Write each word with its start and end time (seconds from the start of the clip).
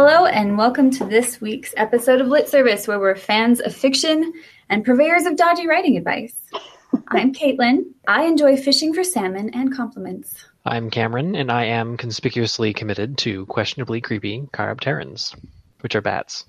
Hello, 0.00 0.26
and 0.26 0.56
welcome 0.56 0.92
to 0.92 1.04
this 1.04 1.40
week's 1.40 1.74
episode 1.76 2.20
of 2.20 2.28
Lit 2.28 2.48
Service, 2.48 2.86
where 2.86 3.00
we're 3.00 3.16
fans 3.16 3.58
of 3.58 3.74
fiction 3.74 4.32
and 4.68 4.84
purveyors 4.84 5.26
of 5.26 5.34
dodgy 5.34 5.66
writing 5.66 5.96
advice. 5.96 6.36
I'm 7.08 7.34
Caitlin. 7.34 7.82
I 8.06 8.26
enjoy 8.26 8.56
fishing 8.58 8.94
for 8.94 9.02
salmon 9.02 9.50
and 9.54 9.74
compliments. 9.74 10.44
I'm 10.64 10.88
Cameron, 10.88 11.34
and 11.34 11.50
I 11.50 11.64
am 11.64 11.96
conspicuously 11.96 12.72
committed 12.72 13.18
to 13.18 13.44
questionably 13.46 14.00
creepy 14.00 14.42
chiropterans, 14.52 15.34
which 15.80 15.96
are 15.96 16.00
bats. 16.00 16.44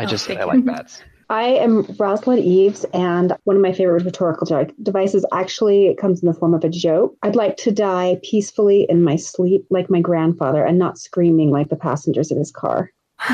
I 0.00 0.02
oh, 0.02 0.06
just 0.08 0.28
Oh, 0.28 0.34
I 0.34 0.42
like 0.42 0.64
bats. 0.64 1.00
I 1.30 1.44
am 1.44 1.84
Rosalyn 1.84 2.40
Eves, 2.40 2.84
and 2.92 3.36
one 3.44 3.54
of 3.54 3.62
my 3.62 3.72
favorite 3.72 4.04
rhetorical 4.04 4.48
devices 4.82 5.24
actually 5.32 5.94
comes 5.94 6.20
in 6.20 6.26
the 6.26 6.34
form 6.34 6.54
of 6.54 6.64
a 6.64 6.68
joke. 6.68 7.16
I'd 7.22 7.36
like 7.36 7.56
to 7.58 7.70
die 7.70 8.18
peacefully 8.24 8.84
in 8.88 9.04
my 9.04 9.14
sleep, 9.14 9.64
like 9.70 9.88
my 9.88 10.00
grandfather, 10.00 10.64
and 10.64 10.76
not 10.76 10.98
screaming 10.98 11.52
like 11.52 11.68
the 11.68 11.76
passengers 11.76 12.32
of 12.32 12.36
his 12.36 12.50
car. 12.50 12.90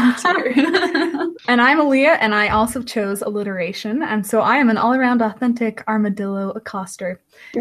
And 1.49 1.61
I'm 1.61 1.79
Aaliyah, 1.79 2.19
and 2.21 2.35
I 2.35 2.49
also 2.49 2.83
chose 2.83 3.23
alliteration, 3.23 4.03
and 4.03 4.27
so 4.27 4.41
I 4.41 4.57
am 4.57 4.69
an 4.69 4.79
all-around 4.79 5.23
authentic 5.23 5.85
armadillo 5.87 6.53
accoster, 6.55 7.19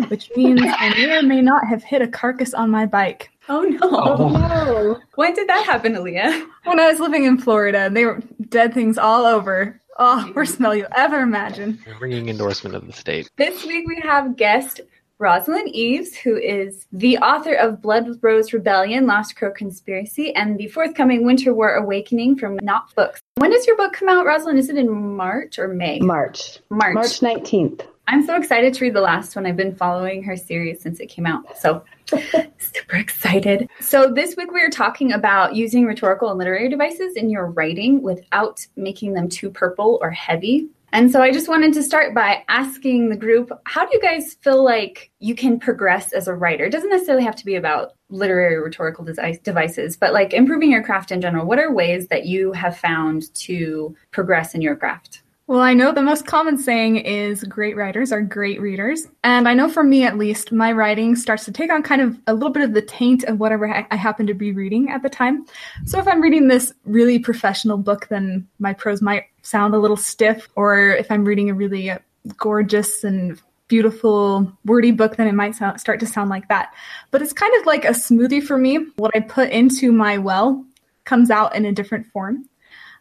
which 0.07 0.31
means 0.35 0.61
I 0.63 0.89
may 0.89 1.17
or 1.17 1.21
may 1.21 1.41
not 1.41 1.67
have 1.67 1.83
hit 1.83 2.01
a 2.01 2.07
carcass 2.07 2.53
on 2.53 2.71
my 2.71 2.87
bike. 2.87 3.29
oh 3.47 3.61
no. 3.61 3.77
Oh. 3.83 4.29
No, 4.29 4.99
When 5.15 5.33
did 5.35 5.47
that 5.49 5.65
happen, 5.65 5.93
Aaliyah? 5.93 6.47
When 6.63 6.79
I 6.79 6.89
was 6.89 6.99
living 6.99 7.25
in 7.25 7.37
Florida, 7.37 7.79
and 7.79 7.95
they 7.95 8.05
were 8.05 8.21
dead 8.49 8.73
things 8.73 8.97
all 8.97 9.25
over. 9.25 9.79
Oh, 9.97 10.31
worst 10.35 10.55
smell 10.55 10.75
you 10.75 10.87
ever 10.95 11.21
imagine. 11.21 11.79
A 11.87 11.97
ringing 11.99 12.29
endorsement 12.29 12.75
of 12.75 12.85
the 12.85 12.93
state. 12.93 13.29
This 13.37 13.65
week 13.65 13.87
we 13.87 13.99
have 14.01 14.35
guest 14.35 14.81
Rosalyn 15.19 15.67
Eves, 15.67 16.15
who 16.15 16.35
is 16.35 16.87
the 16.91 17.17
author 17.19 17.53
of 17.53 17.81
Blood 17.81 18.07
Rose 18.21 18.51
Rebellion, 18.51 19.07
Lost 19.07 19.37
Crow 19.37 19.51
Conspiracy, 19.51 20.35
and 20.35 20.57
the 20.57 20.67
forthcoming 20.67 21.25
Winter 21.25 21.53
War 21.53 21.75
Awakening 21.75 22.37
from 22.37 22.57
Knopf 22.61 22.93
Books. 22.95 23.21
When 23.35 23.51
does 23.51 23.65
your 23.65 23.77
book 23.77 23.93
come 23.93 24.09
out, 24.09 24.25
Rosalyn? 24.25 24.57
Is 24.57 24.69
it 24.69 24.77
in 24.77 24.91
March 24.91 25.57
or 25.57 25.69
May? 25.69 25.99
March, 25.99 26.59
March. 26.69 26.93
March 26.93 27.21
nineteenth. 27.21 27.83
I'm 28.07 28.23
so 28.23 28.35
excited 28.35 28.73
to 28.75 28.85
read 28.85 28.93
the 28.93 29.01
last 29.01 29.35
one. 29.35 29.45
I've 29.45 29.57
been 29.57 29.75
following 29.75 30.21
her 30.23 30.37
series 30.37 30.81
since 30.81 30.99
it 30.99 31.07
came 31.07 31.25
out. 31.25 31.57
So 31.57 31.83
super 32.09 32.95
excited. 32.95 33.67
So 33.81 34.11
this 34.11 34.35
week 34.35 34.51
we 34.51 34.61
are 34.61 34.69
talking 34.69 35.13
about 35.13 35.55
using 35.55 35.85
rhetorical 35.85 36.29
and 36.29 36.37
literary 36.37 36.69
devices 36.69 37.15
in 37.15 37.29
your 37.29 37.47
writing 37.47 38.03
without 38.03 38.65
making 38.75 39.13
them 39.13 39.27
too 39.27 39.49
purple 39.49 39.97
or 40.01 40.11
heavy. 40.11 40.69
And 40.91 41.11
so 41.11 41.21
I 41.21 41.31
just 41.31 41.49
wanted 41.49 41.73
to 41.73 41.83
start 41.83 42.13
by 42.13 42.45
asking 42.47 43.09
the 43.09 43.17
group, 43.17 43.51
how 43.65 43.85
do 43.85 43.91
you 43.93 44.01
guys 44.01 44.35
feel 44.35 44.63
like 44.63 45.11
you 45.19 45.35
can 45.35 45.59
progress 45.59 46.13
as 46.13 46.29
a 46.29 46.33
writer? 46.33 46.65
It 46.65 46.71
doesn't 46.71 46.89
necessarily 46.89 47.25
have 47.25 47.35
to 47.35 47.45
be 47.45 47.55
about 47.55 47.95
literary 48.09 48.61
rhetorical 48.61 49.03
desi- 49.03 49.43
devices, 49.43 49.97
but 49.97 50.13
like 50.13 50.31
improving 50.31 50.71
your 50.71 50.83
craft 50.83 51.11
in 51.11 51.19
general. 51.19 51.45
What 51.45 51.59
are 51.59 51.73
ways 51.73 52.07
that 52.07 52.27
you 52.27 52.53
have 52.53 52.77
found 52.77 53.33
to 53.35 53.93
progress 54.11 54.55
in 54.55 54.61
your 54.61 54.77
craft? 54.77 55.23
Well, 55.47 55.59
I 55.59 55.75
know 55.75 55.91
the 55.91 56.01
most 56.01 56.25
common 56.25 56.57
saying 56.57 56.97
is 56.97 57.43
great 57.43 57.75
writers 57.75 58.11
are 58.11 58.21
great 58.21 58.59
readers. 58.59 59.05
And 59.23 59.47
I 59.47 59.53
know 59.53 59.69
for 59.69 59.83
me 59.83 60.03
at 60.03 60.17
least, 60.17 60.51
my 60.51 60.71
writing 60.71 61.15
starts 61.15 61.45
to 61.45 61.51
take 61.51 61.71
on 61.71 61.83
kind 61.83 62.01
of 62.01 62.17
a 62.25 62.33
little 62.33 62.49
bit 62.49 62.63
of 62.63 62.73
the 62.73 62.81
taint 62.81 63.23
of 63.25 63.39
whatever 63.39 63.85
I 63.91 63.95
happen 63.95 64.25
to 64.25 64.33
be 64.33 64.51
reading 64.51 64.89
at 64.89 65.03
the 65.03 65.09
time. 65.09 65.45
So 65.85 65.99
if 65.99 66.07
I'm 66.07 66.19
reading 66.19 66.47
this 66.47 66.73
really 66.85 67.19
professional 67.19 67.77
book, 67.77 68.07
then 68.09 68.47
my 68.57 68.73
prose 68.73 69.03
might 69.03 69.25
sound 69.43 69.75
a 69.75 69.79
little 69.79 69.97
stiff. 69.97 70.49
Or 70.55 70.89
if 70.89 71.11
I'm 71.11 71.23
reading 71.23 71.51
a 71.51 71.53
really 71.53 71.91
uh, 71.91 71.99
gorgeous 72.37 73.03
and 73.03 73.39
beautiful, 73.67 74.51
wordy 74.65 74.91
book, 74.91 75.15
then 75.15 75.27
it 75.27 75.33
might 75.33 75.53
sound, 75.53 75.79
start 75.79 75.99
to 75.99 76.07
sound 76.07 76.31
like 76.31 76.47
that. 76.47 76.73
But 77.11 77.21
it's 77.21 77.33
kind 77.33 77.53
of 77.59 77.67
like 77.67 77.85
a 77.85 77.89
smoothie 77.89 78.43
for 78.43 78.57
me. 78.57 78.87
What 78.95 79.15
I 79.15 79.19
put 79.19 79.51
into 79.51 79.91
my 79.91 80.17
well 80.17 80.65
comes 81.03 81.29
out 81.29 81.55
in 81.55 81.65
a 81.65 81.71
different 81.71 82.07
form. 82.07 82.49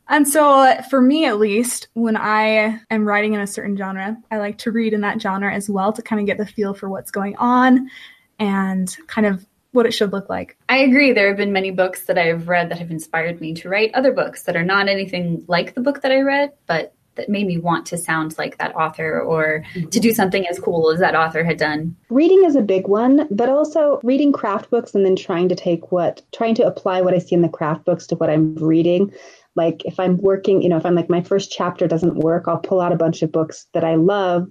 And 0.08 0.28
so, 0.28 0.50
uh, 0.50 0.82
for 0.82 1.00
me 1.00 1.24
at 1.24 1.38
least, 1.38 1.88
when 1.94 2.16
I 2.16 2.80
am 2.90 3.06
writing 3.06 3.32
in 3.34 3.40
a 3.40 3.46
certain 3.46 3.76
genre, 3.76 4.16
I 4.30 4.38
like 4.38 4.58
to 4.58 4.70
read 4.70 4.92
in 4.92 5.00
that 5.00 5.20
genre 5.20 5.52
as 5.52 5.70
well 5.70 5.92
to 5.92 6.02
kind 6.02 6.20
of 6.20 6.26
get 6.26 6.38
the 6.38 6.46
feel 6.46 6.74
for 6.74 6.88
what's 6.88 7.10
going 7.10 7.36
on 7.36 7.90
and 8.38 8.94
kind 9.06 9.26
of 9.26 9.46
what 9.72 9.86
it 9.86 9.92
should 9.92 10.12
look 10.12 10.28
like. 10.28 10.56
I 10.68 10.78
agree. 10.78 11.12
There 11.12 11.28
have 11.28 11.36
been 11.36 11.52
many 11.52 11.70
books 11.70 12.04
that 12.04 12.16
I've 12.16 12.48
read 12.48 12.70
that 12.70 12.78
have 12.78 12.90
inspired 12.90 13.40
me 13.40 13.54
to 13.54 13.68
write 13.68 13.92
other 13.94 14.12
books 14.12 14.42
that 14.42 14.56
are 14.56 14.64
not 14.64 14.88
anything 14.88 15.44
like 15.48 15.74
the 15.74 15.80
book 15.80 16.02
that 16.02 16.12
I 16.12 16.20
read, 16.20 16.52
but 16.66 16.94
that 17.16 17.28
made 17.28 17.46
me 17.46 17.58
want 17.58 17.86
to 17.86 17.98
sound 17.98 18.36
like 18.38 18.58
that 18.58 18.74
author 18.74 19.20
or 19.20 19.64
to 19.90 20.00
do 20.00 20.12
something 20.12 20.46
as 20.48 20.58
cool 20.58 20.90
as 20.90 21.00
that 21.00 21.14
author 21.14 21.44
had 21.44 21.58
done. 21.58 21.96
Reading 22.08 22.44
is 22.44 22.56
a 22.56 22.62
big 22.62 22.88
one, 22.88 23.28
but 23.30 23.48
also 23.48 24.00
reading 24.02 24.32
craft 24.32 24.70
books 24.70 24.94
and 24.94 25.04
then 25.04 25.16
trying 25.16 25.48
to 25.48 25.54
take 25.54 25.92
what, 25.92 26.22
trying 26.32 26.54
to 26.56 26.66
apply 26.66 27.00
what 27.02 27.14
I 27.14 27.18
see 27.18 27.34
in 27.34 27.42
the 27.42 27.48
craft 27.48 27.84
books 27.84 28.06
to 28.08 28.16
what 28.16 28.30
I'm 28.30 28.54
reading. 28.56 29.12
Like 29.56 29.84
if 29.84 30.00
I'm 30.00 30.18
working, 30.18 30.62
you 30.62 30.68
know, 30.68 30.76
if 30.76 30.86
I'm 30.86 30.94
like 30.94 31.10
my 31.10 31.22
first 31.22 31.52
chapter 31.52 31.86
doesn't 31.86 32.16
work, 32.16 32.44
I'll 32.46 32.58
pull 32.58 32.80
out 32.80 32.92
a 32.92 32.96
bunch 32.96 33.22
of 33.22 33.32
books 33.32 33.66
that 33.72 33.84
I 33.84 33.94
love 33.94 34.48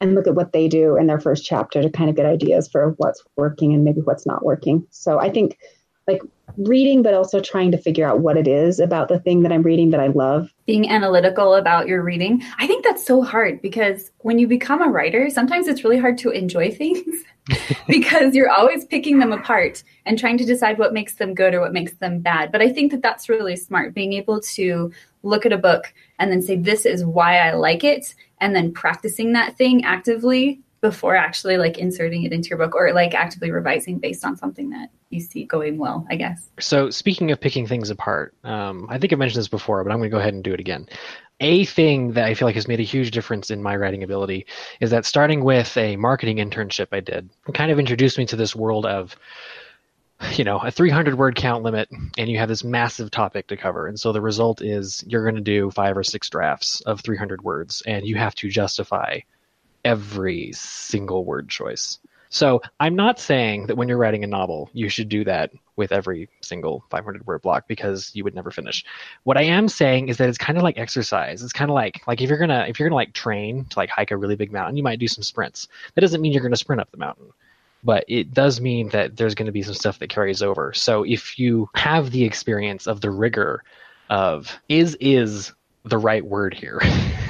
and 0.00 0.14
look 0.14 0.26
at 0.26 0.34
what 0.34 0.52
they 0.52 0.68
do 0.68 0.96
in 0.96 1.06
their 1.06 1.20
first 1.20 1.44
chapter 1.44 1.82
to 1.82 1.90
kind 1.90 2.10
of 2.10 2.16
get 2.16 2.26
ideas 2.26 2.68
for 2.68 2.94
what's 2.98 3.22
working 3.36 3.72
and 3.72 3.84
maybe 3.84 4.00
what's 4.00 4.26
not 4.26 4.44
working. 4.44 4.86
So 4.90 5.18
I 5.18 5.30
think 5.30 5.58
like 6.06 6.20
reading, 6.56 7.02
but 7.02 7.14
also 7.14 7.40
trying 7.40 7.70
to 7.72 7.78
figure 7.78 8.06
out 8.06 8.20
what 8.20 8.36
it 8.36 8.48
is 8.48 8.80
about 8.80 9.08
the 9.08 9.18
thing 9.18 9.42
that 9.42 9.52
I'm 9.52 9.62
reading 9.62 9.90
that 9.90 10.00
I 10.00 10.08
love. 10.08 10.52
Being 10.66 10.88
analytical 10.88 11.54
about 11.54 11.86
your 11.86 12.02
reading. 12.02 12.42
I 12.58 12.66
think 12.66 12.84
that's 12.84 13.04
so 13.04 13.22
hard 13.22 13.60
because 13.62 14.10
when 14.18 14.38
you 14.38 14.46
become 14.46 14.82
a 14.82 14.88
writer, 14.88 15.28
sometimes 15.30 15.68
it's 15.68 15.84
really 15.84 15.98
hard 15.98 16.18
to 16.18 16.30
enjoy 16.30 16.70
things 16.74 17.24
because 17.88 18.34
you're 18.34 18.50
always 18.50 18.84
picking 18.84 19.18
them 19.18 19.32
apart 19.32 19.82
and 20.04 20.18
trying 20.18 20.38
to 20.38 20.44
decide 20.44 20.78
what 20.78 20.92
makes 20.92 21.14
them 21.16 21.34
good 21.34 21.54
or 21.54 21.60
what 21.60 21.72
makes 21.72 21.94
them 21.94 22.20
bad. 22.20 22.52
But 22.52 22.62
I 22.62 22.72
think 22.72 22.90
that 22.92 23.02
that's 23.02 23.28
really 23.28 23.56
smart 23.56 23.94
being 23.94 24.12
able 24.12 24.40
to 24.40 24.92
look 25.22 25.46
at 25.46 25.52
a 25.52 25.58
book 25.58 25.92
and 26.18 26.30
then 26.30 26.42
say, 26.42 26.56
this 26.56 26.86
is 26.86 27.04
why 27.04 27.38
I 27.38 27.52
like 27.52 27.84
it, 27.84 28.14
and 28.40 28.54
then 28.54 28.72
practicing 28.72 29.32
that 29.32 29.56
thing 29.56 29.84
actively 29.84 30.60
before 30.80 31.16
actually 31.16 31.56
like 31.56 31.78
inserting 31.78 32.24
it 32.24 32.32
into 32.32 32.48
your 32.48 32.58
book 32.58 32.74
or 32.74 32.92
like 32.92 33.14
actively 33.14 33.50
revising 33.50 33.98
based 33.98 34.24
on 34.24 34.36
something 34.36 34.70
that 34.70 34.90
you 35.10 35.20
see 35.20 35.44
going 35.44 35.78
well, 35.78 36.06
I 36.10 36.16
guess. 36.16 36.50
So 36.60 36.90
speaking 36.90 37.30
of 37.30 37.40
picking 37.40 37.66
things 37.66 37.90
apart, 37.90 38.34
um, 38.44 38.86
I 38.90 38.98
think 38.98 39.12
I 39.12 39.16
mentioned 39.16 39.40
this 39.40 39.48
before, 39.48 39.82
but 39.82 39.90
I'm 39.90 39.98
going 39.98 40.10
to 40.10 40.14
go 40.14 40.20
ahead 40.20 40.34
and 40.34 40.44
do 40.44 40.52
it 40.52 40.60
again. 40.60 40.86
A 41.40 41.64
thing 41.64 42.12
that 42.12 42.24
I 42.24 42.34
feel 42.34 42.48
like 42.48 42.54
has 42.54 42.68
made 42.68 42.80
a 42.80 42.84
huge 42.84 43.10
difference 43.10 43.50
in 43.50 43.62
my 43.62 43.76
writing 43.76 44.02
ability 44.02 44.46
is 44.80 44.90
that 44.90 45.04
starting 45.04 45.44
with 45.44 45.76
a 45.76 45.96
marketing 45.96 46.38
internship 46.38 46.88
I 46.92 47.00
did, 47.00 47.28
kind 47.52 47.70
of 47.70 47.78
introduced 47.78 48.18
me 48.18 48.26
to 48.26 48.36
this 48.36 48.56
world 48.56 48.86
of 48.86 49.16
you 50.32 50.44
know 50.44 50.58
a 50.58 50.70
300 50.70 51.18
word 51.18 51.36
count 51.36 51.62
limit 51.62 51.90
and 52.16 52.30
you 52.30 52.38
have 52.38 52.48
this 52.48 52.64
massive 52.64 53.10
topic 53.10 53.46
to 53.48 53.56
cover 53.56 53.86
and 53.86 54.00
so 54.00 54.12
the 54.12 54.20
result 54.20 54.62
is 54.62 55.04
you're 55.06 55.24
going 55.24 55.34
to 55.34 55.42
do 55.42 55.70
five 55.70 55.94
or 55.94 56.02
six 56.02 56.30
drafts 56.30 56.80
of 56.82 57.02
300 57.02 57.42
words 57.42 57.82
and 57.86 58.06
you 58.06 58.16
have 58.16 58.34
to 58.34 58.48
justify 58.48 59.18
every 59.86 60.50
single 60.52 61.24
word 61.24 61.48
choice 61.48 61.98
so 62.28 62.60
i'm 62.80 62.96
not 62.96 63.20
saying 63.20 63.66
that 63.66 63.76
when 63.76 63.88
you're 63.88 63.96
writing 63.96 64.24
a 64.24 64.26
novel 64.26 64.68
you 64.72 64.88
should 64.88 65.08
do 65.08 65.24
that 65.24 65.52
with 65.76 65.92
every 65.92 66.28
single 66.40 66.84
500 66.90 67.24
word 67.26 67.40
block 67.42 67.68
because 67.68 68.10
you 68.14 68.24
would 68.24 68.34
never 68.34 68.50
finish 68.50 68.84
what 69.22 69.36
i 69.36 69.42
am 69.42 69.68
saying 69.68 70.08
is 70.08 70.16
that 70.16 70.28
it's 70.28 70.38
kind 70.38 70.58
of 70.58 70.64
like 70.64 70.76
exercise 70.76 71.42
it's 71.42 71.52
kind 71.52 71.70
of 71.70 71.74
like 71.74 72.02
like 72.08 72.20
if 72.20 72.28
you're 72.28 72.38
gonna 72.38 72.66
if 72.68 72.80
you're 72.80 72.88
gonna 72.88 72.96
like 72.96 73.12
train 73.12 73.64
to 73.66 73.78
like 73.78 73.90
hike 73.90 74.10
a 74.10 74.16
really 74.16 74.36
big 74.36 74.52
mountain 74.52 74.76
you 74.76 74.82
might 74.82 74.98
do 74.98 75.08
some 75.08 75.22
sprints 75.22 75.68
that 75.94 76.00
doesn't 76.00 76.20
mean 76.20 76.32
you're 76.32 76.42
gonna 76.42 76.56
sprint 76.56 76.80
up 76.80 76.90
the 76.90 76.98
mountain 76.98 77.32
but 77.84 78.04
it 78.08 78.34
does 78.34 78.60
mean 78.60 78.88
that 78.88 79.16
there's 79.16 79.36
going 79.36 79.46
to 79.46 79.52
be 79.52 79.62
some 79.62 79.74
stuff 79.74 80.00
that 80.00 80.08
carries 80.08 80.42
over. 80.42 80.72
So 80.72 81.04
if 81.04 81.38
you 81.38 81.70
have 81.76 82.10
the 82.10 82.24
experience 82.24 82.88
of 82.88 83.00
the 83.00 83.12
rigor 83.12 83.62
of 84.10 84.58
is 84.68 84.96
is 84.98 85.52
the 85.84 85.98
right 85.98 86.24
word 86.24 86.52
here. 86.52 86.80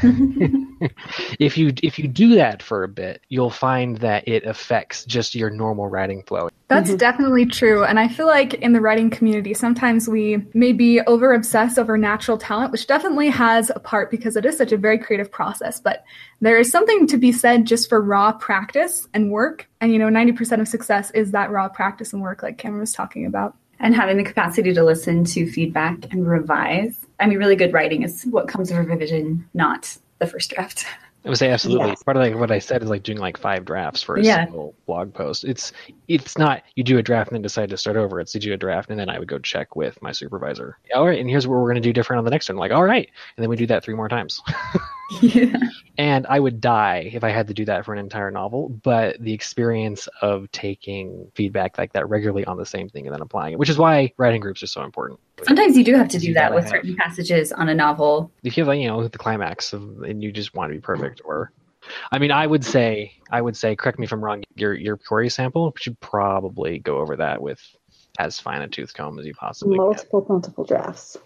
if 1.38 1.56
you 1.56 1.72
if 1.82 1.98
you 1.98 2.08
do 2.08 2.34
that 2.34 2.62
for 2.62 2.84
a 2.84 2.88
bit, 2.88 3.22
you'll 3.28 3.50
find 3.50 3.98
that 3.98 4.26
it 4.28 4.44
affects 4.44 5.04
just 5.04 5.34
your 5.34 5.50
normal 5.50 5.88
writing 5.88 6.22
flow. 6.22 6.48
That's 6.68 6.88
mm-hmm. 6.88 6.96
definitely 6.96 7.46
true. 7.46 7.84
And 7.84 7.98
I 8.00 8.08
feel 8.08 8.26
like 8.26 8.54
in 8.54 8.72
the 8.72 8.80
writing 8.80 9.08
community, 9.08 9.54
sometimes 9.54 10.08
we 10.08 10.44
maybe 10.52 11.00
over 11.02 11.32
obsess 11.32 11.78
over 11.78 11.96
natural 11.96 12.38
talent, 12.38 12.72
which 12.72 12.86
definitely 12.88 13.28
has 13.30 13.70
a 13.70 13.78
part 13.78 14.10
because 14.10 14.36
it 14.36 14.44
is 14.44 14.58
such 14.58 14.72
a 14.72 14.76
very 14.76 14.98
creative 14.98 15.30
process. 15.30 15.80
But 15.80 16.04
there 16.40 16.58
is 16.58 16.70
something 16.70 17.06
to 17.06 17.16
be 17.16 17.30
said 17.30 17.66
just 17.66 17.88
for 17.88 18.00
raw 18.00 18.32
practice 18.32 19.06
and 19.14 19.30
work. 19.30 19.68
And, 19.80 19.92
you 19.92 19.98
know, 19.98 20.08
90% 20.08 20.60
of 20.60 20.66
success 20.66 21.12
is 21.12 21.30
that 21.30 21.50
raw 21.50 21.68
practice 21.68 22.12
and 22.12 22.20
work, 22.20 22.42
like 22.42 22.58
Cameron 22.58 22.80
was 22.80 22.92
talking 22.92 23.26
about. 23.26 23.54
and 23.78 23.94
having 23.94 24.16
the 24.16 24.24
capacity 24.24 24.72
to 24.72 24.82
listen 24.82 25.22
to 25.22 25.46
feedback 25.50 26.10
and 26.10 26.26
revise. 26.26 26.96
I 27.20 27.26
mean, 27.26 27.38
really 27.38 27.56
good 27.56 27.74
writing 27.74 28.02
is 28.02 28.24
what 28.24 28.48
comes 28.48 28.70
with 28.70 28.86
revision, 28.86 29.46
not 29.52 29.98
the 30.18 30.26
first 30.26 30.50
draft. 30.50 30.84
I 31.24 31.28
would 31.28 31.38
say 31.38 31.50
absolutely. 31.50 31.88
Yes. 31.88 32.02
Part 32.04 32.16
of 32.16 32.22
like 32.22 32.36
what 32.36 32.52
I 32.52 32.60
said 32.60 32.84
is 32.84 32.88
like 32.88 33.02
doing 33.02 33.18
like 33.18 33.36
five 33.36 33.64
drafts 33.64 34.00
for 34.00 34.14
a 34.16 34.22
Yeah. 34.22 34.44
single 34.44 34.74
blog 34.86 35.12
post. 35.12 35.42
It's 35.44 35.72
it's 36.06 36.38
not 36.38 36.62
you 36.76 36.84
do 36.84 36.98
a 36.98 37.02
draft 37.02 37.30
and 37.30 37.34
then 37.36 37.42
decide 37.42 37.68
to 37.70 37.76
start 37.76 37.96
over. 37.96 38.20
It's 38.20 38.32
you 38.34 38.40
do 38.40 38.52
a 38.52 38.56
draft 38.56 38.90
and 38.90 38.98
then 38.98 39.08
I 39.10 39.18
would 39.18 39.26
go 39.26 39.38
check 39.40 39.74
with 39.74 40.00
my 40.00 40.12
supervisor. 40.12 40.78
All 40.94 41.04
right, 41.04 41.18
and 41.18 41.28
here's 41.28 41.46
what 41.48 41.54
we're 41.56 41.64
going 41.64 41.74
to 41.74 41.80
do 41.80 41.92
different 41.92 42.18
on 42.18 42.24
the 42.24 42.30
next 42.30 42.48
one. 42.48 42.58
Like, 42.58 42.70
all 42.70 42.84
right, 42.84 43.10
and 43.36 43.42
then 43.42 43.50
we 43.50 43.56
do 43.56 43.66
that 43.66 43.82
three 43.82 43.94
more 43.94 44.08
times. 44.08 44.40
Yeah. 45.20 45.56
And 45.98 46.26
I 46.26 46.40
would 46.40 46.60
die 46.60 47.10
if 47.12 47.24
I 47.24 47.30
had 47.30 47.48
to 47.48 47.54
do 47.54 47.64
that 47.66 47.84
for 47.84 47.92
an 47.92 47.98
entire 47.98 48.30
novel. 48.30 48.68
But 48.68 49.20
the 49.20 49.32
experience 49.32 50.08
of 50.20 50.50
taking 50.52 51.30
feedback 51.34 51.78
like 51.78 51.92
that 51.94 52.08
regularly 52.08 52.44
on 52.44 52.56
the 52.58 52.66
same 52.66 52.88
thing 52.88 53.06
and 53.06 53.14
then 53.14 53.22
applying 53.22 53.54
it, 53.54 53.58
which 53.58 53.70
is 53.70 53.78
why 53.78 54.12
writing 54.16 54.40
groups 54.40 54.62
are 54.62 54.66
so 54.66 54.82
important. 54.82 55.20
Sometimes 55.44 55.76
you 55.76 55.84
do 55.84 55.94
have 55.94 56.08
to 56.08 56.18
do 56.18 56.34
that 56.34 56.54
with 56.54 56.64
have- 56.64 56.70
certain 56.70 56.96
passages 56.96 57.52
on 57.52 57.68
a 57.68 57.74
novel. 57.74 58.30
If 58.42 58.56
you 58.56 58.62
have, 58.62 58.68
like, 58.68 58.80
you 58.80 58.88
know, 58.88 59.06
the 59.06 59.18
climax 59.18 59.72
of, 59.72 60.02
and 60.02 60.22
you 60.22 60.32
just 60.32 60.54
want 60.54 60.70
to 60.70 60.74
be 60.74 60.80
perfect, 60.80 61.22
or, 61.24 61.52
I 62.10 62.18
mean, 62.18 62.30
I 62.32 62.46
would 62.46 62.64
say, 62.64 63.12
I 63.30 63.40
would 63.40 63.56
say, 63.56 63.76
correct 63.76 63.98
me 63.98 64.04
if 64.06 64.12
I'm 64.12 64.24
wrong. 64.24 64.42
Your 64.56 64.74
your 64.74 64.96
query 64.96 65.28
sample 65.28 65.72
should 65.76 65.98
probably 66.00 66.78
go 66.78 66.98
over 66.98 67.16
that 67.16 67.40
with 67.40 67.60
as 68.18 68.40
fine 68.40 68.62
a 68.62 68.68
tooth 68.68 68.94
comb 68.94 69.18
as 69.18 69.26
you 69.26 69.34
possibly 69.34 69.76
can. 69.76 69.84
multiple, 69.84 70.26
multiple 70.28 70.64
drafts. 70.64 71.16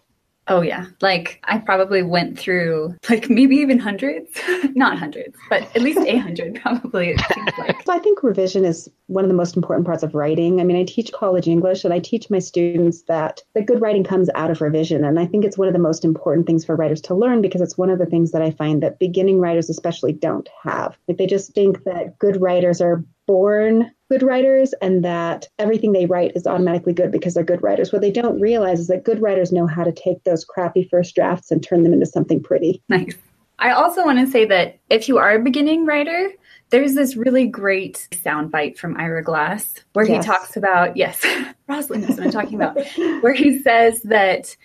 Oh 0.51 0.63
yeah. 0.63 0.87
Like 1.01 1.39
I 1.45 1.59
probably 1.59 2.03
went 2.03 2.37
through 2.37 2.97
like 3.09 3.31
maybe 3.31 3.55
even 3.57 3.79
hundreds. 3.79 4.29
Not 4.75 4.99
hundreds, 4.99 5.37
but 5.49 5.63
at 5.77 5.81
least 5.81 6.01
800 6.01 6.61
probably 6.61 7.11
it 7.11 7.21
seems 7.33 7.53
like. 7.59 7.81
So 7.87 7.93
I 7.93 8.01
think 8.01 8.25
revision 8.25 8.65
is 8.65 8.91
one 9.07 9.25
of 9.25 9.29
the 9.29 9.37
most 9.37 9.57
important 9.57 9.87
parts 9.87 10.03
of 10.03 10.13
writing. 10.13 10.61
I 10.61 10.65
mean, 10.65 10.77
I 10.77 10.83
teach 10.85 11.13
college 11.13 11.47
English 11.47 11.85
and 11.85 11.95
I 11.95 12.01
teach 12.01 12.31
my 12.31 12.41
students 12.41 13.03
that 13.03 13.43
the 13.55 13.63
good 13.63 13.81
writing 13.81 14.03
comes 14.03 14.29
out 14.35 14.51
of 14.51 14.61
revision. 14.61 15.05
And 15.05 15.21
I 15.21 15.27
think 15.27 15.45
it's 15.45 15.57
one 15.57 15.69
of 15.69 15.73
the 15.73 15.79
most 15.79 16.05
important 16.05 16.49
things 16.49 16.65
for 16.65 16.75
writers 16.75 17.01
to 17.03 17.15
learn 17.15 17.43
because 17.43 17.61
it's 17.61 17.79
one 17.79 17.91
of 17.91 18.01
the 18.01 18.07
things 18.07 18.33
that 18.33 18.43
I 18.43 18.51
find 18.51 18.83
that 18.83 18.99
beginning 18.99 19.39
writers 19.39 19.71
especially 19.71 20.13
don't 20.13 20.49
have. 20.65 20.97
Like 21.07 21.19
they 21.19 21.27
just 21.27 21.55
think 21.55 21.85
that 21.85 22.19
good 22.19 22.41
writers 22.41 22.81
are 22.81 23.05
born 23.27 23.91
good 24.11 24.23
writers 24.23 24.75
and 24.83 25.05
that 25.05 25.47
everything 25.59 25.93
they 25.93 26.07
write 26.07 26.33
is 26.35 26.47
automatically 26.47 26.93
good 26.93 27.13
because 27.13 27.35
they're 27.35 27.45
good 27.45 27.63
writers. 27.63 27.93
What 27.93 28.03
they 28.03 28.11
don't 28.11 28.41
realize 28.41 28.81
is 28.81 28.89
that 28.89 29.05
good 29.05 29.23
writers 29.23 29.53
know 29.53 29.67
how 29.67 29.85
to 29.85 29.93
take 29.93 30.25
those 30.25 30.45
crappy 30.45 30.89
first 30.91 31.15
drafts 31.15 31.51
and 31.51 31.63
turn 31.63 31.85
them 31.85 31.93
into 31.93 32.07
something 32.07 32.43
pretty. 32.43 32.83
Nice. 32.89 33.15
I 33.61 33.71
also 33.71 34.05
want 34.05 34.19
to 34.19 34.27
say 34.27 34.47
that 34.47 34.79
if 34.89 35.09
you 35.09 35.19
are 35.19 35.33
a 35.33 35.43
beginning 35.43 35.87
writer, 35.87 36.31
there's 36.71 36.95
this 36.95 37.15
really 37.15 37.47
great 37.47 38.09
soundbite 38.13 38.79
from 38.79 38.97
Ira 38.97 39.23
Glass 39.23 39.75
where 39.93 40.07
Yes. 40.07 40.25
he 40.25 40.31
talks 40.31 40.57
about, 40.57 40.97
yes, 40.97 41.21
Rosalyn 41.69 42.01
knows 42.01 42.17
what 42.17 42.21
I'm 42.23 42.31
talking 42.31 42.55
about, 42.55 42.81
where 43.21 43.35
he 43.35 43.59
says 43.61 44.03
that 44.03 44.57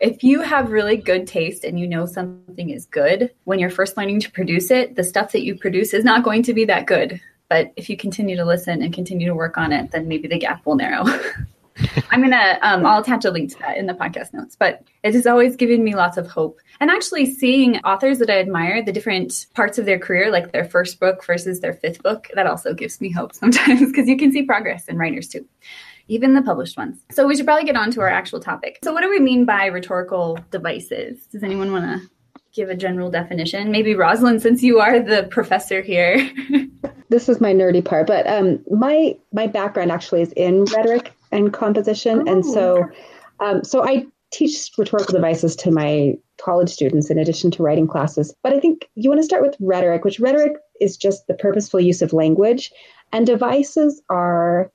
if 0.00 0.22
you 0.22 0.40
have 0.40 0.70
really 0.70 0.96
good 0.96 1.26
taste 1.26 1.64
and 1.64 1.78
you 1.78 1.86
know 1.86 2.06
something 2.06 2.70
is 2.70 2.86
good, 2.86 3.32
when 3.44 3.58
you're 3.58 3.70
first 3.70 3.96
learning 3.96 4.20
to 4.20 4.30
produce 4.30 4.70
it, 4.70 4.96
the 4.96 5.04
stuff 5.04 5.32
that 5.32 5.44
you 5.44 5.56
produce 5.56 5.92
is 5.92 6.04
not 6.04 6.22
going 6.22 6.42
to 6.44 6.54
be 6.54 6.64
that 6.64 6.86
good. 6.86 7.20
But 7.48 7.72
if 7.76 7.88
you 7.88 7.96
continue 7.96 8.36
to 8.36 8.44
listen 8.44 8.82
and 8.82 8.92
continue 8.92 9.26
to 9.26 9.34
work 9.34 9.56
on 9.56 9.72
it, 9.72 9.90
then 9.90 10.08
maybe 10.08 10.28
the 10.28 10.38
gap 10.38 10.64
will 10.66 10.76
narrow. 10.76 11.04
I'm 12.10 12.20
gonna, 12.20 12.58
um, 12.62 12.84
I'll 12.84 13.00
attach 13.00 13.24
a 13.24 13.30
link 13.30 13.52
to 13.52 13.58
that 13.60 13.76
in 13.76 13.86
the 13.86 13.94
podcast 13.94 14.32
notes. 14.32 14.56
But 14.56 14.82
it 15.02 15.14
has 15.14 15.26
always 15.26 15.56
given 15.56 15.84
me 15.84 15.94
lots 15.94 16.16
of 16.16 16.26
hope. 16.26 16.58
And 16.80 16.90
actually, 16.90 17.32
seeing 17.32 17.78
authors 17.78 18.18
that 18.18 18.30
I 18.30 18.38
admire, 18.38 18.82
the 18.82 18.92
different 18.92 19.46
parts 19.54 19.78
of 19.78 19.86
their 19.86 19.98
career, 19.98 20.30
like 20.30 20.52
their 20.52 20.64
first 20.64 20.98
book 21.00 21.24
versus 21.24 21.60
their 21.60 21.74
fifth 21.74 22.02
book, 22.02 22.28
that 22.34 22.46
also 22.46 22.74
gives 22.74 23.00
me 23.00 23.10
hope 23.10 23.34
sometimes 23.34 23.86
because 23.86 24.08
you 24.08 24.16
can 24.16 24.32
see 24.32 24.42
progress 24.42 24.86
in 24.86 24.98
writers 24.98 25.28
too 25.28 25.46
even 26.08 26.32
the 26.32 26.42
published 26.42 26.76
ones. 26.76 26.98
So 27.10 27.26
we 27.26 27.36
should 27.36 27.44
probably 27.44 27.64
get 27.64 27.76
on 27.76 27.90
to 27.90 28.00
our 28.00 28.08
actual 28.08 28.40
topic. 28.40 28.78
So 28.82 28.92
what 28.92 29.02
do 29.02 29.10
we 29.10 29.20
mean 29.20 29.44
by 29.44 29.66
rhetorical 29.66 30.38
devices? 30.50 31.26
Does 31.26 31.42
anyone 31.42 31.70
want 31.70 31.84
to 31.84 32.08
give 32.52 32.68
a 32.68 32.74
general 32.74 33.10
definition? 33.10 33.70
Maybe 33.70 33.94
Rosalyn, 33.94 34.40
since 34.40 34.62
you 34.62 34.80
are 34.80 35.00
the 35.00 35.24
professor 35.30 35.82
here. 35.82 36.30
this 37.08 37.28
is 37.28 37.40
my 37.40 37.52
nerdy 37.52 37.84
part, 37.84 38.06
but 38.06 38.26
um, 38.26 38.60
my 38.70 39.16
my 39.32 39.46
background 39.46 39.92
actually 39.92 40.22
is 40.22 40.32
in 40.32 40.64
rhetoric 40.64 41.12
and 41.32 41.52
composition, 41.52 42.26
and 42.28 42.44
Oh, 42.44 42.54
so 42.54 42.90
um, 43.40 43.64
so 43.64 43.84
I 43.86 44.06
teach 44.30 44.70
rhetorical 44.76 45.14
devices 45.14 45.56
to 45.56 45.70
my 45.70 46.16
college 46.38 46.68
students 46.68 47.10
in 47.10 47.18
addition 47.18 47.50
to 47.50 47.62
writing 47.62 47.86
classes. 47.86 48.34
But 48.42 48.52
I 48.52 48.60
think 48.60 48.88
you 48.94 49.08
want 49.08 49.20
to 49.20 49.24
start 49.24 49.42
with 49.42 49.56
rhetoric, 49.60 50.04
which 50.04 50.20
rhetoric 50.20 50.52
is 50.80 50.96
just 50.96 51.26
the 51.26 51.34
purposeful 51.34 51.80
use 51.80 52.02
of 52.02 52.12
language, 52.12 52.72
and 53.12 53.26
devices 53.26 54.02
are 54.08 54.70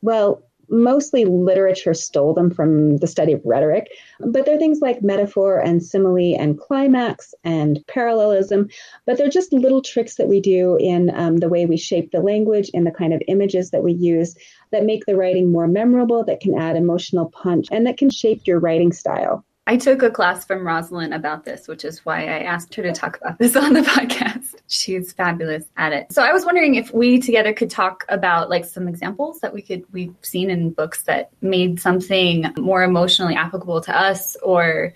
well. 0.00 0.42
Mostly 0.72 1.24
literature 1.24 1.94
stole 1.94 2.34
them 2.34 2.50
from 2.50 2.96
the 2.96 3.06
study 3.06 3.32
of 3.32 3.42
rhetoric, 3.44 3.92
but 4.18 4.44
they're 4.44 4.58
things 4.58 4.80
like 4.80 5.02
metaphor 5.02 5.58
and 5.58 5.82
simile 5.82 6.34
and 6.38 6.58
climax 6.58 7.34
and 7.44 7.84
parallelism 7.86 8.68
but 9.06 9.18
they're 9.18 9.28
just 9.28 9.52
little 9.52 9.82
tricks 9.82 10.16
that 10.16 10.28
we 10.28 10.40
do 10.40 10.76
in 10.76 11.10
um, 11.14 11.36
the 11.38 11.48
way 11.48 11.66
we 11.66 11.76
shape 11.76 12.10
the 12.10 12.20
language 12.20 12.70
and 12.74 12.86
the 12.86 12.90
kind 12.90 13.12
of 13.12 13.22
images 13.28 13.70
that 13.70 13.82
we 13.82 13.92
use 13.92 14.36
that 14.70 14.84
make 14.84 15.04
the 15.06 15.16
writing 15.16 15.50
more 15.50 15.68
memorable, 15.68 16.24
that 16.24 16.40
can 16.40 16.58
add 16.58 16.76
emotional 16.76 17.30
punch, 17.30 17.68
and 17.70 17.86
that 17.86 17.98
can 17.98 18.10
shape 18.10 18.46
your 18.46 18.58
writing 18.58 18.92
style. 18.92 19.44
I 19.72 19.78
took 19.78 20.02
a 20.02 20.10
class 20.10 20.44
from 20.44 20.64
Rosalyn 20.64 21.16
about 21.16 21.46
this, 21.46 21.66
which 21.66 21.82
is 21.86 22.04
why 22.04 22.26
I 22.26 22.40
asked 22.40 22.74
her 22.74 22.82
to 22.82 22.92
talk 22.92 23.16
about 23.16 23.38
this 23.38 23.56
on 23.64 23.72
the 23.72 23.80
podcast. 23.80 24.54
She's 24.66 25.14
fabulous 25.14 25.64
at 25.78 25.94
it. 25.94 26.12
So 26.12 26.22
I 26.22 26.30
was 26.30 26.44
wondering 26.44 26.74
if 26.74 26.92
we 26.92 27.18
together 27.18 27.54
could 27.54 27.70
talk 27.70 28.04
about 28.10 28.50
like 28.50 28.66
some 28.66 28.86
examples 28.86 29.40
that 29.40 29.54
we 29.54 29.62
could 29.62 29.86
we've 29.90 30.14
seen 30.20 30.50
in 30.50 30.72
books 30.72 31.04
that 31.04 31.30
made 31.40 31.80
something 31.80 32.52
more 32.58 32.82
emotionally 32.82 33.34
applicable 33.34 33.80
to 33.80 33.98
us 33.98 34.36
or 34.42 34.92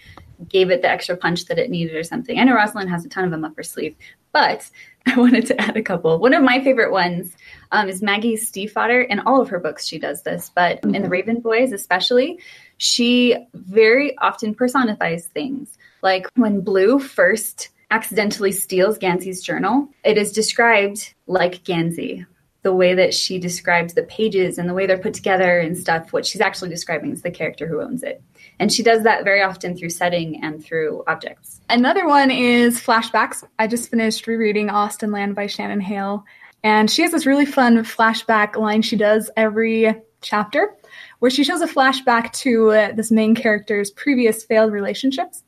gave 0.46 0.70
it 0.70 0.82
the 0.82 0.90
extra 0.90 1.16
punch 1.16 1.46
that 1.46 1.58
it 1.58 1.70
needed 1.70 1.96
or 1.96 2.04
something. 2.04 2.38
I 2.38 2.44
know 2.44 2.54
Rosalyn 2.54 2.90
has 2.90 3.06
a 3.06 3.08
ton 3.08 3.24
of 3.24 3.30
them 3.30 3.46
up 3.46 3.56
her 3.56 3.62
sleeve, 3.62 3.96
but 4.30 4.70
I 5.06 5.18
wanted 5.18 5.46
to 5.46 5.58
add 5.58 5.78
a 5.78 5.82
couple. 5.82 6.18
One 6.18 6.34
of 6.34 6.42
my 6.42 6.62
favorite 6.62 6.92
ones 6.92 7.34
um, 7.72 7.88
is 7.88 8.02
Maggie 8.02 8.36
Stiefvater. 8.36 9.08
In 9.08 9.20
all 9.20 9.40
of 9.40 9.48
her 9.48 9.58
books, 9.58 9.86
she 9.86 9.98
does 9.98 10.22
this, 10.22 10.50
but 10.54 10.84
in 10.84 11.02
The 11.02 11.08
Raven 11.08 11.40
Boys, 11.40 11.72
especially, 11.72 12.40
she 12.78 13.36
very 13.54 14.16
often 14.18 14.54
personifies 14.54 15.26
things. 15.26 15.76
Like 16.02 16.26
when 16.36 16.60
Blue 16.60 16.98
first 16.98 17.70
accidentally 17.90 18.52
steals 18.52 18.98
Gansey's 18.98 19.42
journal, 19.42 19.88
it 20.04 20.18
is 20.18 20.32
described 20.32 21.14
like 21.26 21.64
Gansey. 21.64 22.26
The 22.62 22.74
way 22.74 22.94
that 22.94 23.14
she 23.14 23.38
describes 23.38 23.94
the 23.94 24.02
pages 24.02 24.58
and 24.58 24.68
the 24.68 24.74
way 24.74 24.86
they're 24.86 24.98
put 24.98 25.14
together 25.14 25.60
and 25.60 25.78
stuff, 25.78 26.12
what 26.12 26.26
she's 26.26 26.40
actually 26.40 26.68
describing 26.68 27.12
is 27.12 27.22
the 27.22 27.30
character 27.30 27.68
who 27.68 27.80
owns 27.80 28.02
it. 28.02 28.20
And 28.58 28.72
she 28.72 28.82
does 28.82 29.04
that 29.04 29.22
very 29.22 29.40
often 29.40 29.76
through 29.76 29.90
setting 29.90 30.42
and 30.42 30.64
through 30.64 31.04
objects. 31.06 31.60
Another 31.70 32.08
one 32.08 32.32
is 32.32 32.80
flashbacks. 32.80 33.44
I 33.60 33.68
just 33.68 33.88
finished 33.88 34.26
rereading 34.26 34.66
Austenland 34.66 35.36
by 35.36 35.46
Shannon 35.46 35.80
Hale, 35.80 36.24
and 36.64 36.90
she 36.90 37.02
has 37.02 37.12
this 37.12 37.26
really 37.26 37.46
fun 37.46 37.78
flashback 37.84 38.56
line 38.56 38.82
she 38.82 38.96
does 38.96 39.30
every 39.36 39.94
chapter 40.20 40.74
where 41.18 41.30
she 41.30 41.44
shows 41.44 41.60
a 41.60 41.66
flashback 41.66 42.32
to 42.32 42.70
uh, 42.70 42.92
this 42.92 43.10
main 43.10 43.34
character's 43.34 43.90
previous 43.90 44.44
failed 44.44 44.72
relationships. 44.72 45.42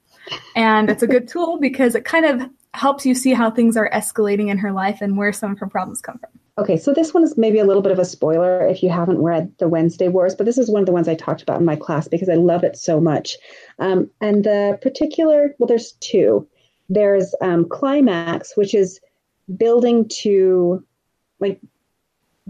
And 0.55 0.91
it's 0.91 1.03
a 1.03 1.07
good 1.07 1.29
tool 1.33 1.59
because 1.59 1.95
it 1.95 2.05
kind 2.05 2.25
of 2.25 2.49
helps 2.75 3.07
you 3.07 3.15
see 3.15 3.33
how 3.33 3.51
things 3.51 3.77
are 3.77 3.91
escalating 3.91 4.49
in 4.49 4.59
her 4.59 4.73
life 4.73 5.01
and 5.01 5.17
where 5.17 5.33
some 5.33 5.53
of 5.53 5.59
her 5.59 5.69
problems 5.69 6.01
come 6.01 6.19
from. 6.19 6.31
Okay, 6.59 6.77
so 6.77 6.93
this 6.93 7.15
one 7.15 7.23
is 7.23 7.39
maybe 7.39 7.61
a 7.61 7.65
little 7.65 7.83
bit 7.83 7.93
of 7.93 8.01
a 8.01 8.05
spoiler 8.05 8.67
if 8.67 8.83
you 8.83 8.91
haven't 8.91 9.23
read 9.23 9.53
The 9.59 9.69
Wednesday 9.69 10.09
Wars, 10.09 10.35
but 10.35 10.45
this 10.45 10.59
is 10.59 10.69
one 10.69 10.83
of 10.83 10.87
the 10.87 10.93
ones 10.93 11.07
I 11.07 11.15
talked 11.15 11.41
about 11.41 11.61
in 11.61 11.65
my 11.65 11.77
class 11.77 12.09
because 12.09 12.29
I 12.29 12.35
love 12.35 12.65
it 12.65 12.77
so 12.77 13.01
much. 13.01 13.37
Um, 13.79 14.11
and 14.21 14.43
the 14.43 14.77
particular, 14.83 15.55
well, 15.59 15.69
there's 15.69 15.93
two. 16.01 16.49
There's 16.89 17.33
um, 17.41 17.69
Climax, 17.69 18.57
which 18.57 18.75
is 18.75 19.01
building 19.57 20.09
to 20.23 20.85
like 21.39 21.61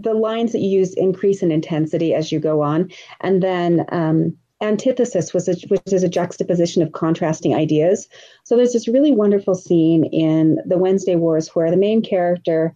the 0.01 0.13
lines 0.13 0.51
that 0.51 0.59
you 0.59 0.69
use 0.79 0.93
increase 0.93 1.41
in 1.41 1.51
intensity 1.51 2.13
as 2.13 2.31
you 2.31 2.39
go 2.39 2.61
on. 2.61 2.89
And 3.21 3.43
then 3.43 3.85
um, 3.89 4.37
antithesis 4.61 5.33
was 5.33 5.47
a, 5.47 5.55
which 5.67 5.81
is 5.87 6.03
a 6.03 6.09
juxtaposition 6.09 6.81
of 6.81 6.91
contrasting 6.91 7.53
ideas. 7.55 8.07
So 8.43 8.55
there's 8.55 8.73
this 8.73 8.87
really 8.87 9.11
wonderful 9.11 9.55
scene 9.55 10.05
in 10.05 10.59
The 10.65 10.77
Wednesday 10.77 11.15
Wars 11.15 11.49
where 11.49 11.71
the 11.71 11.77
main 11.77 12.01
character 12.01 12.73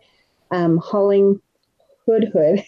um, 0.51 0.77
Holling 0.77 1.39
Hoodhood 2.05 2.63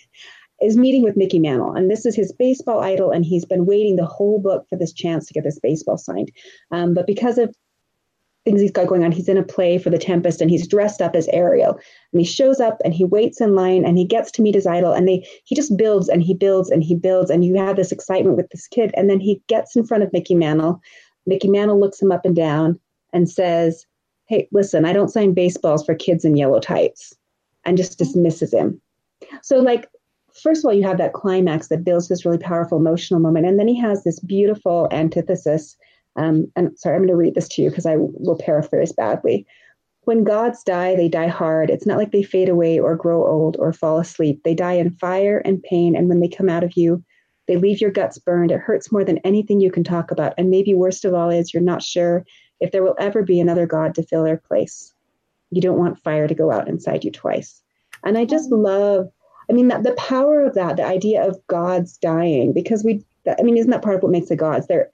is 0.61 0.77
meeting 0.77 1.03
with 1.03 1.17
Mickey 1.17 1.39
Mantle, 1.39 1.73
and 1.73 1.91
this 1.91 2.05
is 2.05 2.15
his 2.15 2.31
baseball 2.31 2.79
idol, 2.79 3.11
and 3.11 3.25
he's 3.25 3.43
been 3.43 3.65
waiting 3.65 3.97
the 3.97 4.05
whole 4.05 4.39
book 4.39 4.65
for 4.69 4.77
this 4.77 4.93
chance 4.93 5.27
to 5.27 5.33
get 5.33 5.43
this 5.43 5.59
baseball 5.59 5.97
signed. 5.97 6.31
Um, 6.71 6.93
but 6.93 7.05
because 7.05 7.37
of 7.37 7.53
things 8.45 8.61
he's 8.61 8.71
got 8.71 8.87
going 8.87 9.03
on, 9.03 9.11
he's 9.11 9.27
in 9.27 9.37
a 9.37 9.43
play 9.43 9.77
for 9.77 9.89
the 9.89 9.97
Tempest, 9.97 10.39
and 10.39 10.49
he's 10.49 10.67
dressed 10.67 11.01
up 11.01 11.15
as 11.15 11.27
Ariel, 11.33 11.79
and 12.11 12.21
he 12.21 12.25
shows 12.25 12.59
up 12.59 12.77
and 12.85 12.93
he 12.93 13.03
waits 13.03 13.41
in 13.41 13.55
line, 13.55 13.83
and 13.83 13.97
he 13.97 14.05
gets 14.05 14.31
to 14.31 14.41
meet 14.41 14.55
his 14.55 14.67
idol, 14.67 14.93
and 14.93 15.07
they 15.07 15.27
he 15.43 15.55
just 15.55 15.75
builds 15.75 16.07
and 16.07 16.23
he 16.23 16.33
builds 16.33 16.69
and 16.69 16.83
he 16.83 16.95
builds, 16.95 17.29
and 17.29 17.43
you 17.43 17.55
have 17.55 17.75
this 17.75 17.91
excitement 17.91 18.37
with 18.37 18.49
this 18.51 18.67
kid, 18.67 18.91
and 18.95 19.09
then 19.09 19.19
he 19.19 19.41
gets 19.47 19.75
in 19.75 19.85
front 19.85 20.03
of 20.03 20.13
Mickey 20.13 20.35
Mantle. 20.35 20.79
Mickey 21.25 21.49
Mantle 21.49 21.79
looks 21.79 22.01
him 22.01 22.11
up 22.11 22.25
and 22.25 22.35
down 22.35 22.79
and 23.11 23.29
says, 23.29 23.85
"Hey, 24.27 24.47
listen, 24.51 24.85
I 24.85 24.93
don't 24.93 25.11
sign 25.11 25.33
baseballs 25.33 25.85
for 25.85 25.95
kids 25.95 26.23
in 26.23 26.37
yellow 26.37 26.59
tights." 26.59 27.13
and 27.65 27.77
just 27.77 27.97
dismisses 27.97 28.53
him. 28.53 28.79
So, 29.41 29.57
like, 29.57 29.89
first 30.33 30.63
of 30.63 30.65
all, 30.65 30.73
you 30.73 30.83
have 30.83 30.97
that 30.99 31.13
climax 31.13 31.67
that 31.67 31.83
builds 31.83 32.07
this 32.07 32.25
really 32.25 32.37
powerful 32.37 32.77
emotional 32.77 33.19
moment, 33.19 33.45
and 33.45 33.59
then 33.59 33.67
he 33.67 33.79
has 33.79 34.03
this 34.03 34.19
beautiful 34.19 34.87
antithesis. 34.91 35.75
Um, 36.15 36.51
and 36.55 36.77
sorry, 36.79 36.95
I'm 36.95 37.01
going 37.01 37.09
to 37.09 37.15
read 37.15 37.35
this 37.35 37.49
to 37.49 37.61
you 37.61 37.69
because 37.69 37.85
I 37.85 37.95
will 37.97 38.37
paraphrase 38.37 38.93
badly. 38.93 39.45
When 40.03 40.23
gods 40.23 40.63
die, 40.63 40.95
they 40.95 41.09
die 41.09 41.27
hard. 41.27 41.69
It's 41.69 41.85
not 41.85 41.97
like 41.97 42.11
they 42.11 42.23
fade 42.23 42.47
away 42.47 42.79
or 42.79 42.95
grow 42.95 43.25
old 43.25 43.57
or 43.59 43.73
fall 43.73 43.99
asleep. 43.99 44.41
They 44.43 44.53
die 44.53 44.73
in 44.73 44.91
fire 44.91 45.39
and 45.43 45.63
pain, 45.63 45.95
and 45.95 46.07
when 46.07 46.19
they 46.19 46.27
come 46.27 46.47
out 46.47 46.63
of 46.63 46.77
you, 46.77 47.03
they 47.47 47.57
leave 47.57 47.81
your 47.81 47.91
guts 47.91 48.17
burned. 48.17 48.51
It 48.51 48.59
hurts 48.59 48.91
more 48.91 49.03
than 49.03 49.17
anything 49.19 49.59
you 49.59 49.71
can 49.71 49.83
talk 49.83 50.11
about. 50.11 50.33
And 50.37 50.49
maybe 50.49 50.73
worst 50.73 51.05
of 51.05 51.13
all 51.13 51.29
is 51.29 51.53
you're 51.53 51.61
not 51.61 51.83
sure 51.83 52.25
if 52.59 52.71
there 52.71 52.83
will 52.83 52.95
ever 52.99 53.23
be 53.23 53.39
another 53.39 53.65
god 53.67 53.95
to 53.95 54.03
fill 54.03 54.23
their 54.23 54.37
place. 54.37 54.93
you 55.51 55.61
don't 55.61 55.77
want 55.77 56.01
fire 56.03 56.27
to 56.27 56.35
go 56.35 56.51
out 56.51 56.67
inside 56.67 57.03
you 57.03 57.11
twice. 57.11 57.61
And 58.03 58.17
I 58.17 58.25
just 58.25 58.51
love, 58.51 59.09
I 59.49 59.53
mean, 59.53 59.69
that 59.69 59.83
the 59.83 59.93
power 59.93 60.43
of 60.45 60.53
that, 60.55 60.77
the 60.77 60.85
idea 60.85 61.27
of 61.27 61.39
gods 61.47 61.97
dying, 61.97 62.53
because 62.53 62.83
we, 62.83 63.03
I 63.27 63.41
mean, 63.41 63.57
isn't 63.57 63.71
that 63.71 63.81
part 63.81 63.95
of 63.95 64.03
what 64.03 64.11
makes 64.11 64.29
the 64.29 64.35
gods? 64.35 64.67
They're, 64.67 64.89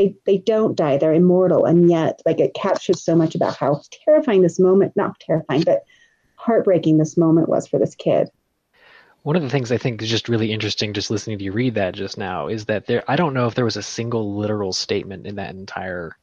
they, 0.00 0.16
they 0.24 0.38
don't 0.38 0.76
die, 0.76 0.96
they're 0.96 1.12
immortal. 1.12 1.66
And 1.66 1.90
yet, 1.90 2.22
like, 2.24 2.40
it 2.40 2.54
captures 2.54 3.04
so 3.04 3.14
much 3.14 3.34
about 3.34 3.56
how 3.56 3.82
terrifying 4.04 4.40
this 4.40 4.58
moment, 4.58 4.96
not 4.96 5.20
terrifying, 5.20 5.62
but 5.62 5.82
heartbreaking 6.36 6.96
this 6.96 7.18
moment 7.18 7.50
was 7.50 7.66
for 7.66 7.78
this 7.78 7.94
kid. 7.94 8.28
One 9.22 9.36
of 9.36 9.42
the 9.42 9.50
things 9.50 9.70
I 9.70 9.76
think 9.76 10.00
is 10.00 10.08
just 10.08 10.30
really 10.30 10.50
interesting, 10.50 10.94
just 10.94 11.10
listening 11.10 11.36
to 11.36 11.44
you 11.44 11.52
read 11.52 11.74
that 11.74 11.94
just 11.94 12.16
now, 12.16 12.48
is 12.48 12.64
that 12.64 12.86
there. 12.86 13.04
I 13.06 13.16
don't 13.16 13.34
know 13.34 13.46
if 13.46 13.54
there 13.54 13.66
was 13.66 13.76
a 13.76 13.82
single 13.82 14.36
literal 14.36 14.72
statement 14.72 15.26
in 15.26 15.34
that 15.34 15.54
entire 15.54 16.16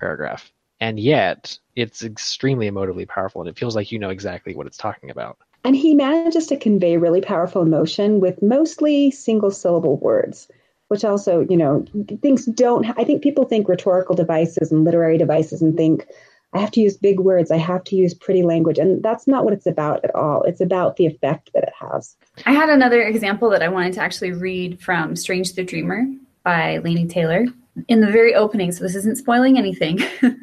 paragraph, 0.00 0.50
and 0.80 0.98
yet 0.98 1.58
it's 1.76 2.02
extremely 2.02 2.70
emotively 2.70 3.06
powerful, 3.06 3.42
and 3.42 3.50
it 3.50 3.58
feels 3.58 3.76
like 3.76 3.92
you 3.92 3.98
know 3.98 4.08
exactly 4.08 4.54
what 4.54 4.66
it's 4.66 4.78
talking 4.78 5.10
about. 5.10 5.36
And 5.64 5.76
he 5.76 5.94
manages 5.94 6.46
to 6.46 6.56
convey 6.56 6.96
really 6.96 7.20
powerful 7.20 7.60
emotion 7.60 8.20
with 8.20 8.40
mostly 8.40 9.10
single 9.10 9.50
syllable 9.50 9.98
words, 9.98 10.48
which 10.88 11.04
also, 11.04 11.40
you 11.48 11.56
know, 11.56 11.84
things 12.22 12.46
don't. 12.46 12.86
I 12.98 13.04
think 13.04 13.22
people 13.22 13.44
think 13.44 13.68
rhetorical 13.68 14.14
devices 14.14 14.72
and 14.72 14.84
literary 14.84 15.18
devices 15.18 15.62
and 15.62 15.76
think 15.76 16.06
I 16.54 16.60
have 16.60 16.70
to 16.72 16.80
use 16.80 16.96
big 16.96 17.20
words. 17.20 17.50
I 17.50 17.58
have 17.58 17.84
to 17.84 17.96
use 17.96 18.14
pretty 18.14 18.42
language. 18.42 18.78
And 18.78 19.02
that's 19.02 19.26
not 19.26 19.44
what 19.44 19.52
it's 19.52 19.66
about 19.66 20.02
at 20.04 20.14
all. 20.14 20.42
It's 20.44 20.60
about 20.60 20.96
the 20.96 21.06
effect 21.06 21.50
that 21.52 21.64
it 21.64 21.72
has. 21.78 22.16
I 22.46 22.52
had 22.52 22.70
another 22.70 23.02
example 23.02 23.50
that 23.50 23.62
I 23.62 23.68
wanted 23.68 23.92
to 23.94 24.00
actually 24.00 24.32
read 24.32 24.80
from 24.80 25.14
Strange 25.14 25.54
the 25.54 25.64
Dreamer 25.64 26.06
by 26.42 26.78
Laini 26.78 27.08
Taylor. 27.08 27.44
In 27.86 28.00
the 28.00 28.10
very 28.10 28.34
opening, 28.34 28.72
so 28.72 28.82
this 28.82 28.96
isn't 28.96 29.18
spoiling 29.18 29.56
anything. 29.56 30.00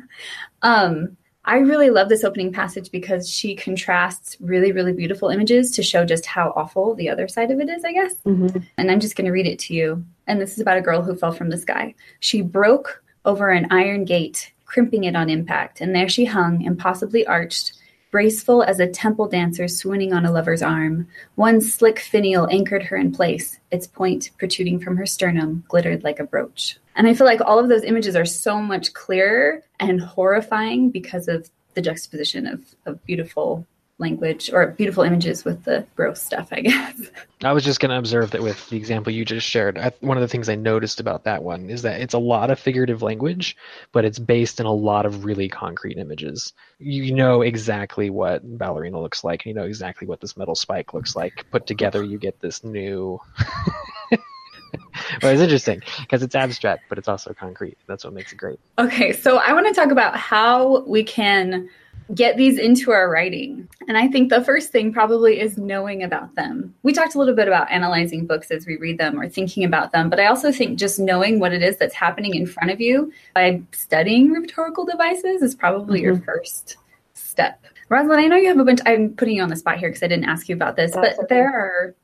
um, 0.61 1.17
I 1.43 1.57
really 1.57 1.89
love 1.89 2.07
this 2.07 2.23
opening 2.23 2.53
passage 2.53 2.91
because 2.91 3.29
she 3.29 3.55
contrasts 3.55 4.37
really, 4.39 4.71
really 4.71 4.93
beautiful 4.93 5.29
images 5.29 5.71
to 5.71 5.83
show 5.83 6.05
just 6.05 6.25
how 6.25 6.53
awful 6.55 6.95
the 6.95 7.09
other 7.09 7.27
side 7.27 7.51
of 7.51 7.59
it 7.59 7.69
is, 7.69 7.83
I 7.83 7.91
guess. 7.91 8.15
Mm-hmm. 8.25 8.59
And 8.77 8.89
I'm 8.89 9.01
just 9.01 9.17
going 9.17 9.25
to 9.25 9.31
read 9.31 9.47
it 9.47 9.59
to 9.59 9.73
you. 9.73 10.05
And 10.27 10.41
this 10.41 10.53
is 10.53 10.59
about 10.59 10.77
a 10.77 10.81
girl 10.81 11.01
who 11.01 11.15
fell 11.15 11.31
from 11.31 11.49
the 11.49 11.57
sky. 11.57 11.95
She 12.19 12.41
broke 12.41 13.03
over 13.25 13.49
an 13.49 13.67
iron 13.71 14.05
gate 14.05 14.51
crimping 14.65 15.03
it 15.03 15.15
on 15.15 15.29
impact, 15.29 15.79
and 15.79 15.95
there 15.95 16.09
she 16.09 16.25
hung, 16.25 16.61
impossibly 16.61 17.25
arched, 17.25 17.73
graceful 18.11 18.63
as 18.63 18.79
a 18.79 18.87
temple 18.87 19.27
dancer 19.27 19.67
swooning 19.67 20.13
on 20.13 20.25
a 20.25 20.31
lover's 20.31 20.61
arm. 20.61 21.07
One 21.35 21.61
slick 21.61 21.99
finial 21.99 22.47
anchored 22.49 22.83
her 22.83 22.97
in 22.97 23.11
place, 23.11 23.59
its 23.71 23.87
point 23.87 24.31
protruding 24.37 24.79
from 24.79 24.97
her 24.97 25.05
sternum 25.05 25.63
glittered 25.67 26.03
like 26.03 26.19
a 26.19 26.23
brooch. 26.23 26.77
And 26.95 27.07
I 27.07 27.13
feel 27.13 27.27
like 27.27 27.41
all 27.41 27.59
of 27.59 27.67
those 27.67 27.83
images 27.83 28.15
are 28.15 28.25
so 28.25 28.61
much 28.61 28.93
clearer 28.93 29.63
and 29.79 30.01
horrifying 30.01 30.89
because 30.91 31.27
of 31.27 31.49
the 31.73 31.81
juxtaposition 31.81 32.47
of, 32.47 32.61
of 32.85 33.03
beautiful 33.05 33.67
language 33.97 34.51
or 34.51 34.67
beautiful 34.67 35.03
images 35.03 35.45
with 35.45 35.63
the 35.63 35.85
gross 35.95 36.21
stuff, 36.21 36.49
I 36.51 36.61
guess. 36.61 36.99
I 37.43 37.53
was 37.53 37.63
just 37.63 37.79
going 37.79 37.91
to 37.91 37.97
observe 37.97 38.31
that 38.31 38.43
with 38.43 38.69
the 38.69 38.77
example 38.77 39.13
you 39.13 39.23
just 39.23 39.47
shared. 39.47 39.77
I, 39.77 39.91
one 40.01 40.17
of 40.17 40.21
the 40.21 40.27
things 40.27 40.49
I 40.49 40.55
noticed 40.55 40.99
about 40.99 41.23
that 41.23 41.43
one 41.43 41.69
is 41.69 41.81
that 41.83 42.01
it's 42.01 42.13
a 42.13 42.19
lot 42.19 42.51
of 42.51 42.59
figurative 42.59 43.01
language, 43.01 43.55
but 43.93 44.03
it's 44.03 44.19
based 44.19 44.59
in 44.59 44.65
a 44.65 44.73
lot 44.73 45.05
of 45.05 45.23
really 45.23 45.47
concrete 45.47 45.97
images. 45.97 46.53
You 46.79 47.13
know 47.13 47.41
exactly 47.41 48.09
what 48.09 48.57
ballerina 48.57 48.99
looks 48.99 49.23
like, 49.23 49.45
and 49.45 49.55
you 49.55 49.61
know 49.61 49.67
exactly 49.67 50.07
what 50.07 50.19
this 50.19 50.35
metal 50.35 50.55
spike 50.55 50.93
looks 50.93 51.15
like. 51.15 51.45
Put 51.51 51.65
together, 51.65 52.03
you 52.03 52.17
get 52.17 52.39
this 52.41 52.63
new. 52.63 53.19
well, 54.11 55.31
it's 55.31 55.41
interesting 55.41 55.81
because 56.01 56.21
it's 56.21 56.35
abstract, 56.35 56.83
but 56.89 56.97
it's 56.97 57.07
also 57.07 57.33
concrete. 57.33 57.77
That's 57.87 58.03
what 58.03 58.13
makes 58.13 58.33
it 58.33 58.37
great. 58.37 58.59
Okay, 58.77 59.13
so 59.13 59.37
I 59.37 59.53
want 59.53 59.67
to 59.67 59.73
talk 59.73 59.91
about 59.91 60.17
how 60.17 60.81
we 60.81 61.03
can 61.03 61.69
get 62.13 62.37
these 62.37 62.59
into 62.59 62.91
our 62.91 63.09
writing. 63.09 63.67
And 63.87 63.97
I 63.97 64.07
think 64.07 64.29
the 64.29 64.43
first 64.43 64.71
thing 64.71 64.93
probably 64.93 65.39
is 65.39 65.57
knowing 65.57 66.03
about 66.03 66.35
them. 66.35 66.73
We 66.83 66.93
talked 66.93 67.15
a 67.15 67.17
little 67.17 67.35
bit 67.35 67.47
about 67.47 67.71
analyzing 67.71 68.27
books 68.27 68.51
as 68.51 68.65
we 68.67 68.77
read 68.77 68.97
them 68.97 69.19
or 69.19 69.27
thinking 69.27 69.63
about 69.63 69.91
them, 69.91 70.09
but 70.09 70.19
I 70.19 70.27
also 70.27 70.51
think 70.51 70.77
just 70.77 70.99
knowing 70.99 71.39
what 71.39 71.53
it 71.53 71.63
is 71.63 71.77
that's 71.77 71.95
happening 71.95 72.35
in 72.35 72.45
front 72.45 72.71
of 72.71 72.79
you 72.79 73.11
by 73.33 73.61
studying 73.71 74.31
rhetorical 74.31 74.85
devices 74.85 75.41
is 75.41 75.55
probably 75.55 75.99
mm-hmm. 75.99 76.05
your 76.05 76.19
first 76.21 76.77
step. 77.13 77.63
Rosalyn, 77.89 78.17
I 78.17 78.27
know 78.27 78.35
you 78.35 78.47
have 78.47 78.59
a 78.59 78.65
bunch. 78.65 78.81
I'm 78.85 79.13
putting 79.13 79.35
you 79.35 79.43
on 79.43 79.49
the 79.49 79.55
spot 79.55 79.77
here 79.77 79.89
because 79.89 80.03
I 80.03 80.07
didn't 80.07 80.25
ask 80.25 80.49
you 80.49 80.55
about 80.55 80.75
this, 80.75 80.91
that's 80.91 81.17
but 81.17 81.25
okay. 81.25 81.35
there 81.35 81.53
are 81.53 81.95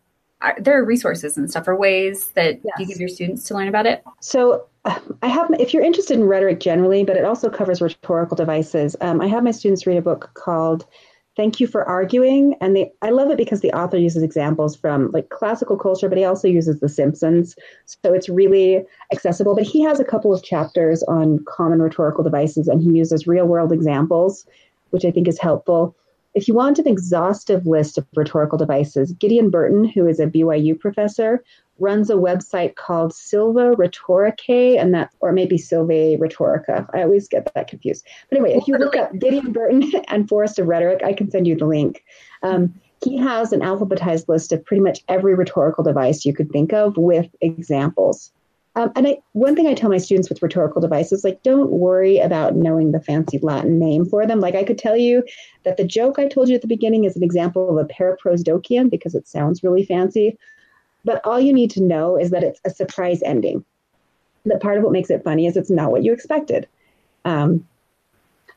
there 0.60 0.80
are 0.80 0.86
resources 0.86 1.38
and 1.38 1.50
stuff 1.50 1.68
or 1.68 1.76
ways 1.76 2.30
that 2.30 2.60
yes. 2.64 2.76
you 2.80 2.88
give 2.88 2.98
your 2.98 3.10
students 3.10 3.44
to 3.46 3.54
learn 3.54 3.68
about 3.68 3.86
it? 3.86 4.04
So 4.20 4.66
I 4.86 5.28
have, 5.28 5.50
if 5.60 5.74
you're 5.74 5.84
interested 5.84 6.18
in 6.18 6.26
rhetoric 6.26 6.60
generally, 6.60 7.04
but 7.04 7.18
it 7.18 7.26
also 7.26 7.50
covers 7.50 7.82
rhetorical 7.82 8.36
devices, 8.36 8.96
um, 9.02 9.22
I 9.22 9.28
have 9.28 9.44
my 9.44 9.52
students 9.52 9.86
read 9.86 9.98
a 9.98 10.02
book 10.02 10.32
called 10.34 10.86
Thank 11.38 11.60
You 11.60 11.68
for 11.68 11.88
Arguing. 11.88 12.56
And 12.62 12.76
they, 12.76 12.92
I 13.02 13.12
love 13.12 13.30
it 13.30 13.38
because 13.38 13.62
the 13.62 13.72
author 13.74 13.98
uses 13.98 14.24
examples 14.24 14.76
from 14.76 15.12
like 15.12 15.30
classical 15.30 15.78
culture, 15.78 16.10
but 16.10 16.18
he 16.18 16.26
also 16.26 16.48
uses 16.48 16.80
The 16.80 16.90
Simpsons. 16.90 17.56
So 17.86 18.14
it's 18.14 18.28
really 18.28 18.84
accessible. 19.14 19.56
But 19.56 19.64
he 19.64 19.82
has 19.84 20.00
a 20.00 20.06
couple 20.06 20.34
of 20.34 20.44
chapters 20.44 21.04
on 21.04 21.44
common 21.46 21.82
rhetorical 21.82 22.24
devices 22.24 22.68
and 22.68 22.82
he 22.82 22.98
uses 22.98 23.28
real 23.28 23.46
world 23.46 23.72
examples, 23.72 24.46
which 24.90 25.06
I 25.06 25.12
think 25.12 25.28
is 25.28 25.40
helpful. 25.40 25.96
If 26.34 26.48
you 26.48 26.54
want 26.54 26.80
an 26.80 26.88
exhaustive 26.88 27.66
list 27.66 27.98
of 27.98 28.08
rhetorical 28.16 28.58
devices, 28.58 29.12
Gideon 29.14 29.50
Burton, 29.50 29.86
who 29.86 30.08
is 30.08 30.20
a 30.20 30.28
BYU 30.28 30.80
professor, 30.80 31.44
runs 31.82 32.10
a 32.10 32.16
website 32.16 32.76
called 32.76 33.14
Silva 33.14 33.76
Rhetoricae, 33.76 34.80
and 34.80 34.94
that, 34.94 35.12
or 35.20 35.32
maybe 35.32 35.58
Silvae 35.58 36.18
Rhetorica. 36.18 36.88
I 36.94 37.02
always 37.02 37.28
get 37.28 37.52
that 37.54 37.68
confused. 37.68 38.06
But 38.30 38.40
anyway, 38.40 38.58
if 38.58 38.68
you 38.68 38.78
look 38.78 38.96
up 38.96 39.18
Gideon 39.18 39.52
Burton 39.52 39.92
and 40.08 40.30
Forest 40.30 40.60
of 40.60 40.68
Rhetoric, 40.68 41.04
I 41.04 41.14
can 41.14 41.30
send 41.30 41.48
you 41.48 41.56
the 41.56 41.66
link. 41.66 42.04
Um, 42.44 42.74
he 43.04 43.18
has 43.18 43.52
an 43.52 43.62
alphabetized 43.62 44.28
list 44.28 44.52
of 44.52 44.64
pretty 44.64 44.82
much 44.82 45.04
every 45.10 45.34
rhetorical 45.34 45.84
device 45.84 46.24
you 46.24 46.34
could 46.34 46.52
think 46.52 46.72
of 46.72 46.98
with 46.98 47.28
examples. 47.42 48.32
Um, 48.76 48.92
and 48.96 49.06
I, 49.06 49.18
one 49.34 49.56
thing 49.56 49.68
I 49.68 49.74
tell 49.74 49.90
my 49.90 49.98
students 49.98 50.30
with 50.30 50.42
rhetorical 50.42 50.82
devices, 50.82 51.24
like, 51.24 51.44
don't 51.44 51.72
worry 51.72 52.20
about 52.20 52.56
knowing 52.56 52.92
the 52.92 53.02
fancy 53.02 53.38
Latin 53.40 53.80
name 53.80 54.06
for 54.06 54.26
them. 54.26 54.40
Like, 54.40 54.56
I 54.56 54.64
could 54.64 54.78
tell 54.78 54.96
you 54.96 55.24
that 55.64 55.76
the 55.76 55.84
joke 55.84 56.20
I 56.20 56.28
told 56.28 56.48
you 56.48 56.56
at 56.56 56.62
the 56.62 56.68
beginning 56.68 57.04
is 57.04 57.18
an 57.18 57.24
example 57.24 57.78
of 57.78 57.86
a 57.86 57.94
paraprosdokian 57.94 58.90
because 58.90 59.14
it 59.14 59.28
sounds 59.28 59.62
really 59.62 59.86
fancy. 59.86 60.38
But 61.04 61.26
all 61.26 61.40
you 61.40 61.54
need 61.54 61.72
to 61.72 61.84
know 61.84 62.18
is 62.18 62.30
that 62.32 62.44
it's 62.44 62.62
a 62.66 62.70
surprise 62.70 63.22
ending. 63.24 63.66
That 64.46 64.62
part 64.62 64.78
of 64.78 64.84
what 64.84 64.94
makes 64.94 65.10
it 65.10 65.24
funny 65.24 65.46
is 65.46 65.58
it's 65.58 65.70
not 65.70 65.92
what 65.92 66.04
you 66.04 66.14
expected. 66.14 66.68
Um, 67.26 67.68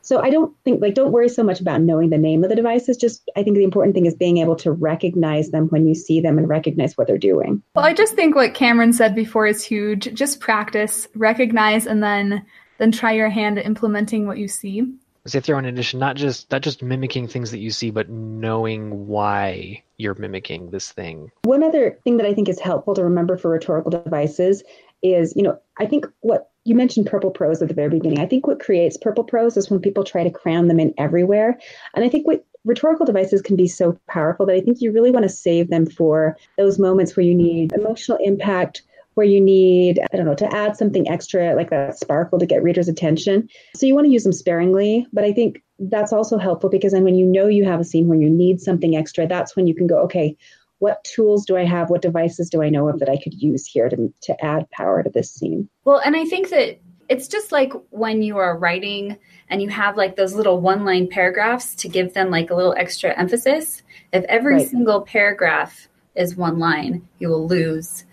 so 0.05 0.21
I 0.21 0.29
don't 0.29 0.55
think 0.63 0.83
like 0.83 0.93
don't 0.93 1.11
worry 1.11 1.29
so 1.29 1.41
much 1.41 1.59
about 1.59 1.81
knowing 1.81 2.11
the 2.11 2.17
name 2.19 2.43
of 2.43 2.51
the 2.51 2.55
devices. 2.55 2.95
Just 2.95 3.27
I 3.35 3.41
think 3.41 3.55
the 3.55 3.63
important 3.63 3.95
thing 3.95 4.05
is 4.05 4.13
being 4.13 4.37
able 4.37 4.55
to 4.57 4.71
recognize 4.71 5.49
them 5.49 5.67
when 5.69 5.87
you 5.87 5.95
see 5.95 6.21
them 6.21 6.37
and 6.37 6.47
recognize 6.47 6.95
what 6.95 7.07
they're 7.07 7.17
doing. 7.17 7.63
Well, 7.73 7.85
I 7.85 7.95
just 7.95 8.13
think 8.13 8.35
what 8.35 8.53
Cameron 8.53 8.93
said 8.93 9.15
before 9.15 9.47
is 9.47 9.63
huge. 9.63 10.13
Just 10.13 10.39
practice, 10.39 11.07
recognize, 11.15 11.87
and 11.87 12.03
then 12.03 12.45
then 12.77 12.91
try 12.91 13.13
your 13.13 13.29
hand 13.29 13.57
at 13.57 13.65
implementing 13.65 14.27
what 14.27 14.37
you 14.37 14.47
see. 14.47 14.93
Say 15.25 15.39
throw 15.39 15.57
in 15.57 15.65
addition, 15.65 15.99
not 15.99 16.17
just 16.17 16.51
not 16.51 16.61
just 16.61 16.83
mimicking 16.83 17.27
things 17.27 17.49
that 17.49 17.57
you 17.57 17.71
see, 17.71 17.89
but 17.89 18.07
knowing 18.07 19.07
why 19.07 19.81
you're 19.97 20.15
mimicking 20.15 20.71
this 20.71 20.91
thing. 20.91 21.31
One 21.43 21.63
other 21.63 21.97
thing 22.03 22.17
that 22.17 22.25
I 22.25 22.33
think 22.33 22.49
is 22.49 22.59
helpful 22.59 22.93
to 22.95 23.03
remember 23.03 23.37
for 23.37 23.51
rhetorical 23.51 23.91
devices 23.91 24.63
is, 25.01 25.33
you 25.35 25.43
know, 25.43 25.59
I 25.77 25.85
think 25.85 26.05
what 26.21 26.49
you 26.63 26.75
mentioned 26.75 27.05
purple 27.05 27.31
prose 27.31 27.61
at 27.61 27.67
the 27.67 27.73
very 27.73 27.89
beginning. 27.89 28.19
I 28.19 28.25
think 28.25 28.47
what 28.47 28.59
creates 28.59 28.97
purple 28.97 29.23
prose 29.23 29.55
is 29.55 29.69
when 29.69 29.79
people 29.79 30.03
try 30.03 30.23
to 30.23 30.31
cram 30.31 30.67
them 30.67 30.79
in 30.79 30.93
everywhere. 30.97 31.59
And 31.93 32.03
I 32.03 32.09
think 32.09 32.25
what 32.25 32.43
rhetorical 32.65 33.05
devices 33.05 33.41
can 33.41 33.55
be 33.55 33.67
so 33.67 33.97
powerful 34.09 34.45
that 34.47 34.55
I 34.55 34.61
think 34.61 34.81
you 34.81 34.91
really 34.91 35.11
want 35.11 35.23
to 35.23 35.29
save 35.29 35.69
them 35.69 35.85
for 35.85 36.35
those 36.57 36.79
moments 36.79 37.15
where 37.15 37.25
you 37.25 37.35
need 37.35 37.71
emotional 37.73 38.17
impact, 38.21 38.81
where 39.13 39.27
you 39.27 39.39
need, 39.39 39.99
I 40.11 40.17
don't 40.17 40.25
know, 40.25 40.35
to 40.35 40.55
add 40.55 40.75
something 40.75 41.07
extra 41.07 41.55
like 41.55 41.69
that 41.69 41.99
sparkle 41.99 42.39
to 42.39 42.45
get 42.45 42.63
readers' 42.63 42.87
attention. 42.87 43.47
So 43.75 43.85
you 43.85 43.93
want 43.93 44.05
to 44.05 44.11
use 44.11 44.23
them 44.23 44.33
sparingly, 44.33 45.05
but 45.13 45.23
I 45.23 45.31
think 45.31 45.61
that's 45.79 46.13
also 46.13 46.37
helpful 46.37 46.69
because 46.69 46.93
then 46.93 47.03
when 47.03 47.15
you 47.15 47.25
know 47.25 47.47
you 47.47 47.65
have 47.65 47.79
a 47.79 47.83
scene 47.83 48.07
where 48.07 48.19
you 48.19 48.29
need 48.29 48.61
something 48.61 48.95
extra, 48.95 49.27
that's 49.27 49.55
when 49.55 49.67
you 49.67 49.75
can 49.75 49.87
go, 49.87 49.99
okay, 49.99 50.35
what 50.79 51.03
tools 51.03 51.45
do 51.45 51.57
I 51.57 51.65
have? 51.65 51.89
What 51.89 52.01
devices 52.01 52.49
do 52.49 52.61
I 52.61 52.69
know 52.69 52.87
of 52.87 52.99
that 52.99 53.09
I 53.09 53.17
could 53.17 53.33
use 53.33 53.65
here 53.65 53.89
to, 53.89 54.13
to 54.21 54.45
add 54.45 54.69
power 54.71 55.03
to 55.03 55.09
this 55.09 55.31
scene? 55.31 55.69
Well, 55.83 55.99
and 55.99 56.15
I 56.15 56.25
think 56.25 56.49
that 56.49 56.79
it's 57.07 57.27
just 57.27 57.51
like 57.51 57.71
when 57.91 58.21
you 58.21 58.37
are 58.37 58.57
writing 58.57 59.17
and 59.49 59.61
you 59.61 59.69
have 59.69 59.95
like 59.95 60.15
those 60.15 60.33
little 60.33 60.59
one 60.59 60.83
line 60.83 61.07
paragraphs 61.07 61.75
to 61.75 61.87
give 61.87 62.13
them 62.13 62.29
like 62.29 62.49
a 62.49 62.55
little 62.55 62.73
extra 62.77 63.17
emphasis. 63.17 63.83
If 64.11 64.23
every 64.25 64.55
right. 64.55 64.67
single 64.67 65.01
paragraph 65.01 65.87
is 66.15 66.35
one 66.35 66.59
line, 66.59 67.07
you 67.19 67.29
will 67.29 67.47
lose 67.47 68.05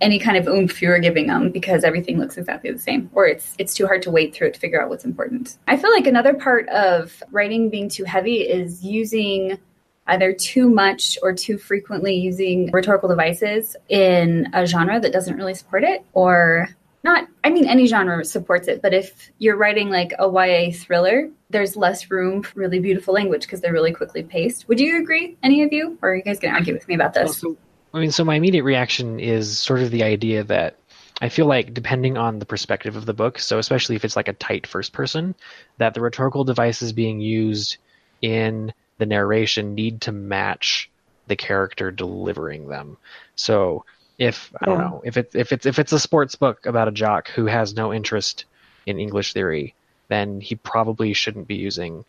any 0.00 0.18
kind 0.18 0.36
of 0.36 0.46
oomph 0.46 0.80
you're 0.80 0.98
giving 0.98 1.26
them 1.26 1.50
because 1.50 1.84
everything 1.84 2.18
looks 2.18 2.36
exactly 2.36 2.70
the 2.70 2.78
same 2.78 3.10
or 3.12 3.26
it's 3.26 3.54
it's 3.58 3.74
too 3.74 3.86
hard 3.86 4.02
to 4.02 4.10
wade 4.10 4.32
through 4.32 4.48
it 4.48 4.54
to 4.54 4.60
figure 4.60 4.80
out 4.82 4.88
what's 4.88 5.04
important. 5.04 5.58
I 5.66 5.76
feel 5.76 5.90
like 5.90 6.06
another 6.06 6.34
part 6.34 6.68
of 6.68 7.22
writing 7.30 7.70
being 7.70 7.88
too 7.88 8.04
heavy 8.04 8.42
is 8.42 8.84
using 8.84 9.58
either 10.06 10.32
too 10.32 10.70
much 10.70 11.18
or 11.22 11.32
too 11.34 11.58
frequently 11.58 12.14
using 12.14 12.70
rhetorical 12.72 13.08
devices 13.08 13.76
in 13.88 14.48
a 14.54 14.66
genre 14.66 14.98
that 15.00 15.12
doesn't 15.12 15.36
really 15.36 15.54
support 15.54 15.84
it 15.84 16.02
or 16.14 16.68
not 17.04 17.28
i 17.44 17.50
mean 17.50 17.68
any 17.68 17.86
genre 17.86 18.24
supports 18.24 18.68
it 18.68 18.80
but 18.80 18.94
if 18.94 19.30
you're 19.38 19.56
writing 19.56 19.90
like 19.90 20.14
a 20.18 20.26
ya 20.26 20.72
thriller 20.72 21.28
there's 21.50 21.76
less 21.76 22.10
room 22.10 22.42
for 22.42 22.58
really 22.60 22.78
beautiful 22.78 23.14
language 23.14 23.42
because 23.42 23.60
they're 23.60 23.72
really 23.72 23.92
quickly 23.92 24.22
paced. 24.22 24.68
Would 24.68 24.80
you 24.80 25.00
agree 25.00 25.36
any 25.42 25.62
of 25.62 25.72
you? 25.72 25.98
Or 26.02 26.10
are 26.10 26.16
you 26.16 26.22
guys 26.22 26.38
going 26.38 26.52
to 26.52 26.58
argue 26.58 26.74
with 26.74 26.86
me 26.88 26.94
about 26.94 27.14
this? 27.14 27.38
So, 27.38 27.56
i 27.94 28.00
mean 28.00 28.10
so 28.10 28.24
my 28.24 28.34
immediate 28.34 28.64
reaction 28.64 29.20
is 29.20 29.58
sort 29.58 29.80
of 29.80 29.90
the 29.90 30.02
idea 30.02 30.44
that 30.44 30.76
I 31.20 31.28
feel 31.28 31.46
like 31.46 31.74
depending 31.74 32.16
on 32.16 32.38
the 32.38 32.46
perspective 32.46 32.94
of 32.94 33.04
the 33.04 33.14
book, 33.14 33.38
so 33.40 33.58
especially 33.58 33.96
if 33.96 34.04
it's 34.04 34.14
like 34.14 34.28
a 34.28 34.32
tight 34.32 34.66
first 34.66 34.92
person, 34.92 35.34
that 35.78 35.94
the 35.94 36.00
rhetorical 36.00 36.44
devices 36.44 36.92
being 36.92 37.20
used 37.20 37.76
in 38.22 38.72
the 38.98 39.06
narration 39.06 39.74
need 39.74 40.02
to 40.02 40.12
match 40.12 40.90
the 41.26 41.36
character 41.36 41.90
delivering 41.90 42.68
them. 42.68 42.98
So 43.34 43.84
if 44.16 44.52
I 44.60 44.66
don't 44.66 44.78
know 44.78 45.02
if 45.04 45.16
it's 45.16 45.34
if 45.34 45.52
it's 45.52 45.66
if 45.66 45.78
it's 45.78 45.92
a 45.92 45.98
sports 45.98 46.34
book 46.34 46.66
about 46.66 46.88
a 46.88 46.92
jock 46.92 47.28
who 47.28 47.46
has 47.46 47.74
no 47.74 47.92
interest 47.92 48.44
in 48.86 48.98
English 48.98 49.32
theory, 49.32 49.74
then 50.08 50.40
he 50.40 50.54
probably 50.54 51.12
shouldn't 51.14 51.48
be 51.48 51.56
using, 51.56 52.04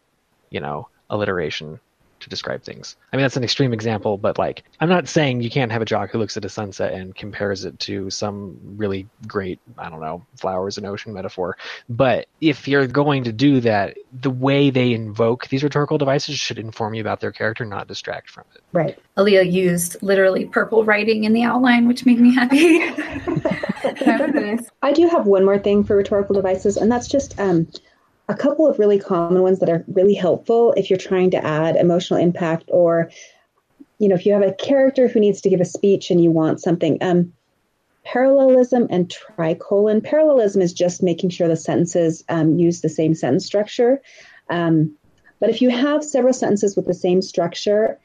you 0.50 0.60
know, 0.60 0.88
alliteration 1.10 1.80
to 2.20 2.30
describe 2.30 2.64
things. 2.64 2.96
I 3.12 3.18
mean, 3.18 3.24
that's 3.24 3.38
an 3.38 3.44
extreme 3.44 3.74
example, 3.74 4.18
but 4.18 4.38
like, 4.38 4.64
I'm 4.80 4.90
not 4.90 5.08
saying 5.08 5.42
you 5.42 5.50
can't 5.50 5.72
have 5.72 5.82
a 5.82 5.86
jock 5.86 6.12
who 6.12 6.18
looks 6.18 6.38
at 6.38 6.46
a 6.46 6.50
sunset 6.50 6.94
and 6.94 7.16
compares 7.16 7.66
it 7.66 7.80
to 7.80 8.10
some 8.10 8.58
really 8.76 9.08
great, 9.28 9.60
I 9.78 9.90
don't 9.90 10.02
know, 10.02 10.26
flowers 10.38 10.78
and 10.78 10.86
ocean 10.86 11.14
metaphor. 11.14 11.58
But 11.90 12.28
if 12.42 12.68
you're 12.68 12.88
going 12.88 13.24
to 13.26 13.32
do 13.32 13.60
that, 13.62 13.98
the 14.22 14.30
way 14.30 14.70
they 14.70 14.94
invoke 14.94 15.48
these 15.48 15.64
rhetorical 15.64 15.98
devices 15.98 16.38
should 16.38 16.60
inform 16.60 16.94
you 16.94 17.02
about 17.02 17.20
their 17.20 17.32
character, 17.32 17.66
not 17.66 17.88
distract 17.88 18.30
from 18.30 18.46
it. 18.56 18.62
Right. 18.74 18.98
Aaliyah 19.18 19.52
used 19.52 19.98
literally 20.02 20.46
purple 20.46 20.84
writing 20.84 21.24
in 21.24 21.34
the 21.34 21.44
outline, 21.44 21.88
which 21.88 22.06
made 22.06 22.20
me 22.20 22.34
happy. 22.34 22.80
I 24.82 24.92
do 24.94 25.08
have 25.08 25.26
one 25.26 25.46
more 25.46 25.60
thing 25.60 25.84
for 25.84 25.96
rhetorical 25.96 26.36
devices, 26.36 26.78
and 26.78 26.92
that's 26.92 27.08
just 27.08 27.40
um, 27.40 27.68
a 28.30 28.36
couple 28.36 28.68
of 28.68 28.80
really 28.80 29.00
common 29.00 29.42
ones 29.42 29.60
that 29.60 29.70
are 29.70 29.84
really 29.88 30.14
helpful 30.14 30.74
if 30.78 30.90
you're 30.90 30.98
trying 30.98 31.32
to 31.32 31.44
add 31.44 31.76
emotional 31.76 32.20
impact 32.20 32.70
or 32.72 33.12
you 33.98 34.08
know 34.08 34.16
if 34.16 34.26
you 34.26 34.32
have 34.32 34.44
a 34.44 34.54
character 34.54 35.08
who 35.08 35.20
needs 35.20 35.42
to 35.42 35.50
give 35.50 35.60
a 35.60 35.66
speech 35.66 36.12
and 36.12 36.24
you 36.24 36.32
want 36.32 36.62
something 36.62 36.98
um, 37.02 37.34
parallelism 38.06 38.88
and 38.90 39.12
tricolon. 39.12 40.02
Parallelism 40.02 40.62
is 40.62 40.74
just 40.74 41.04
making 41.04 41.30
sure 41.30 41.48
the 41.48 41.56
sentences 41.56 42.24
um, 42.30 42.58
use 42.58 42.82
the 42.82 42.90
same 42.90 43.14
sentence 43.14 43.46
structure. 43.46 44.02
Um, 44.50 44.96
but 45.40 45.50
if 45.50 45.62
you 45.62 45.70
have 45.70 46.04
several 46.04 46.34
sentences 46.34 46.76
with 46.76 46.86
the 46.86 46.94
same 46.94 47.22
structure 47.22 48.00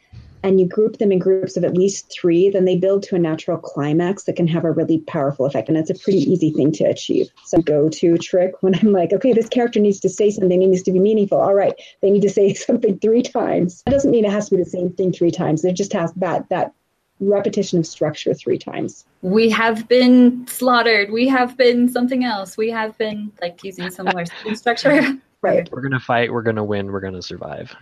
and 0.44 0.60
you 0.60 0.66
group 0.66 0.98
them 0.98 1.10
in 1.10 1.18
groups 1.18 1.56
of 1.56 1.64
at 1.64 1.74
least 1.74 2.12
three, 2.12 2.50
then 2.50 2.66
they 2.66 2.76
build 2.76 3.02
to 3.02 3.16
a 3.16 3.18
natural 3.18 3.56
climax 3.56 4.24
that 4.24 4.36
can 4.36 4.46
have 4.46 4.62
a 4.62 4.70
really 4.70 4.98
powerful 4.98 5.46
effect. 5.46 5.70
And 5.70 5.78
it's 5.78 5.88
a 5.88 5.94
pretty 5.94 6.18
easy 6.18 6.50
thing 6.50 6.70
to 6.72 6.84
achieve. 6.84 7.30
So 7.46 7.62
go 7.62 7.88
to 7.88 8.18
trick 8.18 8.52
when 8.60 8.74
I'm 8.74 8.92
like, 8.92 9.14
okay, 9.14 9.32
this 9.32 9.48
character 9.48 9.80
needs 9.80 9.98
to 10.00 10.10
say 10.10 10.30
something, 10.30 10.62
it 10.62 10.66
needs 10.66 10.82
to 10.82 10.92
be 10.92 10.98
meaningful. 10.98 11.40
All 11.40 11.54
right, 11.54 11.72
they 12.02 12.10
need 12.10 12.22
to 12.22 12.28
say 12.28 12.52
something 12.68 12.98
three 12.98 13.22
times. 13.22 13.82
That 13.86 13.92
doesn't 13.92 14.10
mean 14.10 14.26
it 14.26 14.30
has 14.30 14.50
to 14.50 14.56
be 14.56 14.62
the 14.62 14.68
same 14.68 14.92
thing 14.92 15.12
three 15.12 15.30
times. 15.30 15.64
It 15.64 15.72
just 15.72 15.94
has 15.94 16.12
that 16.14 16.46
that 16.50 16.74
repetition 17.20 17.78
of 17.78 17.86
structure 17.86 18.34
three 18.34 18.58
times. 18.58 19.06
We 19.22 19.48
have 19.48 19.88
been 19.88 20.46
slaughtered. 20.46 21.10
We 21.10 21.26
have 21.28 21.56
been 21.56 21.88
something 21.88 22.22
else. 22.22 22.58
We 22.58 22.68
have 22.70 22.98
been 22.98 23.32
like 23.40 23.64
using 23.64 23.90
similar 23.90 24.24
structure. 24.54 25.16
Right. 25.40 25.70
We're 25.72 25.80
gonna 25.80 26.00
fight. 26.00 26.30
We're 26.30 26.42
gonna 26.42 26.64
win. 26.64 26.92
We're 26.92 27.00
gonna 27.00 27.22
survive. 27.22 27.74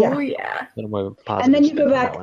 Yeah. 0.00 0.14
Oh 0.14 0.18
yeah. 0.18 0.66
And 0.76 1.54
then 1.54 1.64
you 1.64 1.74
go 1.74 1.90
back. 1.90 2.16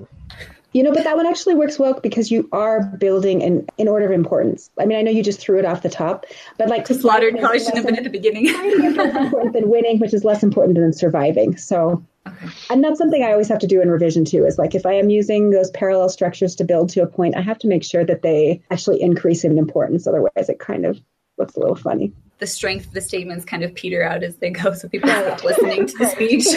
You 0.73 0.81
know, 0.81 0.91
but 0.91 1.03
that 1.03 1.15
one 1.15 1.27
actually 1.27 1.53
works 1.53 1.77
well 1.77 1.99
because 1.99 2.31
you 2.31 2.49
are 2.51 2.83
building 2.83 3.41
in 3.41 3.67
in 3.77 3.87
order 3.87 4.07
of 4.07 4.11
importance. 4.11 4.71
I 4.79 4.85
mean, 4.85 4.97
I 4.97 5.03
know 5.03 5.11
you 5.11 5.23
just 5.23 5.39
threw 5.39 5.59
it 5.59 5.65
off 5.65 5.83
the 5.83 5.89
top, 5.89 6.25
but 6.57 6.67
like 6.67 6.85
to 6.85 6.95
slaughter 6.95 7.31
probably 7.31 7.59
shouldn't 7.59 7.77
have 7.77 7.85
been 7.85 7.95
at 7.95 8.03
the 8.03 8.09
beginning. 8.09 8.45
less 8.47 9.15
important 9.15 9.53
than 9.53 9.69
winning, 9.69 9.99
which 9.99 10.15
is 10.15 10.23
less 10.23 10.41
important 10.41 10.75
than 10.75 10.91
surviving. 10.91 11.57
So, 11.57 12.03
okay. 12.27 12.47
and 12.71 12.83
that's 12.83 12.97
something 12.97 13.23
I 13.23 13.31
always 13.31 13.49
have 13.49 13.59
to 13.59 13.67
do 13.67 13.81
in 13.81 13.91
revision 13.91 14.25
too. 14.25 14.45
Is 14.45 14.57
like 14.57 14.73
if 14.73 14.87
I 14.87 14.93
am 14.93 15.11
using 15.11 15.51
those 15.51 15.69
parallel 15.71 16.09
structures 16.09 16.55
to 16.55 16.63
build 16.63 16.89
to 16.89 17.03
a 17.03 17.07
point, 17.07 17.37
I 17.37 17.41
have 17.41 17.59
to 17.59 17.67
make 17.67 17.83
sure 17.83 18.03
that 18.03 18.23
they 18.23 18.63
actually 18.71 18.99
increase 18.99 19.43
in 19.43 19.59
importance. 19.59 20.07
Otherwise, 20.07 20.49
it 20.49 20.57
kind 20.57 20.87
of 20.87 20.99
looks 21.37 21.55
a 21.55 21.59
little 21.59 21.75
funny. 21.75 22.13
The 22.39 22.47
strength 22.47 22.87
of 22.87 22.93
the 22.93 23.01
statements 23.01 23.45
kind 23.45 23.63
of 23.63 23.75
peter 23.75 24.01
out 24.01 24.23
as 24.23 24.37
they 24.37 24.49
go, 24.49 24.73
so 24.73 24.89
people 24.89 25.09
stop 25.09 25.43
listening 25.43 25.85
to 25.85 25.97
the 25.99 26.07
speech. 26.09 26.47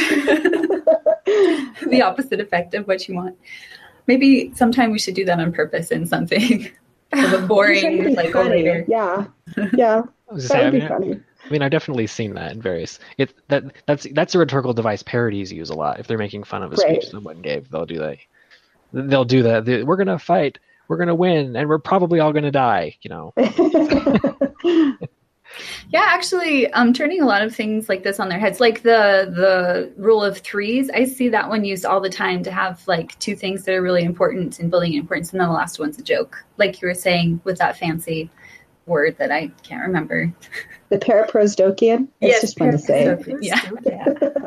the 1.91 2.03
opposite 2.03 2.41
effect 2.41 2.75
of 2.75 2.87
what 2.87 3.09
you 3.09 3.15
want. 3.17 3.37
Maybe 4.07 4.53
sometime 4.55 4.93
we 4.93 4.99
should 5.01 5.15
do 5.15 5.25
that 5.25 5.41
on 5.41 5.53
purpose 5.53 5.91
in 5.91 6.07
something 6.07 6.71
of 7.13 7.33
a 7.33 7.47
boring 7.47 8.15
like 8.15 8.35
later. 8.35 8.85
Yeah, 8.87 9.27
yeah. 9.75 10.03
Say, 10.39 10.67
I, 10.67 10.71
mean, 10.71 10.89
funny. 10.89 11.21
I 11.45 11.49
mean, 11.51 11.63
I've 11.63 11.73
definitely 11.73 12.07
seen 12.07 12.35
that 12.35 12.53
in 12.53 12.63
various. 12.63 13.01
It 13.19 13.35
that 13.49 13.65
that's 13.87 14.07
that's 14.13 14.37
a 14.37 14.39
rhetorical 14.39 14.73
device 14.73 15.03
parodies 15.03 15.53
use 15.53 15.71
a 15.71 15.75
lot. 15.75 15.99
If 15.99 16.07
they're 16.07 16.19
making 16.19 16.45
fun 16.45 16.63
of 16.63 16.73
a 16.73 16.77
right. 16.77 17.03
speech 17.03 17.11
someone 17.11 17.43
gave, 17.43 17.69
they'll 17.71 17.87
do 17.87 17.99
that. 17.99 18.19
They'll 18.93 19.25
do 19.25 19.43
that. 19.43 19.85
We're 19.85 19.97
gonna 19.97 20.19
fight. 20.19 20.59
We're 20.87 20.99
gonna 20.99 21.15
win, 21.15 21.57
and 21.57 21.69
we're 21.69 21.79
probably 21.79 22.21
all 22.21 22.33
gonna 22.33 22.53
die. 22.53 22.97
You 23.03 23.11
know. 23.11 23.35
Yeah, 25.91 26.05
actually, 26.05 26.71
um, 26.73 26.93
turning 26.93 27.23
a 27.23 27.27
lot 27.27 27.43
of 27.43 27.55
things 27.55 27.89
like 27.89 28.03
this 28.03 28.21
on 28.21 28.29
their 28.29 28.39
heads, 28.39 28.61
like 28.61 28.83
the 28.83 29.31
the 29.35 29.93
rule 29.97 30.23
of 30.23 30.39
threes. 30.39 30.91
I 30.91 31.05
see 31.05 31.29
that 31.31 31.49
one 31.49 31.65
used 31.65 31.85
all 31.85 32.01
the 32.01 32.11
time 32.11 32.43
to 32.45 32.51
have 32.51 32.87
like 32.87 33.19
two 33.19 33.37
things 33.37 33.65
that 33.65 33.75
are 33.75 33.83
really 33.83 34.05
important 34.05 34.61
in 34.61 34.71
building 34.71 34.95
importance, 34.95 35.33
and 35.33 35.41
then 35.41 35.49
the 35.49 35.55
last 35.55 35.79
one's 35.79 35.99
a 35.99 36.03
joke, 36.03 36.45
like 36.57 36.81
you 36.81 36.89
were 36.89 36.95
saying 36.95 37.41
with 37.45 37.59
that 37.59 37.79
fancy 37.79 38.31
word 38.87 39.17
that 39.19 39.33
I 39.33 39.49
can't 39.63 39.83
remember. 39.83 40.33
The 40.89 40.99
paraprosdokian. 40.99 42.07
It's 42.21 42.31
yes, 42.31 42.41
just 42.43 42.59
fun 42.61 42.71
to 42.71 42.79
say. 42.79 43.07
Yeah, 43.41 43.61
yeah, 43.85 44.05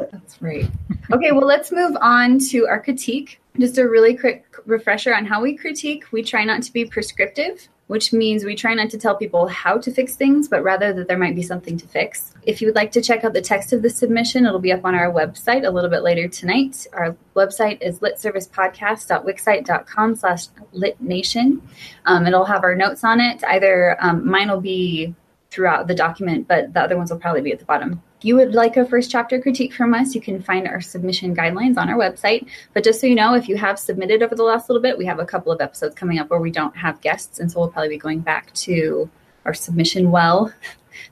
that's 0.10 0.42
right. 0.42 0.72
Okay, 1.12 1.34
well, 1.34 1.46
let's 1.46 1.70
move 1.70 1.98
on 2.00 2.40
to 2.52 2.66
our 2.66 2.82
critique. 2.82 3.42
Just 3.60 3.78
a 3.78 3.90
really 3.90 4.16
quick 4.16 4.46
refresher 4.66 5.14
on 5.14 5.26
how 5.26 5.42
we 5.42 5.58
critique. 5.58 6.06
We 6.14 6.24
try 6.24 6.46
not 6.46 6.64
to 6.64 6.72
be 6.72 6.86
prescriptive 6.86 7.68
which 7.90 8.14
means 8.14 8.46
we 8.46 8.56
try 8.56 8.74
not 8.76 8.92
to 8.92 9.00
tell 9.00 9.16
people 9.16 9.48
how 9.48 9.76
to 9.76 9.92
fix 9.92 10.16
things, 10.16 10.48
but 10.48 10.62
rather 10.62 10.94
that 10.94 11.08
there 11.08 11.18
might 11.18 11.34
be 11.34 11.42
something 11.42 11.76
to 11.76 11.88
fix. 11.88 12.36
If 12.44 12.62
you 12.62 12.68
would 12.68 12.76
like 12.76 12.92
to 12.92 13.02
check 13.02 13.24
out 13.24 13.34
the 13.34 13.42
text 13.42 13.74
of 13.74 13.82
the 13.82 13.90
submission, 13.90 14.46
it'll 14.46 14.60
be 14.60 14.72
up 14.72 14.86
on 14.86 14.94
our 14.94 15.12
website 15.12 15.66
a 15.66 15.72
little 15.72 15.90
bit 15.90 16.04
later 16.04 16.28
tonight. 16.28 16.86
Our 16.94 17.18
website 17.36 17.82
is 17.82 17.98
litservicepodcast.wixsite.com 17.98 20.16
slash 20.18 20.50
litnation. 20.76 21.62
Um, 22.06 22.28
it'll 22.28 22.46
have 22.46 22.64
our 22.64 22.76
notes 22.76 23.04
on 23.04 23.20
it. 23.20 23.44
Either 23.44 23.98
um, 24.00 24.30
mine 24.30 24.52
will 24.52 24.62
be 24.62 25.16
throughout 25.50 25.88
the 25.88 25.96
document, 25.96 26.48
but 26.48 26.76
the 26.76 26.82
other 26.82 26.96
ones 26.96 27.10
will 27.10 27.18
probably 27.18 27.42
be 27.42 27.52
at 27.52 27.58
the 27.58 27.66
bottom 27.66 28.04
you 28.22 28.36
would 28.36 28.54
like 28.54 28.78
a 28.78 28.86
first 28.86 29.10
chapter 29.10 29.40
critique 29.42 29.74
from 29.74 29.94
us, 29.94 30.14
you 30.14 30.22
can 30.22 30.42
find 30.42 30.68
our 30.68 30.82
submission 30.82 31.36
guidelines 31.36 31.78
on 31.78 31.90
our 31.90 31.98
website. 31.98 32.48
But 32.74 32.84
just 32.84 33.00
so 33.00 33.08
you 33.08 33.16
know, 33.16 33.34
if 33.34 33.48
you 33.48 33.58
have 33.58 33.80
submitted 33.80 34.22
over 34.22 34.36
the 34.36 34.44
last 34.44 34.70
little 34.70 34.82
bit, 34.82 34.98
we 34.98 35.06
have 35.06 35.20
a 35.20 35.26
couple 35.26 35.52
of 35.52 35.62
episodes 35.62 35.96
coming 35.96 36.20
up 36.20 36.30
where 36.30 36.40
we 36.40 36.52
don't 36.52 36.76
have 36.76 37.00
guests. 37.02 37.40
And 37.40 37.52
so 37.52 37.60
we'll 37.60 37.70
probably 37.70 37.90
be 37.90 37.98
going 37.98 38.20
back 38.20 38.54
to 38.54 39.10
our 39.46 39.54
submission 39.54 40.12
well. 40.12 40.54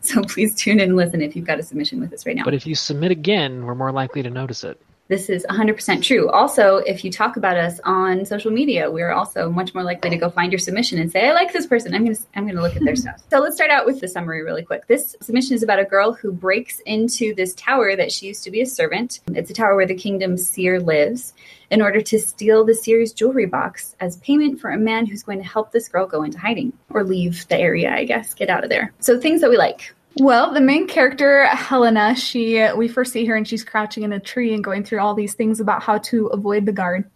So 0.01 0.21
please 0.21 0.53
tune 0.53 0.79
in 0.79 0.89
and 0.89 0.97
listen 0.97 1.21
if 1.21 1.33
you've 1.33 1.45
got 1.45 1.59
a 1.59 1.63
submission 1.63 2.01
with 2.01 2.11
us 2.11 2.25
right 2.25 2.35
now. 2.35 2.43
But 2.43 2.53
if 2.53 2.67
you 2.67 2.75
submit 2.75 3.09
again, 3.09 3.65
we're 3.65 3.73
more 3.73 3.91
likely 3.91 4.21
to 4.21 4.29
notice 4.29 4.65
it. 4.65 4.81
This 5.07 5.29
is 5.29 5.45
100% 5.49 6.03
true. 6.03 6.29
Also, 6.29 6.77
if 6.77 7.05
you 7.05 7.11
talk 7.11 7.37
about 7.37 7.55
us 7.55 7.79
on 7.85 8.25
social 8.25 8.51
media, 8.51 8.91
we're 8.91 9.11
also 9.11 9.49
much 9.49 9.73
more 9.73 9.83
likely 9.83 10.09
to 10.09 10.17
go 10.17 10.29
find 10.29 10.51
your 10.51 10.59
submission 10.59 10.99
and 10.99 11.09
say, 11.09 11.29
"I 11.29 11.33
like 11.33 11.53
this 11.53 11.65
person. 11.65 11.93
I'm 11.93 12.03
going 12.03 12.15
to 12.15 12.23
I'm 12.35 12.43
going 12.43 12.57
to 12.57 12.61
look 12.61 12.75
at 12.75 12.83
their 12.83 12.95
stuff." 13.03 13.23
So, 13.29 13.39
let's 13.39 13.55
start 13.55 13.71
out 13.71 13.85
with 13.85 14.01
the 14.01 14.07
summary 14.07 14.43
really 14.43 14.63
quick. 14.63 14.87
This 14.87 15.15
submission 15.21 15.55
is 15.55 15.63
about 15.63 15.79
a 15.79 15.85
girl 15.85 16.11
who 16.11 16.31
breaks 16.31 16.81
into 16.81 17.33
this 17.35 17.53
tower 17.55 17.95
that 17.95 18.11
she 18.11 18.27
used 18.27 18.43
to 18.43 18.51
be 18.51 18.61
a 18.61 18.65
servant. 18.65 19.21
It's 19.33 19.49
a 19.49 19.53
tower 19.53 19.75
where 19.75 19.87
the 19.87 19.95
kingdom 19.95 20.37
seer 20.37 20.79
lives 20.79 21.33
in 21.69 21.81
order 21.81 22.01
to 22.01 22.19
steal 22.19 22.65
the 22.65 22.73
seer's 22.73 23.13
jewelry 23.13 23.45
box 23.45 23.95
as 23.99 24.17
payment 24.17 24.59
for 24.59 24.71
a 24.71 24.77
man 24.77 25.05
who's 25.05 25.23
going 25.23 25.37
to 25.39 25.43
help 25.43 25.71
this 25.71 25.87
girl 25.89 26.05
go 26.05 26.23
into 26.23 26.39
hiding 26.39 26.71
or 26.89 27.03
leave 27.03 27.47
the 27.47 27.57
area, 27.57 27.93
I 27.93 28.05
guess, 28.05 28.33
get 28.33 28.49
out 28.49 28.63
of 28.63 28.69
there. 28.69 28.93
So, 28.99 29.19
things 29.19 29.41
that 29.41 29.49
we 29.49 29.57
like. 29.57 29.93
Well, 30.19 30.51
the 30.51 30.61
main 30.61 30.87
character, 30.87 31.45
Helena, 31.45 32.15
she 32.15 32.65
we 32.75 32.87
first 32.87 33.13
see 33.13 33.25
her 33.25 33.35
and 33.35 33.47
she's 33.47 33.63
crouching 33.63 34.03
in 34.03 34.13
a 34.13 34.19
tree 34.19 34.53
and 34.53 34.63
going 34.63 34.83
through 34.83 34.99
all 34.99 35.13
these 35.13 35.35
things 35.35 35.59
about 35.59 35.83
how 35.83 35.99
to 35.99 36.27
avoid 36.27 36.65
the 36.65 36.71
guard. 36.71 37.09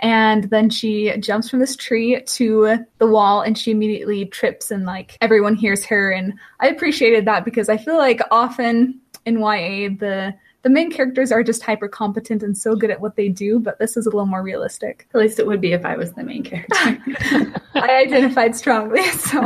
And 0.00 0.44
then 0.50 0.68
she 0.68 1.16
jumps 1.18 1.48
from 1.48 1.60
this 1.60 1.76
tree 1.76 2.22
to 2.22 2.78
the 2.98 3.06
wall 3.06 3.40
and 3.40 3.56
she 3.56 3.70
immediately 3.70 4.26
trips 4.26 4.70
and 4.70 4.84
like 4.84 5.16
everyone 5.20 5.54
hears 5.54 5.84
her 5.86 6.10
and 6.10 6.34
I 6.60 6.68
appreciated 6.68 7.24
that 7.24 7.44
because 7.44 7.68
I 7.68 7.78
feel 7.78 7.96
like 7.96 8.20
often 8.30 9.00
in 9.24 9.38
YA 9.38 9.88
the 9.98 10.34
the 10.62 10.70
main 10.70 10.90
characters 10.90 11.32
are 11.32 11.42
just 11.42 11.62
hyper 11.62 11.88
competent 11.88 12.42
and 12.42 12.56
so 12.56 12.74
good 12.74 12.90
at 12.90 13.00
what 13.00 13.16
they 13.16 13.28
do, 13.28 13.58
but 13.58 13.78
this 13.78 13.96
is 13.96 14.06
a 14.06 14.10
little 14.10 14.26
more 14.26 14.42
realistic. 14.42 15.08
At 15.14 15.20
least 15.20 15.38
it 15.38 15.46
would 15.46 15.60
be 15.60 15.72
if 15.72 15.84
I 15.84 15.96
was 15.96 16.12
the 16.12 16.22
main 16.22 16.42
character. 16.42 16.74
I 17.74 18.02
identified 18.06 18.54
strongly, 18.54 19.02
so 19.10 19.40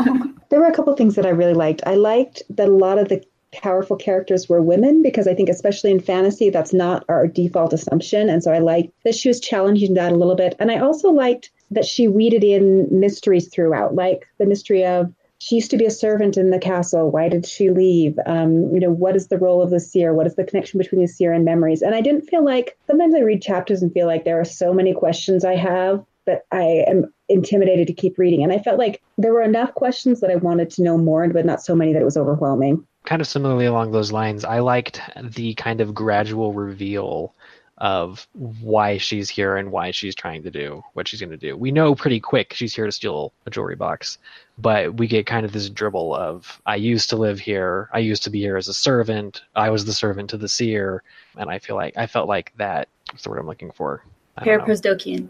there 0.51 0.61
were 0.61 0.67
a 0.67 0.75
couple 0.75 0.95
things 0.95 1.15
that 1.15 1.27
I 1.27 1.31
really 1.31 1.55
liked. 1.55 1.83
I 1.87 1.95
liked 1.95 2.43
that 2.51 2.69
a 2.69 2.73
lot 2.73 2.99
of 2.99 3.09
the 3.09 3.25
powerful 3.53 3.97
characters 3.97 4.49
were 4.49 4.63
women 4.63 5.03
because 5.03 5.27
I 5.27 5.35
think, 5.35 5.49
especially 5.49 5.91
in 5.91 6.01
fantasy, 6.01 6.51
that's 6.51 6.73
not 6.73 7.05
our 7.09 7.27
default 7.27 7.73
assumption. 7.73 8.29
And 8.29 8.43
so 8.43 8.53
I 8.53 8.59
liked 8.59 8.93
that 9.05 9.15
she 9.15 9.29
was 9.29 9.41
challenging 9.41 9.95
that 9.95 10.13
a 10.13 10.17
little 10.17 10.35
bit. 10.35 10.55
And 10.59 10.71
I 10.71 10.79
also 10.79 11.11
liked 11.11 11.51
that 11.71 11.87
she 11.87 12.09
weeded 12.09 12.45
in 12.45 12.87
mysteries 12.91 13.49
throughout, 13.49 13.95
like 13.95 14.27
the 14.39 14.47
mystery 14.47 14.85
of 14.85 15.13
she 15.47 15.55
used 15.55 15.71
to 15.71 15.77
be 15.77 15.85
a 15.85 15.93
servant 15.93 16.37
in 16.37 16.51
the 16.51 16.59
castle. 16.59 17.09
Why 17.09 17.29
did 17.29 17.47
she 17.47 17.71
leave? 17.71 18.19
Um, 18.27 18.75
you 18.75 18.81
know, 18.81 18.91
what 18.91 19.15
is 19.15 19.29
the 19.29 19.39
role 19.39 19.63
of 19.63 19.71
the 19.71 19.79
seer? 19.79 20.13
What 20.13 20.27
is 20.27 20.35
the 20.35 20.43
connection 20.43 20.77
between 20.79 21.01
the 21.01 21.07
seer 21.07 21.33
and 21.33 21.45
memories? 21.45 21.83
And 21.83 21.95
I 21.95 22.01
didn't 22.01 22.23
feel 22.23 22.45
like 22.45 22.77
sometimes 22.89 23.15
I 23.15 23.21
read 23.21 23.43
chapters 23.43 23.81
and 23.81 23.93
feel 23.93 24.09
like 24.09 24.25
there 24.25 24.41
are 24.41 24.45
so 24.45 24.75
many 24.75 24.93
questions 24.93 25.45
I 25.45 25.55
have 25.55 26.05
that 26.25 26.47
I 26.51 26.85
am 26.89 27.15
intimidated 27.29 27.87
to 27.87 27.93
keep 27.93 28.19
reading. 28.19 28.43
And 28.43 28.53
I 28.53 28.59
felt 28.59 28.77
like 28.77 29.01
there 29.19 29.33
were 29.33 29.43
enough 29.43 29.73
questions 29.75 30.19
that 30.19 30.33
I 30.33 30.35
wanted 30.35 30.69
to 30.71 30.83
know 30.83 30.99
more, 30.99 31.29
but 31.29 31.47
not 31.47 31.63
so 31.63 31.77
many 31.77 31.93
that 31.93 32.03
it 32.03 32.05
was 32.05 32.17
overwhelming. 32.17 32.85
Kind 33.05 33.23
of 33.23 33.29
similarly 33.29 33.67
along 33.67 33.93
those 33.93 34.11
lines, 34.11 34.45
I 34.45 34.59
liked 34.59 35.01
the 35.23 35.55
kind 35.55 35.81
of 35.81 35.95
gradual 35.95 36.55
reveal 36.55 37.36
of 37.79 38.27
why 38.33 38.97
she's 38.97 39.29
here 39.29 39.57
and 39.57 39.71
why 39.71 39.91
she's 39.91 40.15
trying 40.15 40.43
to 40.43 40.51
do 40.51 40.83
what 40.95 41.07
she's 41.07 41.21
going 41.21 41.31
to 41.31 41.37
do. 41.37 41.57
We 41.57 41.71
know 41.71 41.95
pretty 41.95 42.21
quick 42.21 42.55
she's 42.55 42.75
here 42.75 42.87
to 42.87 42.93
steal 42.93 43.33
a 43.45 43.51
jewelry 43.51 43.77
box, 43.77 44.19
but 44.59 44.97
we 44.97 45.07
get 45.07 45.27
kind 45.27 45.45
of 45.45 45.53
this 45.53 45.69
dribble 45.69 46.15
of 46.15 46.61
I 46.65 46.77
used 46.77 47.11
to 47.11 47.17
live 47.17 47.39
here, 47.39 47.91
I 47.93 47.99
used 47.99 48.23
to 48.25 48.31
be 48.31 48.41
here 48.41 48.57
as 48.57 48.69
a 48.69 48.75
servant, 48.75 49.43
I 49.55 49.71
was 49.71 49.85
the 49.85 49.93
servant 49.93 50.31
to 50.31 50.39
the 50.39 50.49
seer, 50.49 51.03
and 51.37 51.51
I 51.51 51.59
feel 51.59 51.77
like 51.77 51.97
I 51.97 52.07
felt 52.07 52.29
like 52.29 52.53
that. 52.57 52.89
What's 53.11 53.25
the 53.25 53.31
word 53.31 53.39
I'm 53.39 53.47
looking 53.47 53.71
for? 53.73 54.03
Paraprosdokian. 54.39 55.29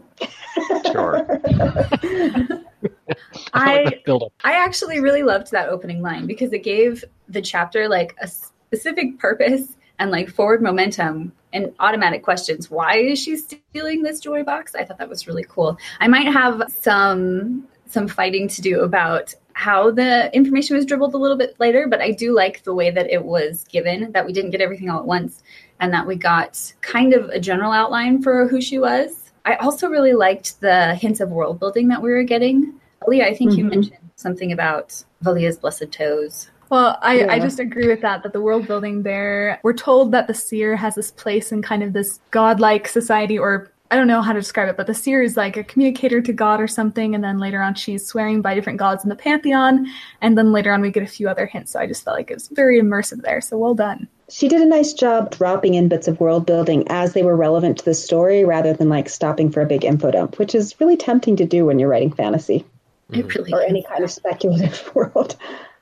Sure. 0.91 1.25
I 3.53 4.01
I 4.43 4.53
actually 4.53 4.99
really 4.99 5.23
loved 5.23 5.51
that 5.51 5.69
opening 5.69 6.01
line 6.01 6.27
because 6.27 6.51
it 6.53 6.63
gave 6.63 7.05
the 7.29 7.41
chapter 7.41 7.87
like 7.87 8.15
a 8.21 8.27
specific 8.27 9.17
purpose 9.19 9.77
and 9.99 10.11
like 10.11 10.29
forward 10.29 10.61
momentum 10.61 11.31
and 11.53 11.73
automatic 11.79 12.23
questions. 12.23 12.69
Why 12.69 12.97
is 12.97 13.19
she 13.19 13.37
stealing 13.37 14.03
this 14.03 14.19
joy 14.19 14.43
box? 14.43 14.75
I 14.75 14.83
thought 14.83 14.97
that 14.97 15.09
was 15.09 15.27
really 15.27 15.45
cool. 15.47 15.77
I 15.99 16.07
might 16.07 16.27
have 16.31 16.63
some 16.81 17.67
some 17.87 18.07
fighting 18.07 18.49
to 18.49 18.61
do 18.61 18.81
about 18.81 19.33
how 19.53 19.89
the 19.89 20.33
information 20.35 20.75
was 20.75 20.85
dribbled 20.85 21.13
a 21.13 21.17
little 21.17 21.37
bit 21.37 21.59
later, 21.59 21.87
but 21.87 22.01
I 22.01 22.11
do 22.11 22.35
like 22.35 22.63
the 22.63 22.75
way 22.75 22.91
that 22.91 23.09
it 23.09 23.23
was 23.23 23.63
given, 23.69 24.11
that 24.11 24.25
we 24.25 24.33
didn't 24.33 24.51
get 24.51 24.61
everything 24.61 24.89
all 24.89 24.99
at 24.99 25.05
once, 25.05 25.41
and 25.79 25.93
that 25.93 26.05
we 26.05 26.15
got 26.15 26.73
kind 26.81 27.13
of 27.13 27.29
a 27.29 27.39
general 27.39 27.71
outline 27.71 28.21
for 28.21 28.47
who 28.47 28.61
she 28.61 28.77
was. 28.77 29.31
I 29.45 29.55
also 29.55 29.87
really 29.87 30.13
liked 30.13 30.59
the 30.59 30.93
hints 30.95 31.21
of 31.21 31.29
world 31.29 31.59
building 31.59 31.87
that 31.87 32.01
we 32.01 32.11
were 32.11 32.23
getting. 32.23 32.73
Leah, 33.07 33.27
I 33.27 33.33
think 33.33 33.51
mm-hmm. 33.51 33.59
you 33.59 33.65
mentioned 33.65 34.11
something 34.15 34.51
about 34.51 35.03
Valia's 35.21 35.57
blessed 35.57 35.91
toes. 35.91 36.49
Well, 36.69 36.97
I, 37.01 37.19
yeah. 37.19 37.31
I 37.31 37.39
just 37.39 37.59
agree 37.59 37.87
with 37.87 38.01
that, 38.01 38.23
that 38.23 38.33
the 38.33 38.41
world 38.41 38.67
building 38.67 39.03
there, 39.03 39.59
we're 39.63 39.73
told 39.73 40.11
that 40.11 40.27
the 40.27 40.33
seer 40.33 40.75
has 40.75 40.95
this 40.95 41.11
place 41.11 41.51
in 41.51 41.61
kind 41.61 41.83
of 41.83 41.93
this 41.93 42.19
godlike 42.31 42.87
society, 42.87 43.39
or 43.39 43.71
I 43.89 43.95
don't 43.95 44.07
know 44.07 44.21
how 44.21 44.33
to 44.33 44.39
describe 44.39 44.67
it, 44.67 44.75
but 44.75 44.87
the 44.87 44.93
seer 44.93 45.23
is 45.23 45.37
like 45.37 45.55
a 45.55 45.63
communicator 45.63 46.21
to 46.21 46.33
God 46.33 46.59
or 46.59 46.67
something, 46.67 47.15
and 47.15 47.23
then 47.23 47.39
later 47.39 47.61
on 47.61 47.75
she's 47.75 48.05
swearing 48.05 48.41
by 48.41 48.53
different 48.53 48.79
gods 48.79 49.03
in 49.03 49.09
the 49.09 49.15
pantheon, 49.15 49.87
and 50.21 50.37
then 50.37 50.51
later 50.51 50.73
on 50.73 50.81
we 50.81 50.91
get 50.91 51.03
a 51.03 51.07
few 51.07 51.29
other 51.29 51.45
hints. 51.45 51.71
So 51.71 51.79
I 51.79 51.87
just 51.87 52.03
felt 52.03 52.17
like 52.17 52.29
it 52.29 52.35
was 52.35 52.49
very 52.49 52.81
immersive 52.81 53.21
there. 53.21 53.39
So 53.39 53.57
well 53.57 53.75
done. 53.75 54.07
She 54.29 54.49
did 54.49 54.61
a 54.61 54.65
nice 54.65 54.91
job 54.91 55.31
dropping 55.31 55.75
in 55.75 55.87
bits 55.87 56.09
of 56.09 56.19
world 56.19 56.45
building 56.45 56.85
as 56.89 57.13
they 57.13 57.23
were 57.23 57.37
relevant 57.37 57.77
to 57.77 57.85
the 57.85 57.93
story 57.93 58.43
rather 58.43 58.73
than 58.73 58.89
like 58.89 59.07
stopping 59.07 59.49
for 59.49 59.61
a 59.61 59.65
big 59.65 59.85
info 59.85 60.11
dump, 60.11 60.37
which 60.37 60.53
is 60.53 60.75
really 60.81 60.97
tempting 60.97 61.37
to 61.37 61.45
do 61.45 61.65
when 61.65 61.79
you're 61.79 61.89
writing 61.89 62.11
fantasy. 62.11 62.65
Mm-hmm. 63.09 63.21
It 63.21 63.35
really 63.35 63.53
or 63.53 63.61
any 63.61 63.83
kind 63.83 64.03
of 64.03 64.11
speculative 64.11 64.91
world. 64.95 65.37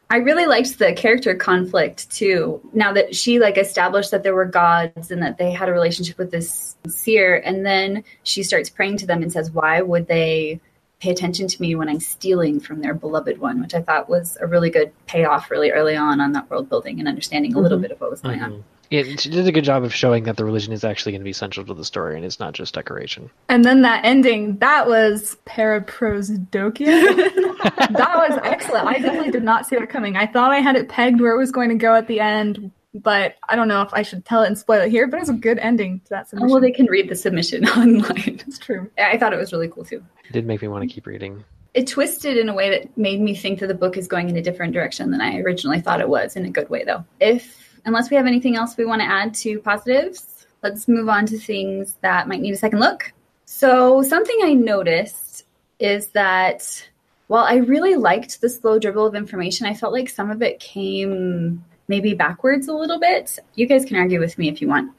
I 0.09 0.17
really 0.17 0.45
liked 0.45 0.77
the 0.77 0.93
character 0.93 1.33
conflict 1.35 2.11
too. 2.11 2.61
Now 2.73 2.93
that 2.93 3.15
she 3.15 3.39
like 3.39 3.57
established 3.57 4.11
that 4.11 4.23
there 4.23 4.35
were 4.35 4.45
gods 4.45 5.09
and 5.09 5.21
that 5.23 5.37
they 5.37 5.51
had 5.51 5.67
a 5.67 5.73
relationship 5.73 6.17
with 6.17 6.31
this 6.31 6.75
seer, 6.87 7.35
and 7.43 7.65
then 7.65 8.03
she 8.23 8.43
starts 8.43 8.69
praying 8.69 8.97
to 8.97 9.07
them 9.07 9.23
and 9.23 9.31
says, 9.31 9.51
"Why 9.51 9.81
would 9.81 10.07
they 10.07 10.59
pay 10.99 11.11
attention 11.11 11.47
to 11.47 11.61
me 11.61 11.75
when 11.75 11.89
I'm 11.89 11.99
stealing 11.99 12.59
from 12.59 12.81
their 12.81 12.93
beloved 12.93 13.39
one?" 13.39 13.61
Which 13.61 13.73
I 13.73 13.81
thought 13.81 14.07
was 14.07 14.37
a 14.39 14.47
really 14.47 14.69
good 14.69 14.91
payoff, 15.07 15.49
really 15.49 15.71
early 15.71 15.95
on 15.95 16.21
on 16.21 16.33
that 16.33 16.49
world 16.49 16.69
building 16.69 16.99
and 16.99 17.07
understanding 17.07 17.51
a 17.51 17.55
mm-hmm. 17.55 17.63
little 17.63 17.79
bit 17.79 17.91
of 17.91 17.99
what 17.99 18.11
was 18.11 18.21
going 18.21 18.39
mm-hmm. 18.39 18.53
on. 18.53 18.63
It, 18.91 19.19
she 19.19 19.29
did 19.29 19.47
a 19.47 19.51
good 19.51 19.63
job 19.63 19.83
of 19.83 19.93
showing 19.93 20.25
that 20.25 20.37
the 20.37 20.45
religion 20.45 20.73
is 20.73 20.83
actually 20.83 21.13
going 21.13 21.21
to 21.21 21.25
be 21.25 21.33
central 21.33 21.65
to 21.65 21.73
the 21.73 21.85
story 21.85 22.15
and 22.15 22.25
it's 22.25 22.39
not 22.39 22.53
just 22.53 22.73
decoration. 22.73 23.29
And 23.49 23.65
then 23.65 23.81
that 23.81 24.05
ending, 24.05 24.57
that 24.57 24.87
was 24.87 25.37
paraprosdokia. 25.45 26.75
that 27.75 28.13
was 28.15 28.39
excellent. 28.43 28.87
I 28.87 28.99
definitely 28.99 29.31
did 29.31 29.43
not 29.43 29.65
see 29.65 29.75
that 29.75 29.89
coming. 29.89 30.15
I 30.15 30.27
thought 30.27 30.51
I 30.51 30.59
had 30.59 30.75
it 30.75 30.89
pegged 30.89 31.21
where 31.21 31.33
it 31.33 31.37
was 31.37 31.51
going 31.51 31.69
to 31.69 31.75
go 31.75 31.95
at 31.95 32.07
the 32.07 32.19
end, 32.19 32.71
but 32.93 33.35
I 33.49 33.55
don't 33.55 33.67
know 33.67 33.81
if 33.81 33.93
I 33.93 34.03
should 34.03 34.25
tell 34.25 34.43
it 34.43 34.47
and 34.47 34.57
spoil 34.57 34.81
it 34.81 34.89
here, 34.89 35.07
but 35.07 35.19
it's 35.19 35.29
a 35.29 35.33
good 35.33 35.59
ending 35.59 35.99
to 36.01 36.09
that 36.11 36.29
submission. 36.29 36.49
Oh, 36.49 36.53
well, 36.53 36.61
they 36.61 36.71
can 36.71 36.85
read 36.85 37.09
the 37.09 37.15
submission 37.15 37.65
online. 37.69 38.41
It's 38.47 38.59
true. 38.59 38.89
I 38.97 39.17
thought 39.17 39.33
it 39.33 39.37
was 39.37 39.51
really 39.51 39.67
cool 39.67 39.85
too. 39.85 40.03
It 40.27 40.33
did 40.33 40.45
make 40.45 40.61
me 40.61 40.67
want 40.67 40.87
to 40.87 40.93
keep 40.93 41.05
reading. 41.05 41.43
It 41.73 41.87
twisted 41.87 42.37
in 42.37 42.47
a 42.47 42.53
way 42.53 42.69
that 42.69 42.97
made 42.97 43.19
me 43.19 43.35
think 43.35 43.59
that 43.59 43.67
the 43.67 43.73
book 43.73 43.97
is 43.97 44.07
going 44.07 44.29
in 44.29 44.37
a 44.37 44.41
different 44.41 44.73
direction 44.73 45.11
than 45.11 45.19
I 45.19 45.39
originally 45.39 45.81
thought 45.81 45.99
it 45.99 46.07
was, 46.07 46.37
in 46.37 46.45
a 46.45 46.49
good 46.49 46.69
way, 46.69 46.85
though. 46.85 47.03
If 47.19 47.64
unless 47.85 48.09
we 48.09 48.17
have 48.17 48.25
anything 48.25 48.55
else 48.55 48.77
we 48.77 48.85
want 48.85 49.01
to 49.01 49.07
add 49.07 49.33
to 49.35 49.59
positives, 49.59 50.45
let's 50.63 50.87
move 50.87 51.09
on 51.09 51.25
to 51.27 51.37
things 51.37 51.97
that 52.01 52.27
might 52.27 52.41
need 52.41 52.53
a 52.53 52.57
second 52.57 52.79
look. 52.79 53.13
So, 53.45 54.01
something 54.01 54.37
I 54.43 54.53
noticed 54.53 55.45
is 55.79 56.07
that 56.09 56.89
while 57.27 57.43
I 57.43 57.55
really 57.55 57.95
liked 57.95 58.41
the 58.41 58.49
slow 58.49 58.79
dribble 58.79 59.05
of 59.05 59.15
information, 59.15 59.67
I 59.67 59.73
felt 59.73 59.93
like 59.93 60.09
some 60.09 60.31
of 60.31 60.41
it 60.41 60.59
came 60.59 61.63
maybe 61.87 62.13
backwards 62.13 62.67
a 62.67 62.73
little 62.73 62.99
bit. 62.99 63.37
You 63.55 63.67
guys 63.67 63.85
can 63.85 63.97
argue 63.97 64.19
with 64.19 64.37
me 64.37 64.49
if 64.49 64.61
you 64.61 64.67
want, 64.67 64.91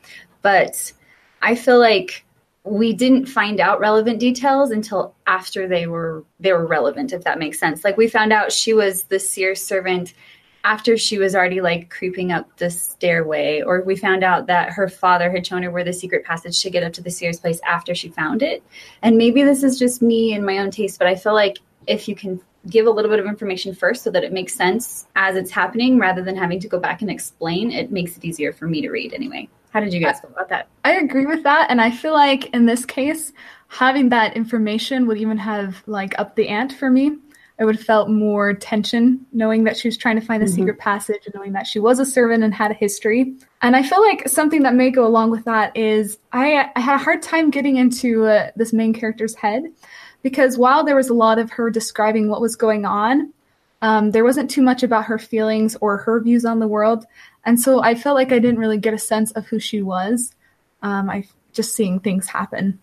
but 0.42 0.92
I 1.42 1.54
feel 1.54 1.78
like 1.78 2.24
we 2.66 2.92
didn't 2.92 3.26
find 3.26 3.60
out 3.60 3.78
relevant 3.78 4.18
details 4.18 4.70
until 4.70 5.14
after 5.26 5.68
they 5.68 5.86
were 5.86 6.24
they 6.40 6.52
were 6.52 6.66
relevant 6.66 7.12
if 7.12 7.22
that 7.22 7.38
makes 7.38 7.60
sense 7.60 7.84
like 7.84 7.96
we 7.96 8.08
found 8.08 8.32
out 8.32 8.50
she 8.50 8.74
was 8.74 9.04
the 9.04 9.20
seer 9.20 9.54
servant 9.54 10.14
after 10.66 10.96
she 10.96 11.16
was 11.16 11.36
already 11.36 11.60
like 11.60 11.88
creeping 11.90 12.32
up 12.32 12.56
the 12.56 12.68
stairway, 12.68 13.62
or 13.62 13.82
we 13.82 13.94
found 13.94 14.24
out 14.24 14.48
that 14.48 14.70
her 14.70 14.88
father 14.88 15.30
had 15.30 15.46
shown 15.46 15.62
her 15.62 15.70
where 15.70 15.84
the 15.84 15.92
secret 15.92 16.24
passage 16.24 16.60
to 16.60 16.68
get 16.68 16.82
up 16.82 16.92
to 16.92 17.00
the 17.00 17.10
seer's 17.10 17.38
place 17.38 17.60
after 17.64 17.94
she 17.94 18.08
found 18.08 18.42
it. 18.42 18.64
And 19.00 19.16
maybe 19.16 19.44
this 19.44 19.62
is 19.62 19.78
just 19.78 20.02
me 20.02 20.34
and 20.34 20.44
my 20.44 20.58
own 20.58 20.72
taste, 20.72 20.98
but 20.98 21.06
I 21.06 21.14
feel 21.14 21.34
like 21.34 21.58
if 21.86 22.08
you 22.08 22.16
can 22.16 22.40
give 22.68 22.86
a 22.86 22.90
little 22.90 23.08
bit 23.08 23.20
of 23.20 23.26
information 23.26 23.76
first 23.76 24.02
so 24.02 24.10
that 24.10 24.24
it 24.24 24.32
makes 24.32 24.54
sense 24.54 25.06
as 25.14 25.36
it's 25.36 25.52
happening 25.52 26.00
rather 26.00 26.20
than 26.20 26.36
having 26.36 26.58
to 26.58 26.66
go 26.66 26.80
back 26.80 27.00
and 27.00 27.12
explain, 27.12 27.70
it 27.70 27.92
makes 27.92 28.16
it 28.16 28.24
easier 28.24 28.52
for 28.52 28.66
me 28.66 28.80
to 28.80 28.90
read 28.90 29.14
anyway. 29.14 29.48
How 29.70 29.78
did 29.78 29.92
you 29.92 30.00
guys 30.00 30.18
feel 30.20 30.30
about 30.30 30.48
that? 30.48 30.66
I 30.84 30.96
agree 30.96 31.26
with 31.26 31.44
that. 31.44 31.70
And 31.70 31.80
I 31.80 31.92
feel 31.92 32.12
like 32.12 32.46
in 32.52 32.66
this 32.66 32.84
case, 32.84 33.32
having 33.68 34.08
that 34.08 34.36
information 34.36 35.06
would 35.06 35.18
even 35.18 35.38
have 35.38 35.84
like 35.86 36.18
up 36.18 36.34
the 36.34 36.48
ante 36.48 36.74
for 36.74 36.90
me 36.90 37.18
I 37.58 37.64
would 37.64 37.76
have 37.76 37.84
felt 37.84 38.10
more 38.10 38.52
tension 38.52 39.24
knowing 39.32 39.64
that 39.64 39.76
she 39.76 39.88
was 39.88 39.96
trying 39.96 40.20
to 40.20 40.24
find 40.24 40.42
the 40.42 40.46
mm-hmm. 40.46 40.56
secret 40.56 40.78
passage 40.78 41.24
and 41.24 41.34
knowing 41.34 41.52
that 41.52 41.66
she 41.66 41.78
was 41.78 41.98
a 41.98 42.04
servant 42.04 42.44
and 42.44 42.52
had 42.52 42.70
a 42.70 42.74
history. 42.74 43.34
And 43.62 43.74
I 43.74 43.82
feel 43.82 44.02
like 44.02 44.28
something 44.28 44.62
that 44.64 44.74
may 44.74 44.90
go 44.90 45.06
along 45.06 45.30
with 45.30 45.44
that 45.46 45.74
is 45.76 46.18
I, 46.32 46.70
I 46.76 46.80
had 46.80 46.96
a 46.96 47.02
hard 47.02 47.22
time 47.22 47.50
getting 47.50 47.76
into 47.76 48.24
uh, 48.24 48.50
this 48.56 48.74
main 48.74 48.92
character's 48.92 49.34
head 49.34 49.64
because 50.22 50.58
while 50.58 50.84
there 50.84 50.96
was 50.96 51.08
a 51.08 51.14
lot 51.14 51.38
of 51.38 51.50
her 51.52 51.70
describing 51.70 52.28
what 52.28 52.42
was 52.42 52.56
going 52.56 52.84
on, 52.84 53.32
um, 53.80 54.10
there 54.10 54.24
wasn't 54.24 54.50
too 54.50 54.62
much 54.62 54.82
about 54.82 55.04
her 55.06 55.18
feelings 55.18 55.76
or 55.80 55.98
her 55.98 56.20
views 56.20 56.44
on 56.44 56.58
the 56.58 56.68
world. 56.68 57.06
And 57.44 57.60
so 57.60 57.82
I 57.82 57.94
felt 57.94 58.16
like 58.16 58.32
I 58.32 58.38
didn't 58.38 58.58
really 58.58 58.78
get 58.78 58.94
a 58.94 58.98
sense 58.98 59.30
of 59.32 59.46
who 59.46 59.58
she 59.58 59.80
was. 59.80 60.34
Um, 60.82 61.08
I 61.08 61.24
just 61.52 61.74
seeing 61.74 62.00
things 62.00 62.26
happen. 62.26 62.80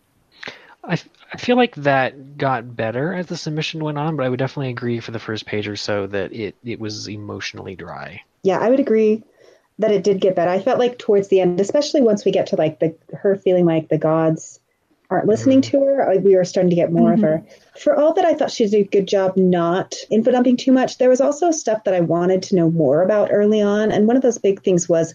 I, 0.84 1.00
I 1.32 1.38
feel 1.38 1.56
like 1.56 1.76
that 1.76 2.38
got 2.38 2.76
better 2.76 3.14
as 3.14 3.28
the 3.28 3.38
submission 3.38 3.84
went 3.84 3.98
on, 3.98 4.16
but 4.18 4.26
I 4.26 4.30
would 4.30 4.40
definitely 4.40 4.70
agree 4.70 5.00
for 5.00 5.12
the 5.12 5.20
first 5.20 5.46
page 5.46 5.68
or 5.68 5.76
so 5.76 6.08
that 6.08 6.34
it, 6.34 6.56
it 6.64 6.80
was 6.80 7.08
emotionally 7.08 7.76
dry. 7.76 8.22
Yeah, 8.44 8.60
I 8.60 8.70
would 8.70 8.80
agree 8.80 9.24
that 9.80 9.92
it 9.92 10.04
did 10.04 10.22
get 10.22 10.36
better. 10.36 10.52
I 10.52 10.60
felt 10.60 10.80
like 10.80 11.00
towards 11.00 11.30
the 11.30 11.40
end, 11.40 11.60
especially 11.60 12.02
once 12.02 12.26
we 12.26 12.32
get 12.32 12.48
to 12.48 12.56
like 12.56 12.80
the 12.80 12.96
her 13.14 13.36
feeling 13.36 13.66
like 13.66 13.90
the 13.90 13.98
gods 13.98 14.60
aren't 15.10 15.28
listening 15.28 15.62
mm-hmm. 15.62 15.78
to 15.78 15.86
her, 15.86 16.20
we 16.20 16.36
were 16.36 16.44
starting 16.44 16.70
to 16.70 16.76
get 16.76 16.92
more 16.92 17.12
mm-hmm. 17.12 17.24
of 17.24 17.30
her. 17.30 17.46
For 17.80 17.96
all 17.96 18.14
that 18.14 18.26
I 18.26 18.34
thought 18.34 18.52
she 18.52 18.68
did 18.68 18.86
a 18.86 18.90
good 18.90 19.08
job 19.08 19.38
not 19.38 19.96
info 20.10 20.32
dumping 20.32 20.58
too 20.58 20.72
much, 20.72 20.98
there 20.98 21.10
was 21.10 21.22
also 21.22 21.52
stuff 21.52 21.86
that 21.86 21.94
I 21.94 22.02
wanted 22.02 22.44
to 22.44 22.56
know 22.56 22.70
more 22.70 23.02
about 23.02 23.30
early 23.32 23.62
on. 23.62 23.92
And 23.92 24.08
one 24.08 24.16
of 24.16 24.22
those 24.22 24.38
big 24.38 24.64
things 24.64 24.90
was 24.90 25.14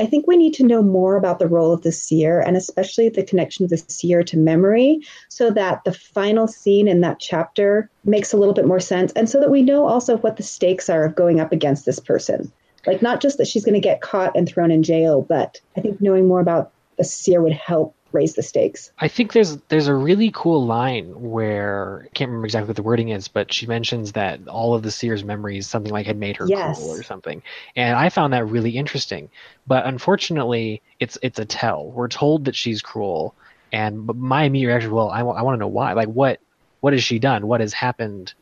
I 0.00 0.06
think 0.06 0.26
we 0.26 0.38
need 0.38 0.54
to 0.54 0.66
know 0.66 0.82
more 0.82 1.16
about 1.16 1.40
the 1.40 1.46
role 1.46 1.74
of 1.74 1.82
the 1.82 1.92
seer 1.92 2.40
and 2.40 2.56
especially 2.56 3.10
the 3.10 3.22
connection 3.22 3.64
of 3.64 3.70
the 3.70 3.76
seer 3.76 4.22
to 4.22 4.38
memory 4.38 5.00
so 5.28 5.50
that 5.50 5.84
the 5.84 5.92
final 5.92 6.48
scene 6.48 6.88
in 6.88 7.02
that 7.02 7.20
chapter 7.20 7.90
makes 8.04 8.32
a 8.32 8.38
little 8.38 8.54
bit 8.54 8.66
more 8.66 8.80
sense 8.80 9.12
and 9.12 9.28
so 9.28 9.38
that 9.38 9.50
we 9.50 9.60
know 9.60 9.86
also 9.86 10.16
what 10.16 10.38
the 10.38 10.42
stakes 10.42 10.88
are 10.88 11.04
of 11.04 11.14
going 11.14 11.38
up 11.38 11.52
against 11.52 11.84
this 11.84 12.00
person. 12.00 12.50
Like, 12.86 13.02
not 13.02 13.20
just 13.20 13.36
that 13.36 13.46
she's 13.46 13.62
going 13.62 13.74
to 13.74 13.80
get 13.80 14.00
caught 14.00 14.34
and 14.34 14.48
thrown 14.48 14.70
in 14.70 14.82
jail, 14.82 15.20
but 15.20 15.60
I 15.76 15.82
think 15.82 16.00
knowing 16.00 16.26
more 16.26 16.40
about 16.40 16.72
the 16.96 17.04
seer 17.04 17.42
would 17.42 17.52
help 17.52 17.94
raise 18.12 18.34
the 18.34 18.42
stakes. 18.42 18.92
I 18.98 19.08
think 19.08 19.32
there's 19.32 19.56
there's 19.68 19.88
a 19.88 19.94
really 19.94 20.30
cool 20.32 20.64
line 20.64 21.08
where 21.20 22.02
I 22.04 22.08
can't 22.08 22.28
remember 22.28 22.46
exactly 22.46 22.68
what 22.68 22.76
the 22.76 22.82
wording 22.82 23.10
is, 23.10 23.28
but 23.28 23.52
she 23.52 23.66
mentions 23.66 24.12
that 24.12 24.48
all 24.48 24.74
of 24.74 24.82
the 24.82 24.90
seer's 24.90 25.24
memories 25.24 25.66
something 25.66 25.92
like 25.92 26.06
had 26.06 26.18
made 26.18 26.36
her 26.36 26.46
yes. 26.46 26.78
cruel 26.78 26.92
or 26.92 27.02
something, 27.02 27.42
and 27.76 27.96
I 27.96 28.08
found 28.08 28.32
that 28.32 28.46
really 28.46 28.76
interesting. 28.76 29.30
But 29.66 29.86
unfortunately, 29.86 30.82
it's 30.98 31.18
it's 31.22 31.38
a 31.38 31.44
tell. 31.44 31.90
We're 31.90 32.08
told 32.08 32.46
that 32.46 32.56
she's 32.56 32.82
cruel, 32.82 33.34
and 33.72 34.06
my 34.06 34.44
immediate 34.44 34.68
reaction, 34.68 34.90
well, 34.90 35.10
I, 35.10 35.20
I 35.20 35.42
want 35.42 35.54
to 35.56 35.60
know 35.60 35.68
why. 35.68 35.92
Like, 35.92 36.08
what 36.08 36.40
what 36.80 36.92
has 36.92 37.04
she 37.04 37.18
done? 37.18 37.46
What 37.46 37.60
has 37.60 37.72
happened? 37.72 38.34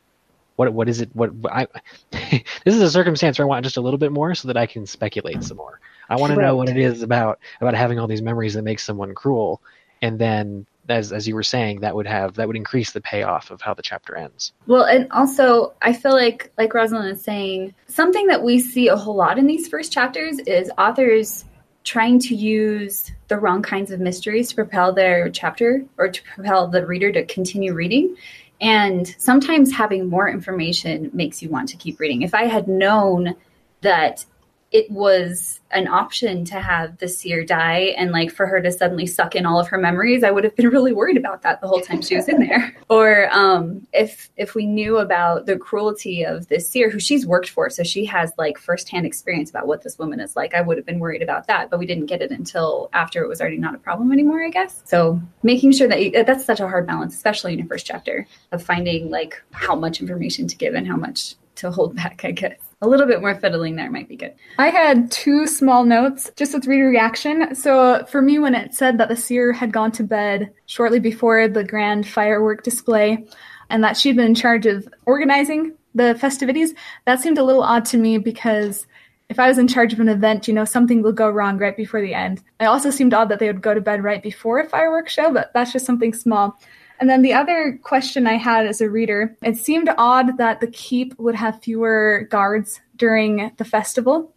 what 0.59 0.73
what 0.73 0.89
is 0.89 0.99
it? 0.99 1.09
What 1.13 1.31
I 1.49 1.67
this 2.11 2.43
is 2.75 2.81
a 2.81 2.91
circumstance 2.91 3.39
where 3.39 3.45
I 3.45 3.47
want 3.47 3.63
just 3.63 3.77
a 3.77 3.81
little 3.81 3.97
bit 3.97 4.11
more 4.11 4.35
so 4.35 4.49
that 4.49 4.57
I 4.57 4.65
can 4.65 4.85
speculate 4.85 5.41
some 5.41 5.55
more. 5.55 5.79
I 6.09 6.15
want 6.15 6.33
to 6.33 6.41
know 6.41 6.55
what 6.55 6.69
it 6.69 6.77
is 6.77 7.01
about 7.01 7.39
about 7.61 7.75
having 7.75 7.99
all 7.99 8.07
these 8.07 8.21
memories 8.21 8.53
that 8.55 8.63
makes 8.63 8.83
someone 8.83 9.13
cruel, 9.13 9.61
and 10.01 10.19
then 10.19 10.65
as 10.89 11.13
as 11.13 11.27
you 11.27 11.35
were 11.35 11.43
saying, 11.43 11.81
that 11.81 11.95
would 11.95 12.07
have 12.07 12.35
that 12.35 12.47
would 12.47 12.55
increase 12.55 12.91
the 12.91 13.01
payoff 13.01 13.51
of 13.51 13.61
how 13.61 13.73
the 13.73 13.81
chapter 13.81 14.15
ends. 14.15 14.53
Well, 14.67 14.83
and 14.83 15.11
also 15.11 15.73
I 15.81 15.93
feel 15.93 16.13
like 16.13 16.51
like 16.57 16.71
Rosalyn 16.71 17.11
is 17.11 17.23
saying, 17.23 17.73
something 17.87 18.27
that 18.27 18.43
we 18.43 18.59
see 18.59 18.87
a 18.87 18.95
whole 18.95 19.15
lot 19.15 19.37
in 19.37 19.47
these 19.47 19.67
first 19.67 19.91
chapters 19.91 20.39
is 20.39 20.71
authors 20.77 21.45
trying 21.83 22.19
to 22.19 22.35
use 22.35 23.11
the 23.29 23.37
wrong 23.37 23.61
kinds 23.61 23.91
of 23.91 23.99
mysteries 23.99 24.49
to 24.49 24.55
propel 24.55 24.93
their 24.93 25.29
chapter 25.29 25.83
or 25.97 26.09
to 26.09 26.21
propel 26.23 26.67
the 26.67 26.85
reader 26.85 27.11
to 27.11 27.25
continue 27.25 27.73
reading. 27.73 28.15
And 28.61 29.15
sometimes 29.17 29.71
having 29.71 30.09
more 30.09 30.27
information 30.27 31.09
makes 31.13 31.41
you 31.41 31.49
want 31.49 31.69
to 31.69 31.77
keep 31.77 31.99
reading. 31.99 32.21
If 32.23 32.33
I 32.33 32.43
had 32.43 32.67
known 32.67 33.35
that 33.81 34.25
it 34.71 34.89
was 34.91 35.59
an 35.71 35.87
option 35.87 36.45
to 36.45 36.59
have 36.59 36.97
the 36.97 37.07
seer 37.07 37.43
die 37.43 37.93
and 37.97 38.11
like 38.11 38.31
for 38.31 38.45
her 38.45 38.61
to 38.61 38.71
suddenly 38.71 39.05
suck 39.05 39.35
in 39.35 39.45
all 39.45 39.59
of 39.59 39.67
her 39.67 39.77
memories 39.77 40.23
i 40.23 40.31
would 40.31 40.43
have 40.43 40.55
been 40.55 40.69
really 40.77 40.93
worried 40.93 41.17
about 41.17 41.41
that 41.41 41.61
the 41.61 41.67
whole 41.67 41.81
time 41.81 42.01
she 42.01 42.15
was 42.15 42.27
in 42.27 42.39
there. 42.39 42.75
Or 42.89 43.29
um, 43.31 43.85
if 43.93 44.31
if 44.35 44.55
we 44.55 44.65
knew 44.65 44.97
about 44.97 45.45
the 45.45 45.57
cruelty 45.57 46.23
of 46.23 46.47
this 46.47 46.67
seer 46.67 46.89
who 46.89 46.99
she's 46.99 47.25
worked 47.25 47.49
for 47.49 47.69
so 47.69 47.83
she 47.83 48.03
has 48.05 48.31
like 48.37 48.57
firsthand 48.57 49.05
experience 49.05 49.49
about 49.51 49.67
what 49.67 49.83
this 49.83 49.99
woman 49.99 50.19
is 50.19 50.35
like 50.35 50.55
i 50.55 50.61
would 50.61 50.77
have 50.77 50.85
been 50.85 50.99
worried 50.99 51.21
about 51.21 51.45
that 51.47 51.69
but 51.69 51.77
we 51.77 51.85
didn't 51.85 52.07
get 52.07 52.21
it 52.21 52.31
until 52.31 52.89
after 52.93 53.23
it 53.23 53.27
was 53.27 53.41
already 53.41 53.57
not 53.57 53.75
a 53.75 53.77
problem 53.77 54.11
anymore 54.11 54.43
i 54.43 54.49
guess. 54.49 54.81
So 54.85 55.21
making 55.43 55.73
sure 55.73 55.87
that 55.87 56.01
you, 56.01 56.23
that's 56.23 56.45
such 56.45 56.59
a 56.59 56.67
hard 56.67 56.87
balance 56.87 57.13
especially 57.13 57.53
in 57.53 57.59
your 57.59 57.67
first 57.67 57.85
chapter 57.85 58.27
of 58.51 58.63
finding 58.63 59.11
like 59.11 59.41
how 59.51 59.75
much 59.75 60.01
information 60.01 60.47
to 60.47 60.55
give 60.55 60.73
and 60.73 60.87
how 60.87 60.97
much 60.97 61.35
to 61.55 61.69
hold 61.69 61.95
back 62.01 62.21
i 62.23 62.31
guess 62.31 62.68
a 62.81 62.87
little 62.87 63.05
bit 63.05 63.21
more 63.21 63.35
fiddling 63.35 63.75
there 63.75 63.91
might 63.91 64.07
be 64.07 64.15
good. 64.15 64.33
I 64.57 64.69
had 64.69 65.11
two 65.11 65.47
small 65.47 65.83
notes 65.83 66.31
just 66.35 66.53
with 66.53 66.67
reader 66.67 66.87
reaction. 66.87 67.53
So 67.55 68.05
for 68.05 68.21
me, 68.21 68.39
when 68.39 68.55
it 68.55 68.73
said 68.73 68.97
that 68.97 69.09
the 69.09 69.17
seer 69.17 69.51
had 69.51 69.73
gone 69.73 69.91
to 69.93 70.03
bed 70.03 70.53
shortly 70.65 70.99
before 70.99 71.47
the 71.47 71.63
grand 71.63 72.07
firework 72.07 72.63
display 72.63 73.27
and 73.69 73.83
that 73.83 73.97
she'd 73.97 74.15
been 74.15 74.25
in 74.25 74.35
charge 74.35 74.65
of 74.65 74.87
organizing 75.05 75.73
the 75.93 76.15
festivities, 76.15 76.73
that 77.05 77.19
seemed 77.19 77.37
a 77.37 77.43
little 77.43 77.63
odd 77.63 77.85
to 77.85 77.97
me 77.97 78.17
because 78.17 78.87
if 79.27 79.39
I 79.39 79.47
was 79.47 79.57
in 79.57 79.67
charge 79.67 79.93
of 79.93 79.99
an 79.99 80.09
event, 80.09 80.47
you 80.47 80.53
know, 80.53 80.65
something 80.65 81.03
will 81.03 81.11
go 81.11 81.29
wrong 81.29 81.57
right 81.57 81.77
before 81.77 82.01
the 82.01 82.15
end. 82.15 82.41
It 82.59 82.65
also 82.65 82.89
seemed 82.89 83.13
odd 83.13 83.29
that 83.29 83.39
they 83.39 83.47
would 83.47 83.61
go 83.61 83.75
to 83.75 83.81
bed 83.81 84.03
right 84.03 84.23
before 84.23 84.59
a 84.59 84.67
fireworks 84.67 85.13
show, 85.13 85.31
but 85.31 85.51
that's 85.53 85.71
just 85.71 85.85
something 85.85 86.13
small. 86.13 86.59
And 86.99 87.09
then 87.09 87.21
the 87.21 87.33
other 87.33 87.79
question 87.81 88.27
I 88.27 88.33
had 88.33 88.65
as 88.65 88.81
a 88.81 88.89
reader, 88.89 89.35
it 89.41 89.57
seemed 89.57 89.89
odd 89.97 90.37
that 90.37 90.59
the 90.59 90.67
keep 90.67 91.17
would 91.17 91.35
have 91.35 91.61
fewer 91.61 92.27
guards 92.29 92.81
during 92.95 93.51
the 93.57 93.65
festival. 93.65 94.33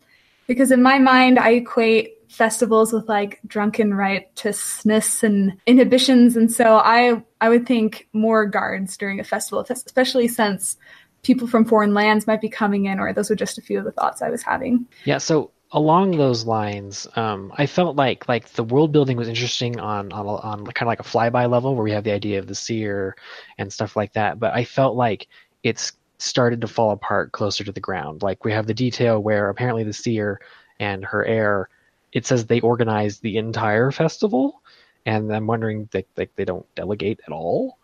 Because 0.46 0.70
in 0.70 0.82
my 0.82 0.98
mind, 0.98 1.38
I 1.38 1.50
equate 1.50 2.18
festivals 2.28 2.92
with 2.92 3.08
like 3.08 3.40
drunken 3.46 3.94
riotousness 3.94 5.22
and 5.22 5.60
inhibitions. 5.66 6.36
And 6.36 6.50
so 6.50 6.76
I, 6.76 7.22
I 7.40 7.48
would 7.48 7.66
think 7.66 8.08
more 8.12 8.46
guards 8.46 8.96
during 8.96 9.20
a 9.20 9.24
festival, 9.24 9.64
especially 9.68 10.28
since 10.28 10.76
people 11.22 11.46
from 11.46 11.64
foreign 11.64 11.94
lands 11.94 12.26
might 12.26 12.40
be 12.40 12.48
coming 12.48 12.86
in, 12.86 12.98
or 12.98 13.12
those 13.12 13.30
were 13.30 13.36
just 13.36 13.58
a 13.58 13.62
few 13.62 13.78
of 13.78 13.84
the 13.84 13.92
thoughts 13.92 14.22
I 14.22 14.30
was 14.30 14.42
having. 14.42 14.86
Yeah, 15.04 15.18
so 15.18 15.51
along 15.72 16.16
those 16.18 16.44
lines, 16.44 17.08
um, 17.16 17.52
I 17.56 17.66
felt 17.66 17.96
like 17.96 18.28
like 18.28 18.48
the 18.50 18.64
world 18.64 18.92
building 18.92 19.16
was 19.16 19.28
interesting 19.28 19.80
on 19.80 20.12
on, 20.12 20.26
on 20.26 20.66
kind 20.66 20.82
of 20.82 20.88
like 20.88 21.00
a 21.00 21.04
flyby 21.04 21.50
level 21.50 21.74
where 21.74 21.84
we 21.84 21.92
have 21.92 22.04
the 22.04 22.12
idea 22.12 22.38
of 22.38 22.46
the 22.46 22.54
seer 22.54 23.16
and 23.58 23.72
stuff 23.72 23.96
like 23.96 24.12
that. 24.12 24.38
But 24.38 24.54
I 24.54 24.64
felt 24.64 24.96
like 24.96 25.28
it's 25.62 25.92
started 26.18 26.60
to 26.60 26.68
fall 26.68 26.92
apart 26.92 27.32
closer 27.32 27.64
to 27.64 27.72
the 27.72 27.80
ground. 27.80 28.22
Like 28.22 28.44
we 28.44 28.52
have 28.52 28.66
the 28.66 28.74
detail 28.74 29.20
where 29.20 29.48
apparently 29.48 29.82
the 29.82 29.92
seer 29.92 30.40
and 30.78 31.04
her 31.04 31.24
heir, 31.24 31.68
it 32.12 32.26
says 32.26 32.46
they 32.46 32.60
organize 32.60 33.18
the 33.18 33.38
entire 33.38 33.90
festival, 33.90 34.62
and 35.06 35.34
I'm 35.34 35.46
wondering 35.46 35.88
like 35.94 36.08
like 36.16 36.30
they 36.36 36.44
don't 36.44 36.66
delegate 36.74 37.20
at 37.26 37.32
all. 37.32 37.78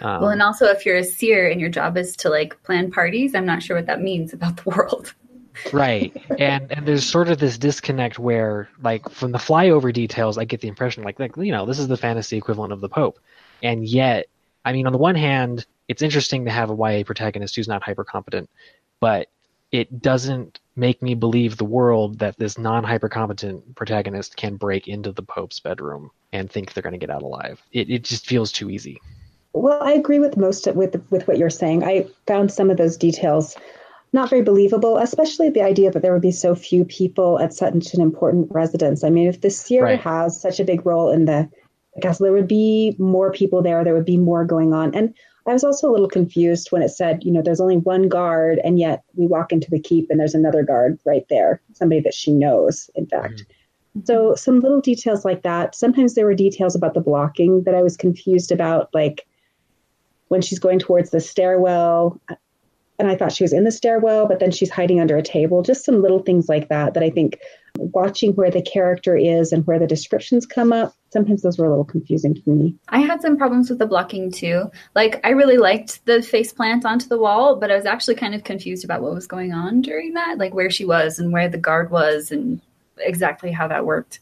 Um, 0.00 0.22
well, 0.22 0.30
and 0.30 0.42
also 0.42 0.66
if 0.66 0.84
you're 0.86 0.96
a 0.96 1.04
seer 1.04 1.48
and 1.48 1.60
your 1.60 1.70
job 1.70 1.96
is 1.96 2.16
to 2.16 2.30
like 2.30 2.60
plan 2.62 2.90
parties, 2.90 3.34
I'm 3.34 3.46
not 3.46 3.62
sure 3.62 3.76
what 3.76 3.86
that 3.86 4.00
means 4.00 4.32
about 4.32 4.56
the 4.56 4.70
world 4.76 5.14
right. 5.72 6.16
And 6.38 6.70
and 6.72 6.86
there's 6.86 7.04
sort 7.04 7.28
of 7.28 7.38
this 7.38 7.58
disconnect 7.58 8.18
where 8.18 8.68
like 8.82 9.08
from 9.08 9.32
the 9.32 9.38
flyover 9.38 9.92
details 9.92 10.38
i 10.38 10.44
get 10.44 10.60
the 10.60 10.68
impression 10.68 11.02
like 11.02 11.18
like 11.18 11.36
you 11.36 11.52
know 11.52 11.66
this 11.66 11.78
is 11.78 11.88
the 11.88 11.96
fantasy 11.96 12.36
equivalent 12.36 12.72
of 12.72 12.80
the 12.80 12.88
pope. 12.88 13.18
And 13.62 13.86
yet 13.86 14.26
i 14.64 14.72
mean 14.72 14.86
on 14.86 14.92
the 14.92 14.98
one 14.98 15.14
hand 15.14 15.66
it's 15.88 16.02
interesting 16.02 16.44
to 16.44 16.50
have 16.50 16.70
a 16.70 16.74
ya 16.74 17.04
protagonist 17.04 17.56
who's 17.56 17.68
not 17.68 17.82
hyper 17.82 18.04
competent 18.04 18.50
but 19.00 19.28
it 19.72 20.00
doesn't 20.00 20.60
make 20.76 21.02
me 21.02 21.14
believe 21.14 21.56
the 21.56 21.64
world 21.64 22.18
that 22.20 22.36
this 22.38 22.58
non 22.58 22.84
hyper 22.84 23.08
competent 23.08 23.74
protagonist 23.74 24.36
can 24.36 24.56
break 24.56 24.88
into 24.88 25.12
the 25.12 25.22
pope's 25.22 25.60
bedroom 25.60 26.10
and 26.32 26.50
think 26.50 26.72
they're 26.72 26.82
going 26.82 26.92
to 26.92 26.98
get 26.98 27.10
out 27.10 27.22
alive. 27.22 27.62
It, 27.72 27.90
it 27.90 28.04
just 28.04 28.26
feels 28.26 28.52
too 28.52 28.70
easy. 28.70 29.00
Well 29.52 29.82
i 29.82 29.92
agree 29.92 30.18
with 30.18 30.36
most 30.36 30.66
of, 30.66 30.76
with 30.76 31.02
with 31.10 31.26
what 31.26 31.38
you're 31.38 31.50
saying. 31.50 31.82
I 31.82 32.06
found 32.26 32.52
some 32.52 32.70
of 32.70 32.76
those 32.76 32.96
details 32.96 33.56
not 34.16 34.30
very 34.30 34.42
believable, 34.42 34.96
especially 34.96 35.50
the 35.50 35.62
idea 35.62 35.90
that 35.90 36.02
there 36.02 36.12
would 36.12 36.22
be 36.22 36.32
so 36.32 36.54
few 36.54 36.84
people 36.84 37.38
at 37.38 37.52
such 37.52 37.94
an 37.94 38.00
important 38.00 38.48
residence. 38.50 39.04
I 39.04 39.10
mean, 39.10 39.28
if 39.28 39.42
the 39.42 39.50
seer 39.50 39.84
right. 39.84 40.00
has 40.00 40.40
such 40.40 40.58
a 40.58 40.64
big 40.64 40.84
role 40.84 41.10
in 41.10 41.26
the 41.26 41.48
castle, 42.02 42.24
there 42.24 42.32
would 42.32 42.48
be 42.48 42.96
more 42.98 43.30
people 43.30 43.62
there, 43.62 43.84
there 43.84 43.94
would 43.94 44.06
be 44.06 44.16
more 44.16 44.44
going 44.44 44.72
on. 44.72 44.94
And 44.94 45.14
I 45.46 45.52
was 45.52 45.62
also 45.62 45.88
a 45.88 45.92
little 45.92 46.08
confused 46.08 46.72
when 46.72 46.82
it 46.82 46.88
said, 46.88 47.22
you 47.22 47.30
know, 47.30 47.42
there's 47.42 47.60
only 47.60 47.76
one 47.76 48.08
guard, 48.08 48.58
and 48.64 48.80
yet 48.80 49.04
we 49.14 49.26
walk 49.26 49.52
into 49.52 49.70
the 49.70 49.78
keep 49.78 50.10
and 50.10 50.18
there's 50.18 50.34
another 50.34 50.64
guard 50.64 50.98
right 51.04 51.24
there, 51.30 51.60
somebody 51.74 52.00
that 52.00 52.14
she 52.14 52.32
knows, 52.32 52.90
in 52.96 53.06
fact. 53.06 53.34
Mm-hmm. 53.34 54.00
So, 54.04 54.34
some 54.34 54.60
little 54.60 54.80
details 54.80 55.24
like 55.24 55.42
that. 55.42 55.74
Sometimes 55.74 56.14
there 56.14 56.26
were 56.26 56.34
details 56.34 56.74
about 56.74 56.94
the 56.94 57.00
blocking 57.00 57.62
that 57.62 57.74
I 57.74 57.82
was 57.82 57.96
confused 57.96 58.50
about, 58.50 58.92
like 58.92 59.26
when 60.28 60.42
she's 60.42 60.58
going 60.58 60.80
towards 60.80 61.10
the 61.10 61.20
stairwell, 61.20 62.20
and 62.98 63.08
I 63.08 63.16
thought 63.16 63.32
she 63.32 63.44
was 63.44 63.52
in 63.52 63.64
the 63.64 63.70
stairwell, 63.70 64.26
but 64.26 64.40
then 64.40 64.50
she's 64.50 64.70
hiding 64.70 65.00
under 65.00 65.16
a 65.16 65.22
table. 65.22 65.62
Just 65.62 65.84
some 65.84 66.02
little 66.02 66.20
things 66.20 66.48
like 66.48 66.68
that 66.68 66.94
that 66.94 67.02
I 67.02 67.10
think 67.10 67.38
watching 67.76 68.32
where 68.32 68.50
the 68.50 68.62
character 68.62 69.16
is 69.16 69.52
and 69.52 69.66
where 69.66 69.78
the 69.78 69.86
descriptions 69.86 70.46
come 70.46 70.72
up, 70.72 70.94
sometimes 71.12 71.42
those 71.42 71.58
were 71.58 71.66
a 71.66 71.70
little 71.70 71.84
confusing 71.84 72.34
to 72.34 72.50
me. 72.50 72.74
I 72.88 73.00
had 73.00 73.20
some 73.20 73.36
problems 73.36 73.68
with 73.68 73.78
the 73.78 73.86
blocking 73.86 74.30
too. 74.30 74.70
Like 74.94 75.20
I 75.24 75.30
really 75.30 75.58
liked 75.58 76.04
the 76.06 76.22
face 76.22 76.52
plant 76.52 76.86
onto 76.86 77.08
the 77.08 77.18
wall, 77.18 77.56
but 77.56 77.70
I 77.70 77.76
was 77.76 77.86
actually 77.86 78.14
kind 78.14 78.34
of 78.34 78.44
confused 78.44 78.84
about 78.84 79.02
what 79.02 79.14
was 79.14 79.26
going 79.26 79.52
on 79.52 79.82
during 79.82 80.14
that, 80.14 80.38
like 80.38 80.54
where 80.54 80.70
she 80.70 80.84
was 80.84 81.18
and 81.18 81.32
where 81.32 81.48
the 81.48 81.58
guard 81.58 81.90
was 81.90 82.30
and 82.30 82.60
exactly 82.98 83.52
how 83.52 83.68
that 83.68 83.84
worked. 83.84 84.20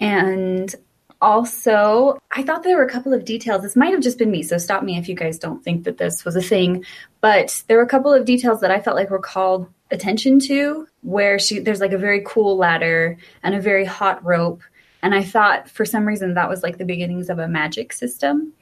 And 0.00 0.74
also, 1.22 2.18
I 2.32 2.42
thought 2.42 2.64
there 2.64 2.76
were 2.76 2.84
a 2.84 2.90
couple 2.90 3.14
of 3.14 3.24
details. 3.24 3.62
This 3.62 3.76
might 3.76 3.92
have 3.92 4.02
just 4.02 4.18
been 4.18 4.30
me, 4.30 4.42
so 4.42 4.58
stop 4.58 4.82
me 4.82 4.98
if 4.98 5.08
you 5.08 5.14
guys 5.14 5.38
don't 5.38 5.62
think 5.62 5.84
that 5.84 5.96
this 5.96 6.24
was 6.24 6.34
a 6.34 6.42
thing. 6.42 6.84
But 7.20 7.62
there 7.68 7.76
were 7.76 7.84
a 7.84 7.88
couple 7.88 8.12
of 8.12 8.24
details 8.24 8.60
that 8.60 8.72
I 8.72 8.80
felt 8.80 8.96
like 8.96 9.08
were 9.08 9.20
called 9.20 9.68
attention 9.92 10.40
to, 10.40 10.88
where 11.02 11.38
she 11.38 11.60
there's 11.60 11.80
like 11.80 11.92
a 11.92 11.98
very 11.98 12.22
cool 12.26 12.56
ladder 12.56 13.16
and 13.42 13.54
a 13.54 13.60
very 13.60 13.84
hot 13.84 14.22
rope, 14.24 14.62
and 15.00 15.14
I 15.14 15.22
thought 15.22 15.70
for 15.70 15.84
some 15.84 16.06
reason 16.06 16.34
that 16.34 16.48
was 16.48 16.62
like 16.62 16.78
the 16.78 16.84
beginnings 16.84 17.30
of 17.30 17.38
a 17.38 17.48
magic 17.48 17.92
system 17.92 18.52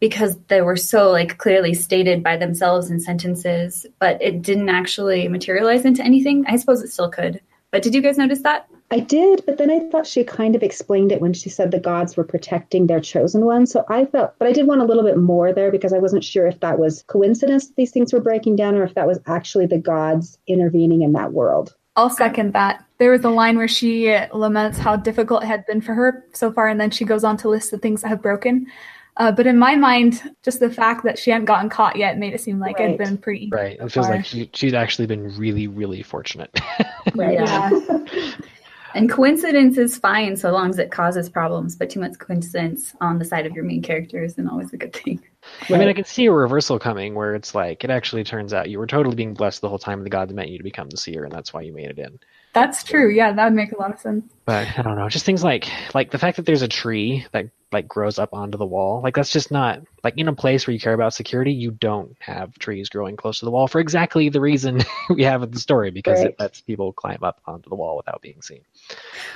because 0.00 0.38
they 0.48 0.62
were 0.62 0.76
so 0.76 1.10
like 1.10 1.38
clearly 1.38 1.74
stated 1.74 2.22
by 2.22 2.36
themselves 2.36 2.90
in 2.90 3.00
sentences, 3.00 3.84
but 3.98 4.20
it 4.22 4.42
didn't 4.42 4.70
actually 4.70 5.28
materialize 5.28 5.84
into 5.84 6.02
anything. 6.02 6.44
I 6.48 6.56
suppose 6.56 6.82
it 6.82 6.90
still 6.90 7.10
could. 7.10 7.40
But 7.70 7.82
did 7.82 7.94
you 7.94 8.00
guys 8.00 8.16
notice 8.16 8.42
that? 8.42 8.68
I 8.90 9.00
did, 9.00 9.44
but 9.44 9.58
then 9.58 9.70
I 9.70 9.80
thought 9.90 10.06
she 10.06 10.24
kind 10.24 10.56
of 10.56 10.62
explained 10.62 11.12
it 11.12 11.20
when 11.20 11.34
she 11.34 11.50
said 11.50 11.70
the 11.70 11.78
gods 11.78 12.16
were 12.16 12.24
protecting 12.24 12.86
their 12.86 13.00
chosen 13.00 13.44
one. 13.44 13.66
So 13.66 13.84
I 13.88 14.06
felt, 14.06 14.32
but 14.38 14.48
I 14.48 14.52
did 14.52 14.66
want 14.66 14.80
a 14.80 14.84
little 14.84 15.02
bit 15.02 15.18
more 15.18 15.52
there 15.52 15.70
because 15.70 15.92
I 15.92 15.98
wasn't 15.98 16.24
sure 16.24 16.46
if 16.46 16.60
that 16.60 16.78
was 16.78 17.02
coincidence 17.06 17.66
that 17.66 17.76
these 17.76 17.90
things 17.90 18.14
were 18.14 18.20
breaking 18.20 18.56
down 18.56 18.76
or 18.76 18.84
if 18.84 18.94
that 18.94 19.06
was 19.06 19.20
actually 19.26 19.66
the 19.66 19.78
gods 19.78 20.38
intervening 20.46 21.02
in 21.02 21.12
that 21.12 21.34
world. 21.34 21.74
I'll 21.96 22.08
second 22.08 22.54
that. 22.54 22.84
There 22.98 23.10
was 23.10 23.24
a 23.24 23.30
line 23.30 23.58
where 23.58 23.68
she 23.68 24.16
laments 24.32 24.78
how 24.78 24.96
difficult 24.96 25.42
it 25.42 25.46
had 25.46 25.66
been 25.66 25.80
for 25.80 25.94
her 25.94 26.24
so 26.32 26.52
far, 26.52 26.68
and 26.68 26.80
then 26.80 26.90
she 26.90 27.04
goes 27.04 27.24
on 27.24 27.36
to 27.38 27.48
list 27.48 27.70
the 27.70 27.78
things 27.78 28.02
that 28.02 28.08
have 28.08 28.22
broken. 28.22 28.68
Uh, 29.18 29.32
but 29.32 29.48
in 29.48 29.58
my 29.58 29.74
mind, 29.74 30.22
just 30.44 30.60
the 30.60 30.70
fact 30.70 31.02
that 31.02 31.18
she 31.18 31.32
hadn't 31.32 31.46
gotten 31.46 31.68
caught 31.68 31.96
yet 31.96 32.18
made 32.18 32.32
it 32.34 32.40
seem 32.40 32.60
like 32.60 32.78
right. 32.78 32.90
it 32.90 32.90
had 32.90 32.98
been 32.98 33.18
pretty. 33.18 33.48
Right. 33.50 33.76
It 33.80 33.90
feels 33.90 34.06
far. 34.06 34.16
like 34.16 34.24
she, 34.24 34.48
she'd 34.54 34.74
actually 34.74 35.06
been 35.06 35.36
really, 35.36 35.66
really 35.66 36.04
fortunate. 36.04 36.56
right. 37.16 37.34
Yeah. 37.34 37.70
And 38.94 39.10
coincidence 39.10 39.76
is 39.76 39.98
fine 39.98 40.36
so 40.36 40.50
long 40.50 40.70
as 40.70 40.78
it 40.78 40.90
causes 40.90 41.28
problems, 41.28 41.76
but 41.76 41.90
too 41.90 42.00
much 42.00 42.18
coincidence 42.18 42.94
on 43.00 43.18
the 43.18 43.24
side 43.24 43.46
of 43.46 43.52
your 43.52 43.64
main 43.64 43.82
character 43.82 44.22
isn't 44.22 44.48
always 44.48 44.72
a 44.72 44.76
good 44.76 44.92
thing. 44.94 45.20
Right. 45.68 45.76
I 45.76 45.78
mean, 45.78 45.88
I 45.88 45.92
can 45.92 46.04
see 46.04 46.26
a 46.26 46.32
reversal 46.32 46.78
coming 46.78 47.14
where 47.14 47.34
it's 47.34 47.54
like 47.54 47.84
it 47.84 47.90
actually 47.90 48.24
turns 48.24 48.54
out 48.54 48.70
you 48.70 48.78
were 48.78 48.86
totally 48.86 49.16
being 49.16 49.34
blessed 49.34 49.60
the 49.60 49.68
whole 49.68 49.78
time, 49.78 49.98
and 49.98 50.06
the 50.06 50.10
gods 50.10 50.32
meant 50.32 50.48
you 50.50 50.58
to 50.58 50.64
become 50.64 50.88
the 50.88 50.96
seer, 50.96 51.24
and 51.24 51.32
that's 51.32 51.52
why 51.52 51.62
you 51.62 51.72
made 51.72 51.90
it 51.90 51.98
in. 51.98 52.18
That's 52.54 52.82
true. 52.82 53.10
Yeah, 53.10 53.32
that 53.32 53.44
would 53.44 53.54
make 53.54 53.72
a 53.72 53.78
lot 53.78 53.92
of 53.92 54.00
sense. 54.00 54.24
But 54.46 54.66
I 54.78 54.82
don't 54.82 54.96
know, 54.96 55.08
just 55.08 55.26
things 55.26 55.44
like 55.44 55.68
like 55.94 56.10
the 56.10 56.18
fact 56.18 56.36
that 56.36 56.46
there's 56.46 56.62
a 56.62 56.68
tree 56.68 57.26
that 57.32 57.50
like 57.70 57.86
grows 57.86 58.18
up 58.18 58.32
onto 58.32 58.56
the 58.56 58.64
wall. 58.64 59.02
Like 59.02 59.14
that's 59.14 59.32
just 59.32 59.50
not 59.50 59.80
like 60.02 60.14
in 60.16 60.26
a 60.28 60.32
place 60.32 60.66
where 60.66 60.72
you 60.72 60.80
care 60.80 60.94
about 60.94 61.12
security, 61.12 61.52
you 61.52 61.70
don't 61.70 62.16
have 62.20 62.58
trees 62.58 62.88
growing 62.88 63.16
close 63.16 63.40
to 63.40 63.44
the 63.44 63.50
wall 63.50 63.68
for 63.68 63.78
exactly 63.78 64.30
the 64.30 64.40
reason 64.40 64.80
we 65.10 65.24
have 65.24 65.42
in 65.42 65.50
the 65.50 65.60
story 65.60 65.90
because 65.90 66.20
Right. 66.20 66.30
it 66.30 66.36
lets 66.38 66.62
people 66.62 66.92
climb 66.94 67.22
up 67.22 67.40
onto 67.46 67.68
the 67.68 67.76
wall 67.76 67.96
without 67.98 68.22
being 68.22 68.40
seen. 68.40 68.62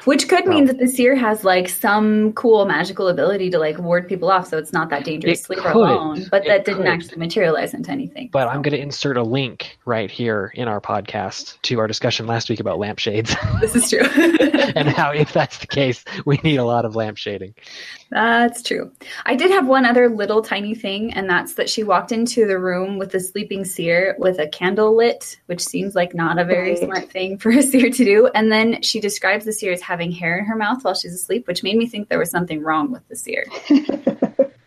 Which 0.04 0.28
could 0.28 0.46
mean 0.46 0.64
that 0.64 0.78
the 0.78 0.88
seer 0.88 1.14
has 1.14 1.44
like 1.44 1.68
some 1.68 2.32
cool 2.32 2.64
magical 2.64 3.08
ability 3.08 3.50
to 3.50 3.58
like 3.58 3.78
ward 3.78 4.08
people 4.08 4.30
off, 4.30 4.48
so 4.48 4.56
it's 4.56 4.72
not 4.72 4.88
that 4.90 5.04
dangerous 5.04 5.48
It 5.50 5.58
could. 5.58 5.88
Her 6.02 6.10
alone. 6.14 6.26
But 6.30 6.44
It 6.44 6.48
that 6.48 6.64
didn't 6.64 6.82
could. 6.82 6.88
actually 6.88 7.18
materialize 7.18 7.74
into 7.74 7.90
anything. 7.90 8.30
But 8.32 8.48
I'm 8.48 8.62
going 8.62 8.72
to 8.74 8.80
insert 8.80 9.16
a 9.16 9.22
link 9.22 9.78
right 9.84 10.10
here 10.10 10.52
in 10.54 10.68
our 10.68 10.80
podcast 10.80 11.60
to 11.62 11.78
our 11.80 11.86
discussion 11.86 12.26
last 12.26 12.48
week 12.50 12.60
about 12.60 12.78
lampshades 12.78 13.34
this 13.60 13.74
is 13.76 13.88
true. 13.90 14.00
and 14.76 14.88
how, 14.88 15.10
if 15.12 15.32
that's 15.32 15.58
the 15.58 15.66
case, 15.66 16.04
we 16.24 16.38
need 16.44 16.56
a 16.56 16.64
lot 16.64 16.84
of 16.84 16.94
lampshading. 16.94 17.54
That's 18.10 18.62
true. 18.62 18.92
I 19.24 19.34
did 19.36 19.50
have 19.50 19.66
one 19.66 19.86
other 19.86 20.08
little 20.08 20.42
tiny 20.42 20.74
thing, 20.74 21.12
and 21.14 21.28
that's 21.30 21.54
that 21.54 21.70
she 21.70 21.82
walked 21.82 22.12
into 22.12 22.46
the 22.46 22.58
room 22.58 22.98
with 22.98 23.10
the 23.12 23.20
sleeping 23.20 23.64
seer 23.64 24.14
with 24.18 24.38
a 24.38 24.46
candle 24.48 24.94
lit, 24.96 25.38
which 25.46 25.62
seems 25.62 25.94
like 25.94 26.14
not 26.14 26.38
a 26.38 26.44
very 26.44 26.62
Right. 26.72 26.78
smart 26.78 27.10
thing 27.10 27.38
for 27.38 27.50
a 27.58 27.62
seer 27.62 27.90
to 27.90 28.04
do. 28.04 28.28
And 28.34 28.52
then 28.52 28.82
she 28.82 29.00
describes 29.00 29.44
the 29.44 29.52
seer 29.52 29.72
as 29.72 29.80
having 29.80 30.12
hair 30.12 30.38
in 30.38 30.44
her 30.44 30.56
mouth 30.56 30.84
while 30.84 30.94
she's 30.94 31.14
asleep, 31.14 31.46
which 31.46 31.62
made 31.62 31.76
me 31.76 31.86
think 31.86 32.08
there 32.08 32.18
was 32.18 32.30
something 32.30 32.62
wrong 32.62 32.90
with 32.92 33.06
the 33.08 33.16
seer. 33.16 33.44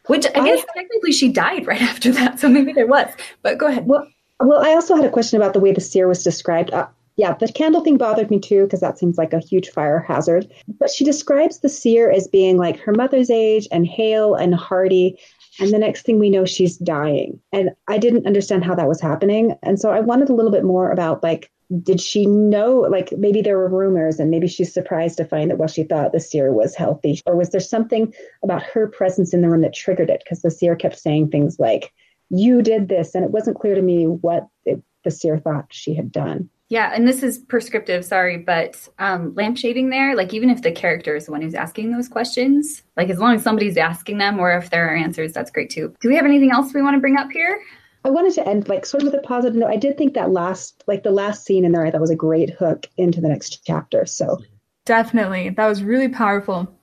Which 0.07 0.25
I 0.35 0.39
I- 0.39 0.45
guess 0.45 0.65
technically 0.75 1.11
she 1.11 1.29
died 1.31 1.67
right 1.67 1.81
after 1.91 2.11
that, 2.11 2.39
so 2.39 2.49
maybe 2.49 2.73
there 2.73 2.87
was. 2.87 3.07
But 3.41 3.57
go 3.57 3.67
ahead. 3.67 3.87
Well, 3.87 4.07
well, 4.39 4.63
I 4.65 4.71
also 4.73 4.95
had 4.95 5.05
a 5.05 5.09
question 5.09 5.39
about 5.41 5.53
the 5.53 5.59
way 5.59 5.71
the 5.71 5.81
seer 5.81 6.07
was 6.07 6.23
described. 6.23 6.71
Uh, 6.71 6.87
yeah, 7.17 7.33
the 7.33 7.47
candle 7.47 7.81
thing 7.81 7.97
bothered 7.97 8.29
me 8.29 8.39
too 8.39 8.63
because 8.65 8.81
that 8.81 8.99
seems 8.99 9.17
like 9.17 9.31
a 9.31 9.39
huge 9.39 9.69
fire 9.69 9.99
hazard. 9.99 10.51
But 10.79 10.89
she 10.89 11.05
describes 11.05 11.59
the 11.59 11.69
seer 11.69 12.11
as 12.11 12.27
being 12.27 12.57
like 12.57 12.77
her 12.81 12.91
mother's 12.91 13.29
age 13.29 13.67
and 13.71 13.87
hale 13.87 14.35
and 14.35 14.53
hearty. 14.53 15.17
And 15.61 15.71
the 15.71 15.79
next 15.79 16.01
thing 16.05 16.19
we 16.19 16.29
know, 16.29 16.43
she's 16.43 16.75
dying. 16.77 17.39
And 17.53 17.69
I 17.87 17.97
didn't 17.97 18.27
understand 18.27 18.65
how 18.65 18.75
that 18.75 18.89
was 18.89 18.99
happening. 18.99 19.55
And 19.63 19.79
so 19.79 19.91
I 19.91 20.01
wanted 20.01 20.29
a 20.29 20.33
little 20.33 20.51
bit 20.51 20.65
more 20.65 20.91
about 20.91 21.23
like, 21.23 21.49
did 21.81 21.99
she 21.99 22.25
know, 22.25 22.81
like 22.89 23.11
maybe 23.17 23.41
there 23.41 23.57
were 23.57 23.69
rumors 23.69 24.19
and 24.19 24.29
maybe 24.29 24.47
she's 24.47 24.73
surprised 24.73 25.17
to 25.17 25.25
find 25.25 25.49
that, 25.49 25.57
well, 25.57 25.67
she 25.67 25.83
thought 25.83 26.11
the 26.11 26.19
seer 26.19 26.53
was 26.53 26.75
healthy. 26.75 27.19
Or 27.25 27.35
was 27.35 27.49
there 27.49 27.61
something 27.61 28.13
about 28.43 28.63
her 28.63 28.87
presence 28.87 29.33
in 29.33 29.41
the 29.41 29.49
room 29.49 29.61
that 29.61 29.73
triggered 29.73 30.09
it? 30.09 30.21
Because 30.23 30.41
the 30.41 30.51
seer 30.51 30.75
kept 30.75 30.99
saying 30.99 31.29
things 31.29 31.59
like, 31.59 31.91
you 32.29 32.61
did 32.61 32.87
this. 32.87 33.15
And 33.15 33.23
it 33.23 33.31
wasn't 33.31 33.59
clear 33.59 33.75
to 33.75 33.81
me 33.81 34.05
what 34.05 34.47
it, 34.65 34.81
the 35.03 35.11
seer 35.11 35.39
thought 35.39 35.67
she 35.71 35.95
had 35.95 36.11
done. 36.11 36.49
Yeah, 36.67 36.91
and 36.95 37.07
this 37.07 37.21
is 37.21 37.37
prescriptive, 37.37 38.03
sorry, 38.03 38.37
but 38.37 38.87
um, 38.97 39.33
lampshading 39.33 39.91
there, 39.91 40.15
like 40.15 40.33
even 40.33 40.49
if 40.49 40.63
the 40.63 40.71
character 40.71 41.15
is 41.15 41.27
the 41.27 41.31
one 41.31 41.43
who's 41.43 41.53
asking 41.53 41.91
those 41.91 42.07
questions, 42.07 42.81
like 42.97 43.09
as 43.09 43.19
long 43.19 43.35
as 43.35 43.43
somebody's 43.43 43.77
asking 43.77 44.17
them 44.17 44.39
or 44.39 44.57
if 44.57 44.71
there 44.71 44.91
are 44.91 44.95
answers, 44.95 45.31
that's 45.31 45.51
great 45.51 45.69
too. 45.69 45.93
Do 46.01 46.09
we 46.09 46.15
have 46.15 46.25
anything 46.25 46.51
else 46.51 46.73
we 46.73 46.81
want 46.81 46.95
to 46.95 47.01
bring 47.01 47.17
up 47.17 47.29
here? 47.31 47.61
I 48.05 48.09
wanted 48.11 48.35
to 48.35 48.47
end 48.47 48.69
like 48.69 48.85
sort 48.85 49.01
of 49.01 49.11
with 49.11 49.19
a 49.19 49.27
positive 49.27 49.55
note. 49.55 49.71
I 49.71 49.77
did 49.77 49.97
think 49.97 50.13
that 50.13 50.31
last, 50.31 50.83
like 50.85 51.01
the 51.01 51.09
last 51.11 51.43
scene 51.43 51.65
in 51.65 51.71
there, 51.71 51.83
I 51.83 51.89
thought 51.89 52.01
was 52.01 52.11
a 52.11 52.15
great 52.15 52.51
hook 52.51 52.85
into 52.97 53.19
the 53.19 53.27
next 53.27 53.65
chapter. 53.65 54.05
So 54.05 54.37
Definitely. 54.85 55.49
That 55.49 55.67
was 55.67 55.81
really 55.83 56.09
powerful. 56.09 56.74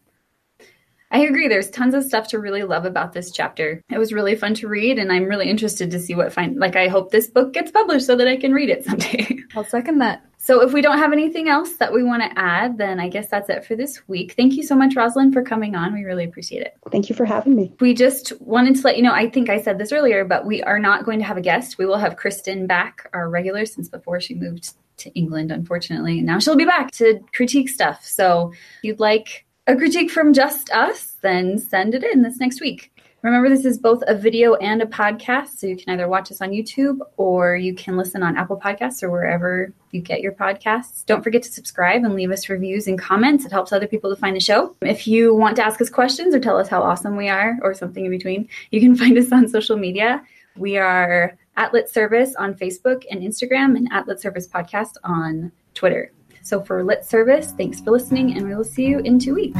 I 1.12 1.20
agree. 1.20 1.46
There's 1.46 1.68
tons 1.68 1.94
of 1.94 2.04
stuff 2.04 2.28
to 2.28 2.38
really 2.38 2.62
love 2.62 2.86
about 2.86 3.12
this 3.12 3.30
chapter. 3.30 3.82
It 3.90 3.98
was 3.98 4.14
really 4.14 4.34
fun 4.34 4.54
to 4.54 4.68
read, 4.68 4.98
and 4.98 5.12
I'm 5.12 5.24
really 5.24 5.48
interested 5.48 5.90
to 5.90 6.00
see 6.00 6.14
what 6.14 6.32
find. 6.32 6.58
Like, 6.58 6.74
I 6.74 6.88
hope 6.88 7.10
this 7.10 7.28
book 7.28 7.52
gets 7.52 7.70
published 7.70 8.06
so 8.06 8.16
that 8.16 8.26
I 8.26 8.38
can 8.38 8.52
read 8.54 8.70
it 8.70 8.84
someday. 8.86 9.36
I'll 9.54 9.64
second 9.64 9.98
that. 9.98 10.24
so, 10.38 10.62
if 10.62 10.72
we 10.72 10.80
don't 10.80 10.96
have 10.96 11.12
anything 11.12 11.50
else 11.50 11.74
that 11.74 11.92
we 11.92 12.02
want 12.02 12.22
to 12.22 12.38
add, 12.38 12.78
then 12.78 12.98
I 12.98 13.08
guess 13.08 13.28
that's 13.28 13.50
it 13.50 13.62
for 13.66 13.76
this 13.76 14.08
week. 14.08 14.32
Thank 14.38 14.54
you 14.54 14.62
so 14.62 14.74
much, 14.74 14.94
Rosalyn, 14.94 15.34
for 15.34 15.42
coming 15.42 15.74
on. 15.74 15.92
We 15.92 16.04
really 16.04 16.24
appreciate 16.24 16.62
it. 16.62 16.78
thank 16.90 17.10
you 17.10 17.14
for 17.14 17.26
having 17.26 17.54
me. 17.54 17.74
We 17.78 17.92
just 17.92 18.32
wanted 18.40 18.76
to 18.76 18.82
let 18.82 18.96
you 18.96 19.02
know, 19.02 19.12
I 19.12 19.28
think 19.28 19.50
I 19.50 19.60
said 19.60 19.76
this 19.76 19.92
earlier, 19.92 20.24
but 20.24 20.46
we 20.46 20.62
are 20.62 20.78
not 20.78 21.04
going 21.04 21.18
to 21.18 21.26
have 21.26 21.36
a 21.36 21.42
guest. 21.42 21.76
We 21.76 21.84
will 21.84 21.98
have 21.98 22.16
Kristen 22.16 22.66
back, 22.66 23.06
our 23.12 23.28
regular, 23.28 23.66
since 23.66 23.88
before 23.88 24.18
she 24.18 24.34
moved 24.34 24.72
to 24.98 25.10
England, 25.10 25.52
unfortunately. 25.52 26.22
Now 26.22 26.38
she'll 26.38 26.56
be 26.56 26.64
back 26.64 26.90
to 26.92 27.20
critique 27.34 27.68
stuff. 27.68 28.04
So 28.04 28.52
if 28.52 28.84
you'd 28.84 29.00
like 29.00 29.44
a 29.66 29.76
critique 29.76 30.10
from 30.10 30.32
just 30.32 30.70
us, 30.70 31.16
then 31.20 31.58
send 31.58 31.94
it 31.94 32.02
in 32.02 32.22
this 32.22 32.38
next 32.38 32.60
week. 32.60 32.90
Remember, 33.22 33.48
this 33.48 33.64
is 33.64 33.78
both 33.78 34.02
a 34.08 34.16
video 34.16 34.54
and 34.56 34.82
a 34.82 34.86
podcast, 34.86 35.50
so 35.58 35.68
you 35.68 35.76
can 35.76 35.94
either 35.94 36.08
watch 36.08 36.32
us 36.32 36.40
on 36.40 36.50
YouTube 36.50 36.98
or 37.16 37.54
you 37.54 37.72
can 37.72 37.96
listen 37.96 38.20
on 38.20 38.36
Apple 38.36 38.58
Podcasts 38.58 39.00
or 39.00 39.12
wherever 39.12 39.72
you 39.92 40.00
get 40.00 40.22
your 40.22 40.32
podcasts. 40.32 41.06
Don't 41.06 41.22
forget 41.22 41.44
to 41.44 41.52
subscribe 41.52 42.02
and 42.02 42.16
leave 42.16 42.32
us 42.32 42.48
reviews 42.48 42.88
and 42.88 42.98
comments. 42.98 43.44
It 43.44 43.52
helps 43.52 43.72
other 43.72 43.86
people 43.86 44.10
to 44.10 44.16
find 44.16 44.34
the 44.34 44.40
show. 44.40 44.74
If 44.80 45.06
you 45.06 45.36
want 45.36 45.54
to 45.56 45.64
ask 45.64 45.80
us 45.80 45.88
questions 45.88 46.34
or 46.34 46.40
tell 46.40 46.58
us 46.58 46.66
how 46.66 46.82
awesome 46.82 47.16
we 47.16 47.28
are 47.28 47.56
or 47.62 47.74
something 47.74 48.04
in 48.04 48.10
between, 48.10 48.48
you 48.72 48.80
can 48.80 48.96
find 49.02 49.16
us 49.16 49.30
on 49.30 49.46
social 49.46 49.76
media. 49.76 50.20
We 50.56 50.76
are 50.76 51.38
at 51.56 51.72
Lit 51.72 51.88
Service 51.88 52.34
on 52.34 52.54
Facebook 52.54 53.04
and 53.08 53.22
Instagram 53.22 53.76
and 53.76 53.88
at 53.92 54.08
Lit 54.08 54.20
Service 54.20 54.48
Podcast 54.48 54.96
on 55.04 55.52
Twitter. 55.74 56.10
So 56.42 56.60
for 56.60 56.82
Lit 56.82 57.04
Service, 57.04 57.52
thanks 57.52 57.80
for 57.80 57.92
listening, 57.92 58.36
and 58.36 58.46
we 58.46 58.54
will 58.54 58.64
see 58.64 58.84
you 58.84 58.98
in 58.98 59.18
two 59.18 59.34
weeks. 59.34 59.58